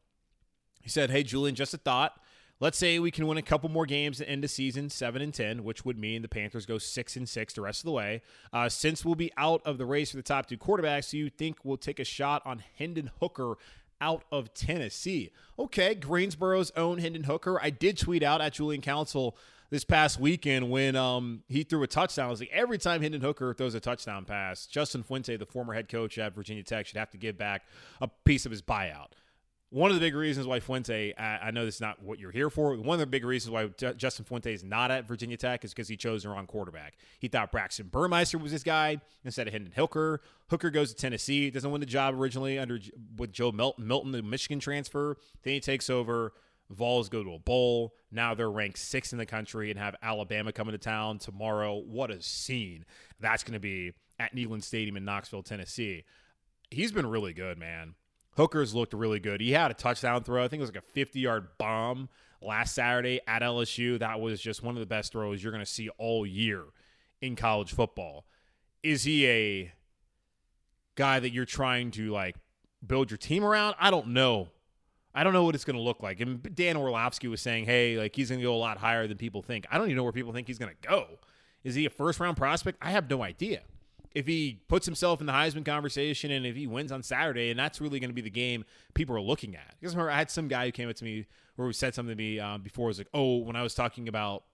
He 0.82 0.90
said, 0.90 1.08
Hey, 1.08 1.22
Julian, 1.22 1.54
just 1.54 1.72
a 1.72 1.78
thought. 1.78 2.20
Let's 2.58 2.78
say 2.78 2.98
we 2.98 3.10
can 3.10 3.26
win 3.26 3.36
a 3.36 3.42
couple 3.42 3.68
more 3.68 3.84
games 3.84 4.18
at 4.20 4.30
end 4.30 4.42
of 4.42 4.50
season, 4.50 4.88
seven 4.88 5.20
and 5.20 5.34
ten, 5.34 5.62
which 5.62 5.84
would 5.84 5.98
mean 5.98 6.22
the 6.22 6.28
Panthers 6.28 6.64
go 6.64 6.78
six 6.78 7.14
and 7.14 7.28
six 7.28 7.52
the 7.52 7.60
rest 7.60 7.80
of 7.80 7.84
the 7.84 7.92
way. 7.92 8.22
Uh, 8.50 8.70
since 8.70 9.04
we'll 9.04 9.14
be 9.14 9.30
out 9.36 9.60
of 9.66 9.76
the 9.76 9.84
race 9.84 10.10
for 10.10 10.16
the 10.16 10.22
top 10.22 10.46
two 10.46 10.56
quarterbacks, 10.56 11.10
do 11.10 11.18
you 11.18 11.28
think 11.28 11.58
we'll 11.64 11.76
take 11.76 12.00
a 12.00 12.04
shot 12.04 12.40
on 12.46 12.62
Hendon 12.78 13.10
Hooker 13.20 13.58
out 14.00 14.24
of 14.32 14.54
Tennessee? 14.54 15.32
Okay, 15.58 15.94
Greensboro's 15.94 16.72
own 16.76 16.96
Hendon 16.96 17.24
Hooker. 17.24 17.60
I 17.60 17.68
did 17.68 17.98
tweet 17.98 18.22
out 18.22 18.40
at 18.40 18.54
Julian 18.54 18.80
Council 18.80 19.36
this 19.68 19.84
past 19.84 20.18
weekend 20.18 20.70
when 20.70 20.96
um, 20.96 21.42
he 21.48 21.62
threw 21.62 21.82
a 21.82 21.86
touchdown. 21.86 22.28
I 22.28 22.30
was 22.30 22.40
like, 22.40 22.50
every 22.54 22.78
time 22.78 23.02
Hendon 23.02 23.20
Hooker 23.20 23.52
throws 23.52 23.74
a 23.74 23.80
touchdown 23.80 24.24
pass, 24.24 24.64
Justin 24.64 25.02
Fuente, 25.02 25.36
the 25.36 25.44
former 25.44 25.74
head 25.74 25.90
coach 25.90 26.16
at 26.16 26.34
Virginia 26.34 26.62
Tech, 26.62 26.86
should 26.86 26.96
have 26.96 27.10
to 27.10 27.18
give 27.18 27.36
back 27.36 27.66
a 28.00 28.08
piece 28.24 28.46
of 28.46 28.50
his 28.50 28.62
buyout 28.62 29.08
one 29.70 29.90
of 29.90 29.96
the 29.96 30.00
big 30.00 30.14
reasons 30.14 30.46
why 30.46 30.60
Fuente, 30.60 31.12
I, 31.18 31.50
know 31.50 31.64
this 31.64 31.76
is 31.76 31.80
not 31.80 32.00
what 32.00 32.20
you're 32.20 32.30
here 32.30 32.50
for. 32.50 32.76
One 32.76 32.94
of 32.94 33.00
the 33.00 33.06
big 33.06 33.24
reasons 33.24 33.50
why 33.50 33.66
Justin 33.96 34.24
Fuente 34.24 34.52
is 34.52 34.62
not 34.62 34.92
at 34.92 35.06
Virginia 35.06 35.36
Tech 35.36 35.64
is 35.64 35.74
because 35.74 35.88
he 35.88 35.96
chose 35.96 36.22
the 36.22 36.28
wrong 36.28 36.46
quarterback. 36.46 36.94
He 37.18 37.26
thought 37.26 37.50
Braxton 37.50 37.88
Burmeister 37.88 38.38
was 38.38 38.52
his 38.52 38.62
guy 38.62 39.00
instead 39.24 39.48
of 39.48 39.52
Hendon 39.52 39.72
Hooker. 39.74 40.20
Hooker 40.50 40.70
goes 40.70 40.90
to 40.90 40.96
Tennessee, 40.96 41.50
doesn't 41.50 41.70
win 41.70 41.80
the 41.80 41.86
job 41.86 42.14
originally 42.14 42.58
under 42.58 42.78
with 43.16 43.32
Joe 43.32 43.50
Milton, 43.50 43.86
Milton 43.86 44.12
the 44.12 44.22
Michigan 44.22 44.60
transfer. 44.60 45.16
Then 45.42 45.54
he 45.54 45.60
takes 45.60 45.90
over. 45.90 46.32
Vols 46.70 47.08
go 47.08 47.22
to 47.22 47.34
a 47.34 47.38
bowl. 47.38 47.94
Now 48.10 48.34
they're 48.34 48.50
ranked 48.50 48.78
sixth 48.78 49.12
in 49.12 49.18
the 49.18 49.26
country 49.26 49.70
and 49.70 49.78
have 49.78 49.94
Alabama 50.02 50.52
coming 50.52 50.72
to 50.72 50.78
town 50.78 51.18
tomorrow. 51.18 51.76
What 51.76 52.10
a 52.10 52.20
scene 52.22 52.84
that's 53.20 53.44
going 53.44 53.54
to 53.54 53.60
be 53.60 53.92
at 54.18 54.34
Neyland 54.34 54.64
Stadium 54.64 54.96
in 54.96 55.04
Knoxville, 55.04 55.44
Tennessee. 55.44 56.04
He's 56.70 56.90
been 56.90 57.06
really 57.06 57.32
good, 57.32 57.58
man. 57.58 57.94
Hooker's 58.36 58.74
looked 58.74 58.92
really 58.92 59.20
good. 59.20 59.40
He 59.40 59.52
had 59.52 59.70
a 59.70 59.74
touchdown 59.74 60.22
throw. 60.22 60.44
I 60.44 60.48
think 60.48 60.60
it 60.60 60.64
was 60.64 60.70
like 60.70 60.82
a 60.82 60.92
50 60.92 61.20
yard 61.20 61.48
bomb 61.58 62.08
last 62.42 62.74
Saturday 62.74 63.20
at 63.26 63.42
LSU. 63.42 63.98
That 63.98 64.20
was 64.20 64.40
just 64.40 64.62
one 64.62 64.76
of 64.76 64.80
the 64.80 64.86
best 64.86 65.12
throws 65.12 65.42
you're 65.42 65.52
going 65.52 65.64
to 65.64 65.70
see 65.70 65.88
all 65.98 66.26
year 66.26 66.64
in 67.20 67.34
college 67.34 67.72
football. 67.72 68.26
Is 68.82 69.04
he 69.04 69.26
a 69.26 69.72
guy 70.96 71.18
that 71.18 71.30
you're 71.30 71.46
trying 71.46 71.90
to 71.92 72.10
like 72.10 72.36
build 72.86 73.10
your 73.10 73.18
team 73.18 73.42
around? 73.42 73.74
I 73.80 73.90
don't 73.90 74.08
know. 74.08 74.48
I 75.14 75.24
don't 75.24 75.32
know 75.32 75.44
what 75.44 75.54
it's 75.54 75.64
going 75.64 75.76
to 75.76 75.82
look 75.82 76.02
like. 76.02 76.20
And 76.20 76.54
Dan 76.54 76.76
Orlovsky 76.76 77.28
was 77.28 77.40
saying, 77.40 77.64
hey, 77.64 77.96
like 77.96 78.14
he's 78.14 78.28
going 78.28 78.40
to 78.40 78.46
go 78.46 78.54
a 78.54 78.58
lot 78.58 78.76
higher 78.76 79.06
than 79.06 79.16
people 79.16 79.40
think. 79.40 79.64
I 79.70 79.78
don't 79.78 79.86
even 79.86 79.96
know 79.96 80.02
where 80.02 80.12
people 80.12 80.34
think 80.34 80.46
he's 80.46 80.58
going 80.58 80.72
to 80.72 80.88
go. 80.88 81.06
Is 81.64 81.74
he 81.74 81.86
a 81.86 81.90
first 81.90 82.20
round 82.20 82.36
prospect? 82.36 82.76
I 82.82 82.90
have 82.90 83.08
no 83.08 83.22
idea 83.22 83.62
if 84.16 84.26
he 84.26 84.62
puts 84.66 84.86
himself 84.86 85.20
in 85.20 85.26
the 85.26 85.32
Heisman 85.34 85.62
conversation 85.62 86.30
and 86.30 86.46
if 86.46 86.56
he 86.56 86.66
wins 86.66 86.90
on 86.90 87.02
Saturday, 87.02 87.50
and 87.50 87.58
that's 87.58 87.82
really 87.82 88.00
going 88.00 88.08
to 88.08 88.14
be 88.14 88.22
the 88.22 88.30
game 88.30 88.64
people 88.94 89.14
are 89.14 89.20
looking 89.20 89.54
at. 89.54 89.74
Because 89.78 89.94
I 89.94 90.16
had 90.16 90.30
some 90.30 90.48
guy 90.48 90.64
who 90.64 90.72
came 90.72 90.88
up 90.88 90.96
to 90.96 91.04
me 91.04 91.26
or 91.58 91.66
who 91.66 91.72
said 91.74 91.94
something 91.94 92.16
to 92.16 92.22
me 92.22 92.40
um, 92.40 92.62
before. 92.62 92.86
Was 92.86 92.96
like, 92.96 93.10
oh, 93.12 93.36
when 93.36 93.56
I 93.56 93.62
was 93.62 93.74
talking 93.74 94.08
about 94.08 94.44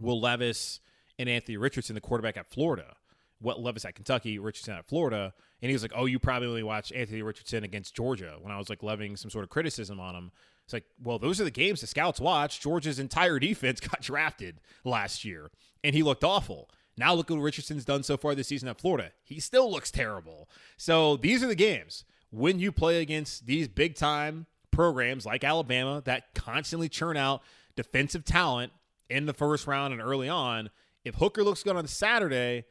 Will 0.00 0.20
Levis 0.20 0.80
and 1.16 1.28
Anthony 1.28 1.56
Richardson, 1.58 1.94
the 1.94 2.00
quarterback 2.00 2.36
at 2.36 2.50
Florida, 2.50 2.96
what 3.38 3.60
Levis 3.60 3.84
at 3.84 3.94
Kentucky, 3.94 4.40
Richardson 4.40 4.74
at 4.74 4.88
Florida, 4.88 5.32
and 5.62 5.68
he 5.68 5.74
was 5.76 5.82
like, 5.82 5.92
oh, 5.94 6.06
you 6.06 6.18
probably 6.18 6.48
only 6.48 6.64
watched 6.64 6.92
Anthony 6.92 7.22
Richardson 7.22 7.62
against 7.62 7.94
Georgia. 7.94 8.36
When 8.40 8.52
I 8.52 8.58
was 8.58 8.68
like 8.68 8.82
levying 8.82 9.16
some 9.16 9.30
sort 9.30 9.44
of 9.44 9.50
criticism 9.50 10.00
on 10.00 10.16
him, 10.16 10.32
it's 10.64 10.72
like, 10.72 10.86
well, 11.00 11.20
those 11.20 11.40
are 11.40 11.44
the 11.44 11.52
games 11.52 11.82
the 11.82 11.86
scouts 11.86 12.18
watch. 12.18 12.60
Georgia's 12.60 12.98
entire 12.98 13.38
defense 13.38 13.78
got 13.88 14.00
drafted 14.00 14.60
last 14.82 15.24
year, 15.24 15.52
and 15.84 15.94
he 15.94 16.02
looked 16.02 16.24
awful. 16.24 16.68
Now 16.96 17.14
look 17.14 17.30
at 17.30 17.36
what 17.36 17.42
Richardson's 17.42 17.84
done 17.84 18.02
so 18.02 18.16
far 18.16 18.34
this 18.34 18.48
season 18.48 18.68
at 18.68 18.80
Florida. 18.80 19.12
He 19.22 19.40
still 19.40 19.70
looks 19.70 19.90
terrible. 19.90 20.48
So 20.76 21.16
these 21.16 21.42
are 21.42 21.46
the 21.46 21.54
games 21.54 22.04
when 22.30 22.58
you 22.58 22.70
play 22.70 23.00
against 23.00 23.46
these 23.46 23.68
big 23.68 23.94
time 23.94 24.46
programs 24.70 25.24
like 25.26 25.44
Alabama 25.44 26.02
that 26.04 26.34
constantly 26.34 26.88
churn 26.88 27.16
out 27.16 27.42
defensive 27.76 28.24
talent 28.24 28.72
in 29.08 29.26
the 29.26 29.32
first 29.32 29.66
round 29.66 29.92
and 29.92 30.02
early 30.02 30.28
on. 30.28 30.70
If 31.04 31.16
Hooker 31.16 31.42
looks 31.42 31.62
good 31.62 31.76
on 31.76 31.86
Saturday, 31.86 32.64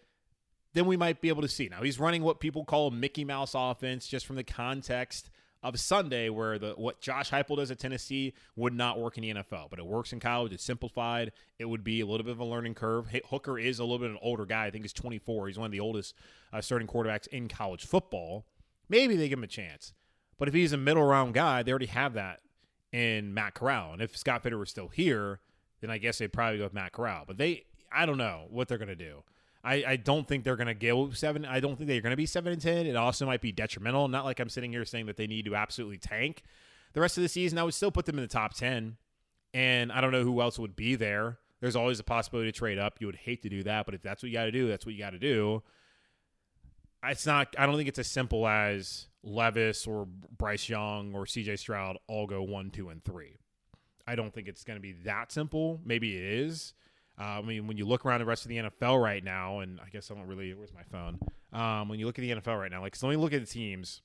then 0.74 0.86
we 0.86 0.98
might 0.98 1.20
be 1.20 1.30
able 1.30 1.42
to 1.42 1.48
see. 1.48 1.68
Now 1.68 1.82
he's 1.82 2.00
running 2.00 2.22
what 2.22 2.40
people 2.40 2.64
call 2.64 2.88
a 2.88 2.92
Mickey 2.92 3.26
Mouse 3.26 3.54
offense, 3.56 4.08
just 4.08 4.26
from 4.26 4.36
the 4.36 4.44
context 4.44 5.30
of 5.64 5.80
Sunday, 5.80 6.30
where 6.30 6.58
the 6.58 6.72
what 6.72 7.02
Josh 7.02 7.30
Heupel 7.32 7.58
does 7.58 7.72
at 7.72 7.80
Tennessee 7.80 8.34
would 8.56 8.74
not 8.74 9.00
work 9.00 9.18
in 9.18 9.22
the 9.22 9.34
NFL, 9.34 9.70
but 9.70 9.80
it 9.80 9.86
works 9.86 10.12
in 10.12 10.20
college. 10.20 10.54
It's 10.54 10.64
simplified. 10.64 11.32
It 11.60 11.66
would 11.66 11.84
be 11.84 12.02
a 12.02 12.06
little 12.06 12.24
bit 12.24 12.32
of 12.32 12.40
a 12.40 12.46
learning 12.46 12.76
curve. 12.76 13.10
Hooker 13.30 13.60
is 13.60 13.80
a 13.80 13.84
little 13.84 14.00
bit 14.00 14.10
an 14.12 14.18
older 14.22 14.46
guy. 14.46 14.66
I 14.66 14.72
think 14.72 14.84
he's 14.84 14.94
24. 14.94 15.48
He's 15.48 15.58
one 15.58 15.68
of 15.68 15.72
the 15.72 15.80
oldest 15.80 16.16
uh, 16.52 16.62
starting 16.62 16.88
quarterbacks 16.88 17.28
in 17.28 17.48
college 17.48 17.86
football. 17.86 18.46
Maybe 18.90 19.16
they 19.16 19.30
give 19.30 19.40
him 19.40 19.44
a 19.44 19.48
chance, 19.48 19.94
but 20.38 20.48
if 20.48 20.54
he's 20.54 20.74
a 20.74 20.78
middle 20.78 21.04
round 21.04 21.34
guy, 21.34 21.64
they 21.64 21.72
already 21.72 21.86
have 21.86 22.14
that 22.14 22.42
in 22.92 23.34
Matt 23.34 23.54
Corral. 23.54 23.94
And 23.94 24.02
if 24.02 24.18
Scott 24.18 24.44
Fitterer 24.44 24.60
was 24.60 24.70
still 24.70 24.90
here, 24.90 25.40
then 25.80 25.90
I 25.90 25.98
guess 25.98 26.18
they'd 26.18 26.34
probably 26.34 26.58
go 26.58 26.66
with 26.66 26.74
Matt 26.74 26.92
Corral. 26.92 27.24
But 27.26 27.38
they, 27.38 27.66
I 27.92 28.06
don't 28.06 28.18
know 28.18 28.46
what 28.50 28.68
they're 28.68 28.78
going 28.78 28.88
to 28.88 28.96
do. 28.96 29.24
I, 29.64 29.84
I 29.88 29.96
don't 29.96 30.28
think 30.28 30.44
they're 30.44 30.56
going 30.56 30.68
to 30.68 30.74
go 30.74 31.12
seven. 31.12 31.46
I 31.46 31.60
don't 31.60 31.78
think 31.78 31.88
they're 31.88 32.02
going 32.02 32.12
to 32.12 32.18
be 32.18 32.26
seven 32.26 32.54
and 32.54 32.62
ten. 32.62 32.88
It 32.88 32.96
also 32.96 33.26
might 33.26 33.42
be 33.42 33.52
detrimental. 33.52 34.08
Not 34.08 34.26
like 34.26 34.40
I'm 34.40 34.50
sitting 34.50 34.72
here 34.72 34.86
saying 34.86 35.06
that 35.06 35.18
they 35.18 35.28
need 35.28 35.46
to 35.46 35.56
absolutely 35.56 35.98
tank 35.98 36.44
the 36.94 37.02
rest 37.02 37.18
of 37.18 37.24
the 37.24 37.30
season. 37.30 37.58
I 37.58 37.64
would 37.64 37.74
still 37.74 37.92
put 37.92 38.06
them 38.06 38.18
in 38.18 38.24
the 38.24 38.28
top 38.28 38.54
ten, 38.54 38.98
and 39.54 39.92
I 39.92 40.02
don't 40.02 40.12
know 40.12 40.24
who 40.24 40.42
else 40.42 40.58
would 40.58 40.76
be 40.76 40.96
there. 40.96 41.38
There's 41.60 41.76
always 41.76 42.00
a 42.00 42.04
possibility 42.04 42.52
to 42.52 42.58
trade 42.58 42.80
up. 42.80 42.96
You 43.00 43.08
would 43.08 43.16
hate 43.16 43.44
to 43.44 43.50
do 43.50 43.62
that, 43.64 43.86
but 43.86 43.94
if 43.94 44.02
that's 44.02 44.24
what 44.24 44.30
you 44.30 44.34
got 44.38 44.46
to 44.46 44.52
do, 44.52 44.68
that's 44.68 44.86
what 44.86 44.96
you 44.96 45.00
got 45.00 45.12
to 45.12 45.20
do. 45.20 45.62
It's 47.04 47.26
not. 47.26 47.56
I 47.58 47.66
don't 47.68 47.78
think 47.78 47.90
it's 47.90 48.00
as 48.00 48.08
simple 48.08 48.48
as 48.48 49.08
Levis 49.24 49.86
or 49.86 50.08
Bryce 50.38 50.70
Young 50.70 51.14
or 51.14 51.26
C.J. 51.26 51.58
Stroud 51.58 51.98
all 52.08 52.26
go 52.26 52.42
one, 52.42 52.72
two, 52.72 52.90
and 52.90 53.04
three. 53.04 53.38
I 54.08 54.16
don't 54.16 54.34
think 54.34 54.48
it's 54.48 54.64
going 54.64 54.78
to 54.78 54.82
be 54.82 54.94
that 55.04 55.32
simple. 55.32 55.80
Maybe 55.86 56.18
it 56.18 56.24
is. 56.24 56.74
Uh, 57.22 57.38
I 57.38 57.42
mean, 57.44 57.68
when 57.68 57.78
you 57.78 57.86
look 57.86 58.04
around 58.04 58.22
the 58.22 58.26
rest 58.26 58.46
of 58.46 58.50
the 58.50 58.58
NFL 58.58 59.02
right 59.02 59.24
now, 59.24 59.60
and 59.60 59.80
I 59.80 59.90
guess 59.90 60.10
I 60.10 60.16
don't 60.16 60.26
really. 60.26 60.54
Where's 60.56 60.74
my 60.74 60.82
phone? 60.84 61.20
Um, 61.54 61.88
when 61.88 62.00
you 62.00 62.08
look 62.08 62.18
at 62.18 62.24
the 62.24 62.32
NFL 62.32 62.60
right 62.60 62.72
now, 62.72 62.82
like 62.82 62.96
so, 62.96 63.06
let 63.06 63.16
me 63.16 63.22
look 63.22 63.34
at 63.34 63.42
the 63.42 63.46
teams 63.46 64.02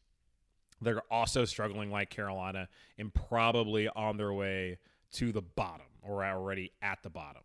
that 0.82 0.92
are 0.92 1.02
also 1.10 1.46
struggling 1.46 1.90
like 1.90 2.10
Carolina 2.10 2.68
and 2.98 3.14
probably 3.14 3.88
on 3.88 4.18
their 4.18 4.34
way 4.34 4.78
to 5.12 5.32
the 5.32 5.40
bottom 5.40 5.86
or 6.02 6.22
already 6.22 6.72
at 6.82 6.98
the 7.02 7.08
bottom. 7.08 7.42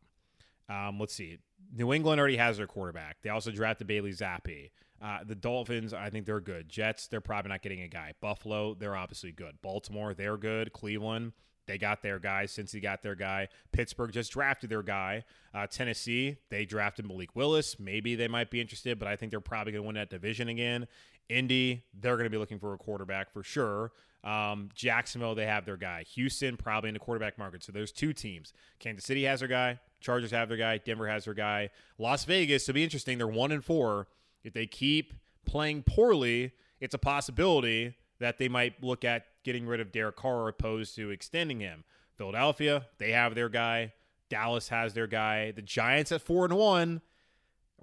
Um, 0.68 1.00
let's 1.00 1.14
see. 1.14 1.38
New 1.74 1.94
England 1.94 2.20
already 2.20 2.36
has 2.36 2.58
their 2.58 2.68
quarterback. 2.68 3.18
They 3.22 3.30
also 3.30 3.52
drafted 3.52 3.88
Bailey 3.88 4.12
Zappe. 4.12 4.72
Uh, 5.02 5.20
the 5.26 5.36
Dolphins, 5.36 5.94
I 5.94 6.10
think 6.10 6.26
they're 6.26 6.42
good. 6.42 6.68
Jets, 6.68 7.08
they're 7.08 7.22
probably 7.22 7.50
not 7.50 7.62
getting 7.62 7.82
a 7.82 7.88
guy. 7.88 8.14
Buffalo, 8.20 8.76
they're 8.76 8.96
obviously 8.96 9.32
good. 9.32 9.56
Baltimore, 9.62 10.14
they're 10.14 10.38
good. 10.38 10.74
Cleveland, 10.74 11.32
they 11.68 11.78
got 11.78 12.02
their 12.02 12.20
guy. 12.20 12.46
Since 12.46 12.72
he 12.72 12.80
got 12.80 13.02
their 13.02 13.16
guy, 13.16 13.48
Pittsburgh 13.72 14.12
just 14.12 14.32
drafted 14.32 14.70
their 14.70 14.84
guy. 14.84 15.24
Uh, 15.54 15.68
Tennessee, 15.68 16.38
they 16.50 16.66
drafted 16.66 17.06
Malik 17.06 17.36
Willis. 17.36 17.80
Maybe 17.80 18.16
they 18.16 18.28
might 18.28 18.50
be 18.50 18.62
interested, 18.62 19.00
but 19.00 19.08
I 19.08 19.16
think 19.16 19.32
they're 19.32 19.40
probably 19.40 19.74
going 19.74 19.84
to 19.84 19.88
win 19.88 19.96
that 19.96 20.10
division 20.10 20.48
again. 20.48 20.88
Indy, 21.30 21.84
they're 21.94 22.16
going 22.16 22.26
to 22.26 22.30
be 22.30 22.38
looking 22.38 22.60
for 22.60 22.74
a 22.74 22.78
quarterback 22.78 23.32
for 23.32 23.44
sure. 23.44 23.92
Um, 24.24 24.70
Jacksonville, 24.76 25.34
they 25.34 25.46
have 25.46 25.66
their 25.66 25.78
guy. 25.78 26.04
Houston, 26.14 26.58
probably 26.58 26.90
in 26.90 26.94
the 26.94 27.00
quarterback 27.00 27.38
market. 27.38 27.64
So 27.64 27.72
there's 27.72 27.92
two 27.92 28.14
teams. 28.14 28.54
Kansas 28.80 29.06
City 29.06 29.24
has 29.24 29.40
their 29.40 29.50
guy. 29.50 29.80
Chargers 30.00 30.32
have 30.32 30.50
their 30.50 30.58
guy. 30.58 30.78
Denver 30.78 31.08
has 31.08 31.26
their 31.26 31.34
guy. 31.34 31.70
Las 31.98 32.26
Vegas, 32.26 32.66
to 32.66 32.74
be 32.74 32.84
interesting, 32.84 33.18
they're 33.18 33.28
one 33.28 33.52
and 33.52 33.64
four. 33.64 34.08
If 34.44 34.54
they 34.54 34.68
keep 34.68 35.14
playing 35.46 35.84
poorly, 35.84 36.52
it's 36.80 36.94
a 36.94 37.00
possibility 37.00 37.96
that 38.22 38.38
they 38.38 38.48
might 38.48 38.82
look 38.84 39.04
at 39.04 39.26
getting 39.44 39.68
rid 39.68 39.80
of 39.80 39.92
Derek 39.92 40.16
Carr 40.16 40.48
opposed 40.48 40.96
to 40.96 41.10
extending 41.10 41.60
him. 41.60 41.84
Philadelphia, 42.18 42.88
they 42.98 43.12
have 43.12 43.36
their 43.36 43.50
guy. 43.50 43.94
Dallas 44.30 44.70
has 44.70 44.94
their 44.94 45.08
guy. 45.08 45.52
The 45.52 45.62
Giants 45.62 46.12
at 46.12 46.22
four 46.22 46.46
and 46.46 46.54
one. 46.54 47.02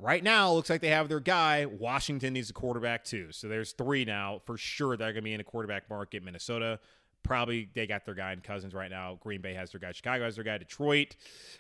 Right 0.00 0.22
now, 0.22 0.52
looks 0.52 0.70
like 0.70 0.80
they 0.80 0.88
have 0.88 1.08
their 1.08 1.20
guy. 1.20 1.66
Washington 1.66 2.32
needs 2.34 2.50
a 2.50 2.52
quarterback 2.52 3.04
too. 3.04 3.32
So 3.32 3.48
there's 3.48 3.72
three 3.72 4.04
now 4.04 4.40
for 4.46 4.56
sure 4.56 4.96
that 4.96 5.02
are 5.02 5.12
going 5.12 5.16
to 5.16 5.22
be 5.22 5.34
in 5.34 5.40
a 5.40 5.44
quarterback 5.44 5.90
market. 5.90 6.22
Minnesota, 6.22 6.78
probably 7.22 7.68
they 7.74 7.86
got 7.86 8.04
their 8.04 8.14
guy 8.14 8.32
in 8.32 8.40
Cousins 8.40 8.74
right 8.74 8.90
now. 8.90 9.18
Green 9.20 9.40
Bay 9.40 9.54
has 9.54 9.70
their 9.70 9.80
guy. 9.80 9.92
Chicago 9.92 10.24
has 10.24 10.36
their 10.36 10.44
guy. 10.44 10.58
Detroit, 10.58 11.16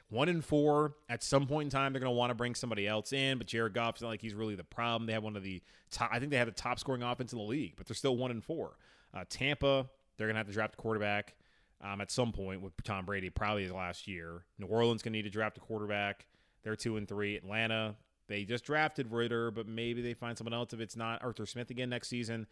one 0.08 0.28
and 0.28 0.44
four. 0.44 0.94
At 1.08 1.22
some 1.22 1.46
point 1.46 1.66
in 1.66 1.70
time, 1.70 1.92
they're 1.92 2.00
going 2.00 2.12
to 2.12 2.16
want 2.16 2.30
to 2.30 2.34
bring 2.34 2.54
somebody 2.54 2.86
else 2.86 3.12
in. 3.12 3.38
But 3.38 3.46
Jared 3.46 3.74
Goff's 3.74 4.00
not 4.00 4.08
like 4.08 4.20
he's 4.20 4.34
really 4.34 4.54
the 4.54 4.64
problem. 4.64 5.06
They 5.06 5.12
have 5.12 5.22
one 5.22 5.36
of 5.36 5.42
the 5.42 5.62
top. 5.90 6.10
I 6.12 6.18
think 6.18 6.30
they 6.30 6.38
have 6.38 6.48
the 6.48 6.52
top 6.52 6.78
scoring 6.78 7.02
offense 7.02 7.32
in 7.32 7.38
the 7.38 7.44
league, 7.44 7.74
but 7.76 7.86
they're 7.86 7.94
still 7.94 8.16
one 8.16 8.30
and 8.30 8.42
four. 8.42 8.76
Uh, 9.14 9.24
Tampa, 9.28 9.86
they're 10.16 10.26
going 10.26 10.34
to 10.34 10.38
have 10.38 10.46
to 10.46 10.52
draft 10.52 10.74
a 10.74 10.76
quarterback 10.76 11.34
um, 11.82 12.00
at 12.00 12.10
some 12.10 12.32
point 12.32 12.60
with 12.60 12.72
Tom 12.84 13.04
Brady, 13.04 13.30
probably 13.30 13.62
his 13.62 13.72
last 13.72 14.08
year. 14.08 14.44
New 14.58 14.66
Orleans 14.66 15.02
going 15.02 15.12
to 15.12 15.18
need 15.18 15.22
to 15.24 15.30
draft 15.30 15.56
a 15.56 15.60
quarterback. 15.60 16.26
They're 16.62 16.76
two 16.76 16.96
and 16.96 17.08
three. 17.08 17.36
Atlanta, 17.36 17.94
they 18.28 18.44
just 18.44 18.64
drafted 18.64 19.10
Ridder, 19.12 19.50
but 19.50 19.66
maybe 19.66 20.02
they 20.02 20.14
find 20.14 20.36
someone 20.36 20.54
else 20.54 20.72
if 20.72 20.80
it's 20.80 20.96
not 20.96 21.22
Arthur 21.22 21.46
Smith 21.46 21.70
again 21.70 21.88
next 21.88 22.08
season. 22.08 22.46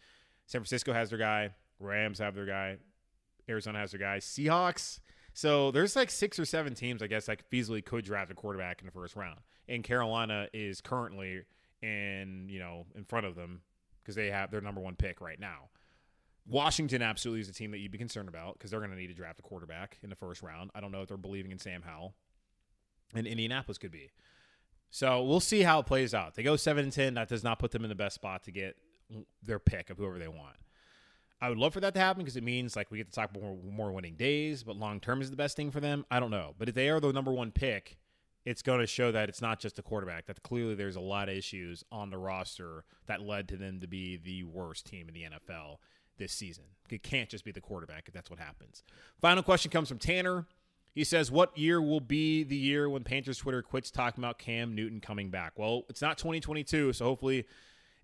San 0.47 0.61
Francisco 0.61 0.93
has 0.93 1.09
their 1.09 1.19
guy. 1.19 1.51
Rams 1.79 2.19
have 2.19 2.35
their 2.35 2.45
guy. 2.45 2.77
Arizona 3.49 3.79
has 3.79 3.91
their 3.91 3.99
guy. 3.99 4.17
Seahawks. 4.17 4.99
So 5.33 5.71
there's 5.71 5.95
like 5.95 6.09
six 6.09 6.39
or 6.39 6.45
seven 6.45 6.73
teams, 6.73 7.01
I 7.01 7.07
guess, 7.07 7.27
that 7.27 7.49
feasibly 7.51 7.85
could 7.85 8.03
draft 8.03 8.31
a 8.31 8.33
quarterback 8.33 8.81
in 8.81 8.87
the 8.87 8.91
first 8.91 9.15
round. 9.15 9.39
And 9.67 9.83
Carolina 9.83 10.47
is 10.53 10.81
currently 10.81 11.43
in, 11.81 12.47
you 12.49 12.59
know, 12.59 12.85
in 12.95 13.03
front 13.03 13.25
of 13.25 13.35
them 13.35 13.61
because 14.01 14.15
they 14.15 14.31
have 14.31 14.49
their 14.49 14.61
number 14.61 14.81
one 14.81 14.95
pick 14.95 15.21
right 15.21 15.39
now. 15.39 15.69
Washington 16.47 17.01
absolutely 17.01 17.41
is 17.41 17.49
a 17.49 17.53
team 17.53 17.71
that 17.71 17.79
you'd 17.79 17.91
be 17.91 17.97
concerned 17.97 18.29
about 18.29 18.53
because 18.53 18.71
they're 18.71 18.79
going 18.79 18.91
to 18.91 18.97
need 18.97 19.07
to 19.07 19.13
draft 19.13 19.37
a 19.39 19.43
quarterback 19.43 19.97
in 20.01 20.09
the 20.09 20.15
first 20.15 20.41
round. 20.41 20.71
I 20.73 20.79
don't 20.79 20.91
know 20.91 21.01
if 21.01 21.09
they're 21.09 21.17
believing 21.17 21.51
in 21.51 21.59
Sam 21.59 21.81
Howell. 21.81 22.15
And 23.13 23.27
Indianapolis 23.27 23.77
could 23.77 23.91
be. 23.91 24.11
So 24.89 25.23
we'll 25.23 25.39
see 25.39 25.61
how 25.61 25.79
it 25.79 25.85
plays 25.85 26.13
out. 26.13 26.35
They 26.35 26.43
go 26.43 26.55
seven 26.55 26.85
and 26.85 26.93
ten. 26.93 27.13
That 27.15 27.27
does 27.27 27.43
not 27.43 27.59
put 27.59 27.71
them 27.71 27.83
in 27.83 27.89
the 27.89 27.95
best 27.95 28.15
spot 28.15 28.43
to 28.43 28.51
get 28.51 28.77
their 29.43 29.59
pick 29.59 29.89
of 29.89 29.97
whoever 29.97 30.17
they 30.17 30.27
want. 30.27 30.55
I 31.39 31.49
would 31.49 31.57
love 31.57 31.73
for 31.73 31.79
that 31.81 31.93
to 31.93 31.99
happen 31.99 32.23
because 32.23 32.35
it 32.35 32.43
means 32.43 32.75
like 32.75 32.89
we 32.89 32.97
get 32.97 33.07
to 33.07 33.13
talk 33.13 33.33
more 33.33 33.57
more 33.63 33.91
winning 33.91 34.15
days. 34.15 34.63
But 34.63 34.75
long 34.75 34.99
term 34.99 35.21
is 35.21 35.29
the 35.29 35.37
best 35.37 35.55
thing 35.55 35.71
for 35.71 35.79
them. 35.79 36.05
I 36.09 36.19
don't 36.19 36.31
know. 36.31 36.55
But 36.57 36.69
if 36.69 36.75
they 36.75 36.89
are 36.89 36.99
the 36.99 37.13
number 37.13 37.31
one 37.31 37.51
pick, 37.51 37.97
it's 38.45 38.61
going 38.61 38.79
to 38.79 38.87
show 38.87 39.11
that 39.11 39.29
it's 39.29 39.41
not 39.41 39.59
just 39.59 39.77
a 39.77 39.81
quarterback. 39.81 40.25
That 40.25 40.41
clearly 40.41 40.73
there's 40.73 40.95
a 40.95 41.01
lot 41.01 41.29
of 41.29 41.35
issues 41.35 41.83
on 41.91 42.09
the 42.09 42.17
roster 42.17 42.85
that 43.05 43.21
led 43.21 43.47
to 43.49 43.57
them 43.57 43.79
to 43.81 43.87
be 43.87 44.17
the 44.17 44.43
worst 44.43 44.87
team 44.87 45.07
in 45.07 45.13
the 45.13 45.23
NFL 45.23 45.77
this 46.17 46.31
season. 46.33 46.63
It 46.89 47.03
can't 47.03 47.29
just 47.29 47.45
be 47.45 47.51
the 47.51 47.61
quarterback 47.61 48.07
if 48.07 48.13
that's 48.13 48.29
what 48.29 48.39
happens. 48.39 48.83
Final 49.21 49.43
question 49.43 49.69
comes 49.69 49.89
from 49.89 49.99
Tanner. 49.99 50.45
He 50.93 51.03
says, 51.03 51.29
What 51.29 51.55
year 51.55 51.79
will 51.79 51.99
be 51.99 52.43
the 52.43 52.55
year 52.55 52.89
when 52.89 53.03
Panthers 53.03 53.37
Twitter 53.37 53.61
quits 53.61 53.91
talking 53.91 54.23
about 54.23 54.39
Cam 54.39 54.73
Newton 54.73 54.99
coming 54.99 55.29
back? 55.29 55.53
Well, 55.57 55.83
it's 55.89 56.01
not 56.01 56.17
2022, 56.17 56.93
so 56.93 57.05
hopefully 57.05 57.45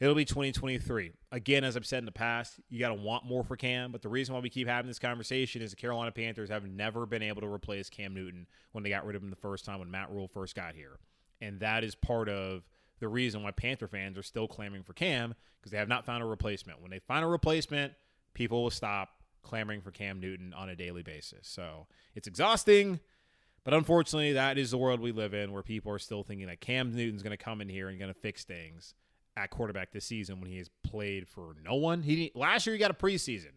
it'll 0.03 0.15
be 0.15 0.25
2023. 0.25 1.13
Again, 1.31 1.63
as 1.63 1.77
I've 1.77 1.85
said 1.85 1.99
in 1.99 2.05
the 2.05 2.11
past, 2.11 2.59
you 2.69 2.77
got 2.77 2.89
to 2.89 2.95
want 2.95 3.25
more 3.25 3.41
for 3.41 3.55
Cam, 3.55 3.89
but 3.89 4.01
the 4.01 4.09
reason 4.09 4.35
why 4.35 4.41
we 4.41 4.49
keep 4.49 4.67
having 4.67 4.89
this 4.89 4.99
conversation 4.99 5.61
is 5.61 5.69
the 5.69 5.77
Carolina 5.77 6.11
Panthers 6.11 6.49
have 6.49 6.65
never 6.65 7.05
been 7.05 7.21
able 7.21 7.39
to 7.39 7.47
replace 7.47 7.89
Cam 7.89 8.13
Newton 8.13 8.45
when 8.73 8.83
they 8.83 8.89
got 8.89 9.05
rid 9.05 9.15
of 9.15 9.23
him 9.23 9.29
the 9.29 9.37
first 9.37 9.63
time 9.63 9.79
when 9.79 9.89
Matt 9.89 10.11
Rhule 10.11 10.27
first 10.27 10.55
got 10.55 10.75
here. 10.75 10.99
And 11.39 11.61
that 11.61 11.85
is 11.85 11.95
part 11.95 12.27
of 12.27 12.63
the 12.99 13.07
reason 13.07 13.43
why 13.43 13.51
Panther 13.51 13.87
fans 13.87 14.17
are 14.17 14.23
still 14.23 14.45
clamoring 14.45 14.83
for 14.83 14.91
Cam 14.91 15.35
because 15.61 15.71
they 15.71 15.77
have 15.77 15.87
not 15.87 16.05
found 16.05 16.21
a 16.21 16.25
replacement. 16.25 16.81
When 16.81 16.91
they 16.91 16.99
find 16.99 17.23
a 17.23 17.27
replacement, 17.27 17.93
people 18.33 18.61
will 18.61 18.71
stop 18.71 19.07
clamoring 19.41 19.79
for 19.79 19.91
Cam 19.91 20.19
Newton 20.19 20.53
on 20.53 20.67
a 20.67 20.75
daily 20.75 21.03
basis. 21.03 21.47
So 21.47 21.87
it's 22.13 22.27
exhausting, 22.27 22.99
but 23.63 23.73
unfortunately, 23.73 24.33
that 24.33 24.57
is 24.57 24.71
the 24.71 24.77
world 24.77 24.99
we 24.99 25.13
live 25.13 25.33
in 25.33 25.53
where 25.53 25.63
people 25.63 25.93
are 25.93 25.99
still 25.99 26.23
thinking 26.23 26.47
that 26.47 26.59
Cam 26.59 26.93
Newton's 26.93 27.23
going 27.23 27.37
to 27.37 27.41
come 27.41 27.61
in 27.61 27.69
here 27.69 27.87
and 27.87 27.97
going 27.97 28.13
to 28.13 28.19
fix 28.19 28.43
things 28.43 28.95
at 29.35 29.49
quarterback 29.49 29.91
this 29.91 30.05
season 30.05 30.39
when 30.39 30.49
he 30.49 30.57
has 30.57 30.69
played 30.83 31.27
for 31.27 31.55
no 31.63 31.75
one. 31.75 32.03
He 32.03 32.31
last 32.35 32.65
year 32.65 32.75
he 32.75 32.79
got 32.79 32.91
a 32.91 32.93
preseason. 32.93 33.51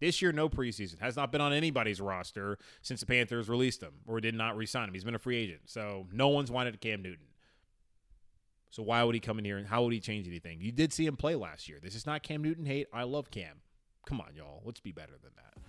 This 0.00 0.20
year, 0.20 0.32
no 0.32 0.48
preseason. 0.48 0.98
Has 0.98 1.14
not 1.14 1.30
been 1.30 1.40
on 1.40 1.52
anybody's 1.52 2.00
roster 2.00 2.58
since 2.80 2.98
the 2.98 3.06
Panthers 3.06 3.48
released 3.48 3.80
him 3.80 3.92
or 4.04 4.20
did 4.20 4.34
not 4.34 4.56
re-sign 4.56 4.88
him. 4.88 4.94
He's 4.94 5.04
been 5.04 5.14
a 5.14 5.18
free 5.20 5.36
agent, 5.36 5.60
so 5.66 6.08
no 6.12 6.26
one's 6.26 6.50
wanted 6.50 6.80
Cam 6.80 7.02
Newton. 7.02 7.26
So 8.70 8.82
why 8.82 9.04
would 9.04 9.14
he 9.14 9.20
come 9.20 9.38
in 9.38 9.44
here 9.44 9.58
and 9.58 9.66
how 9.68 9.84
would 9.84 9.92
he 9.92 10.00
change 10.00 10.26
anything? 10.26 10.60
You 10.60 10.72
did 10.72 10.92
see 10.92 11.06
him 11.06 11.16
play 11.16 11.36
last 11.36 11.68
year. 11.68 11.78
This 11.80 11.94
is 11.94 12.04
not 12.04 12.24
Cam 12.24 12.42
Newton 12.42 12.66
hate. 12.66 12.88
I 12.92 13.04
love 13.04 13.30
Cam. 13.30 13.60
Come 14.04 14.20
on, 14.20 14.34
y'all. 14.34 14.62
Let's 14.64 14.80
be 14.80 14.90
better 14.90 15.12
than 15.22 15.30
that. 15.36 15.62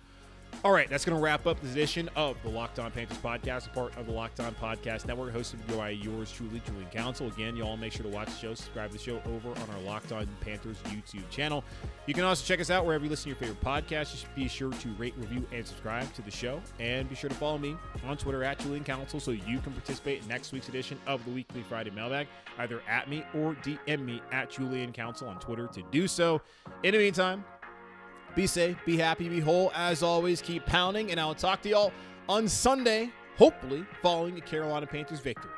All 0.62 0.72
right, 0.72 0.88
that's 0.88 1.04
going 1.04 1.16
to 1.16 1.22
wrap 1.22 1.46
up 1.46 1.60
this 1.60 1.72
edition 1.72 2.08
of 2.16 2.36
the 2.42 2.48
Locked 2.48 2.78
On 2.78 2.90
Panthers 2.90 3.18
podcast, 3.18 3.70
part 3.74 3.94
of 3.98 4.06
the 4.06 4.12
Locked 4.12 4.40
On 4.40 4.54
Podcast 4.54 5.06
Network, 5.06 5.34
hosted 5.34 5.58
by 5.76 5.90
yours 5.90 6.32
truly, 6.32 6.62
Julian 6.64 6.88
Council. 6.90 7.26
Again, 7.26 7.54
y'all 7.54 7.76
make 7.76 7.92
sure 7.92 8.02
to 8.02 8.08
watch 8.08 8.28
the 8.28 8.36
show, 8.36 8.54
subscribe 8.54 8.90
to 8.90 8.96
the 8.96 9.02
show 9.02 9.20
over 9.26 9.50
on 9.50 9.70
our 9.74 9.80
Locked 9.82 10.12
On 10.12 10.26
Panthers 10.40 10.78
YouTube 10.86 11.28
channel. 11.28 11.62
You 12.06 12.14
can 12.14 12.24
also 12.24 12.46
check 12.46 12.60
us 12.60 12.70
out 12.70 12.86
wherever 12.86 13.04
you 13.04 13.10
listen 13.10 13.24
to 13.24 13.28
your 13.30 13.36
favorite 13.36 13.60
podcast. 13.60 14.12
Just 14.12 14.34
be 14.34 14.48
sure 14.48 14.72
to 14.72 14.88
rate, 14.94 15.12
review, 15.18 15.46
and 15.52 15.66
subscribe 15.66 16.12
to 16.14 16.22
the 16.22 16.30
show. 16.30 16.62
And 16.80 17.10
be 17.10 17.14
sure 17.14 17.28
to 17.28 17.36
follow 17.36 17.58
me 17.58 17.76
on 18.06 18.16
Twitter 18.16 18.42
at 18.42 18.58
Julian 18.58 18.84
Council 18.84 19.20
so 19.20 19.32
you 19.32 19.58
can 19.58 19.72
participate 19.72 20.22
in 20.22 20.28
next 20.28 20.52
week's 20.52 20.70
edition 20.70 20.98
of 21.06 21.22
the 21.26 21.30
Weekly 21.30 21.62
Friday 21.68 21.90
Mailbag. 21.90 22.26
Either 22.58 22.80
at 22.88 23.10
me 23.10 23.24
or 23.34 23.54
DM 23.56 24.02
me 24.04 24.22
at 24.32 24.50
Julian 24.50 24.92
Council 24.92 25.28
on 25.28 25.38
Twitter 25.40 25.66
to 25.66 25.82
do 25.90 26.08
so. 26.08 26.40
In 26.84 26.92
the 26.92 26.98
meantime, 26.98 27.44
be 28.34 28.46
safe, 28.46 28.76
be 28.84 28.96
happy, 28.96 29.28
be 29.28 29.40
whole. 29.40 29.72
As 29.74 30.02
always, 30.02 30.40
keep 30.40 30.66
pounding, 30.66 31.10
and 31.10 31.20
I'll 31.20 31.34
talk 31.34 31.62
to 31.62 31.68
y'all 31.68 31.92
on 32.28 32.48
Sunday, 32.48 33.10
hopefully 33.36 33.84
following 34.02 34.34
the 34.34 34.40
Carolina 34.40 34.86
Panthers 34.86 35.20
victory. 35.20 35.50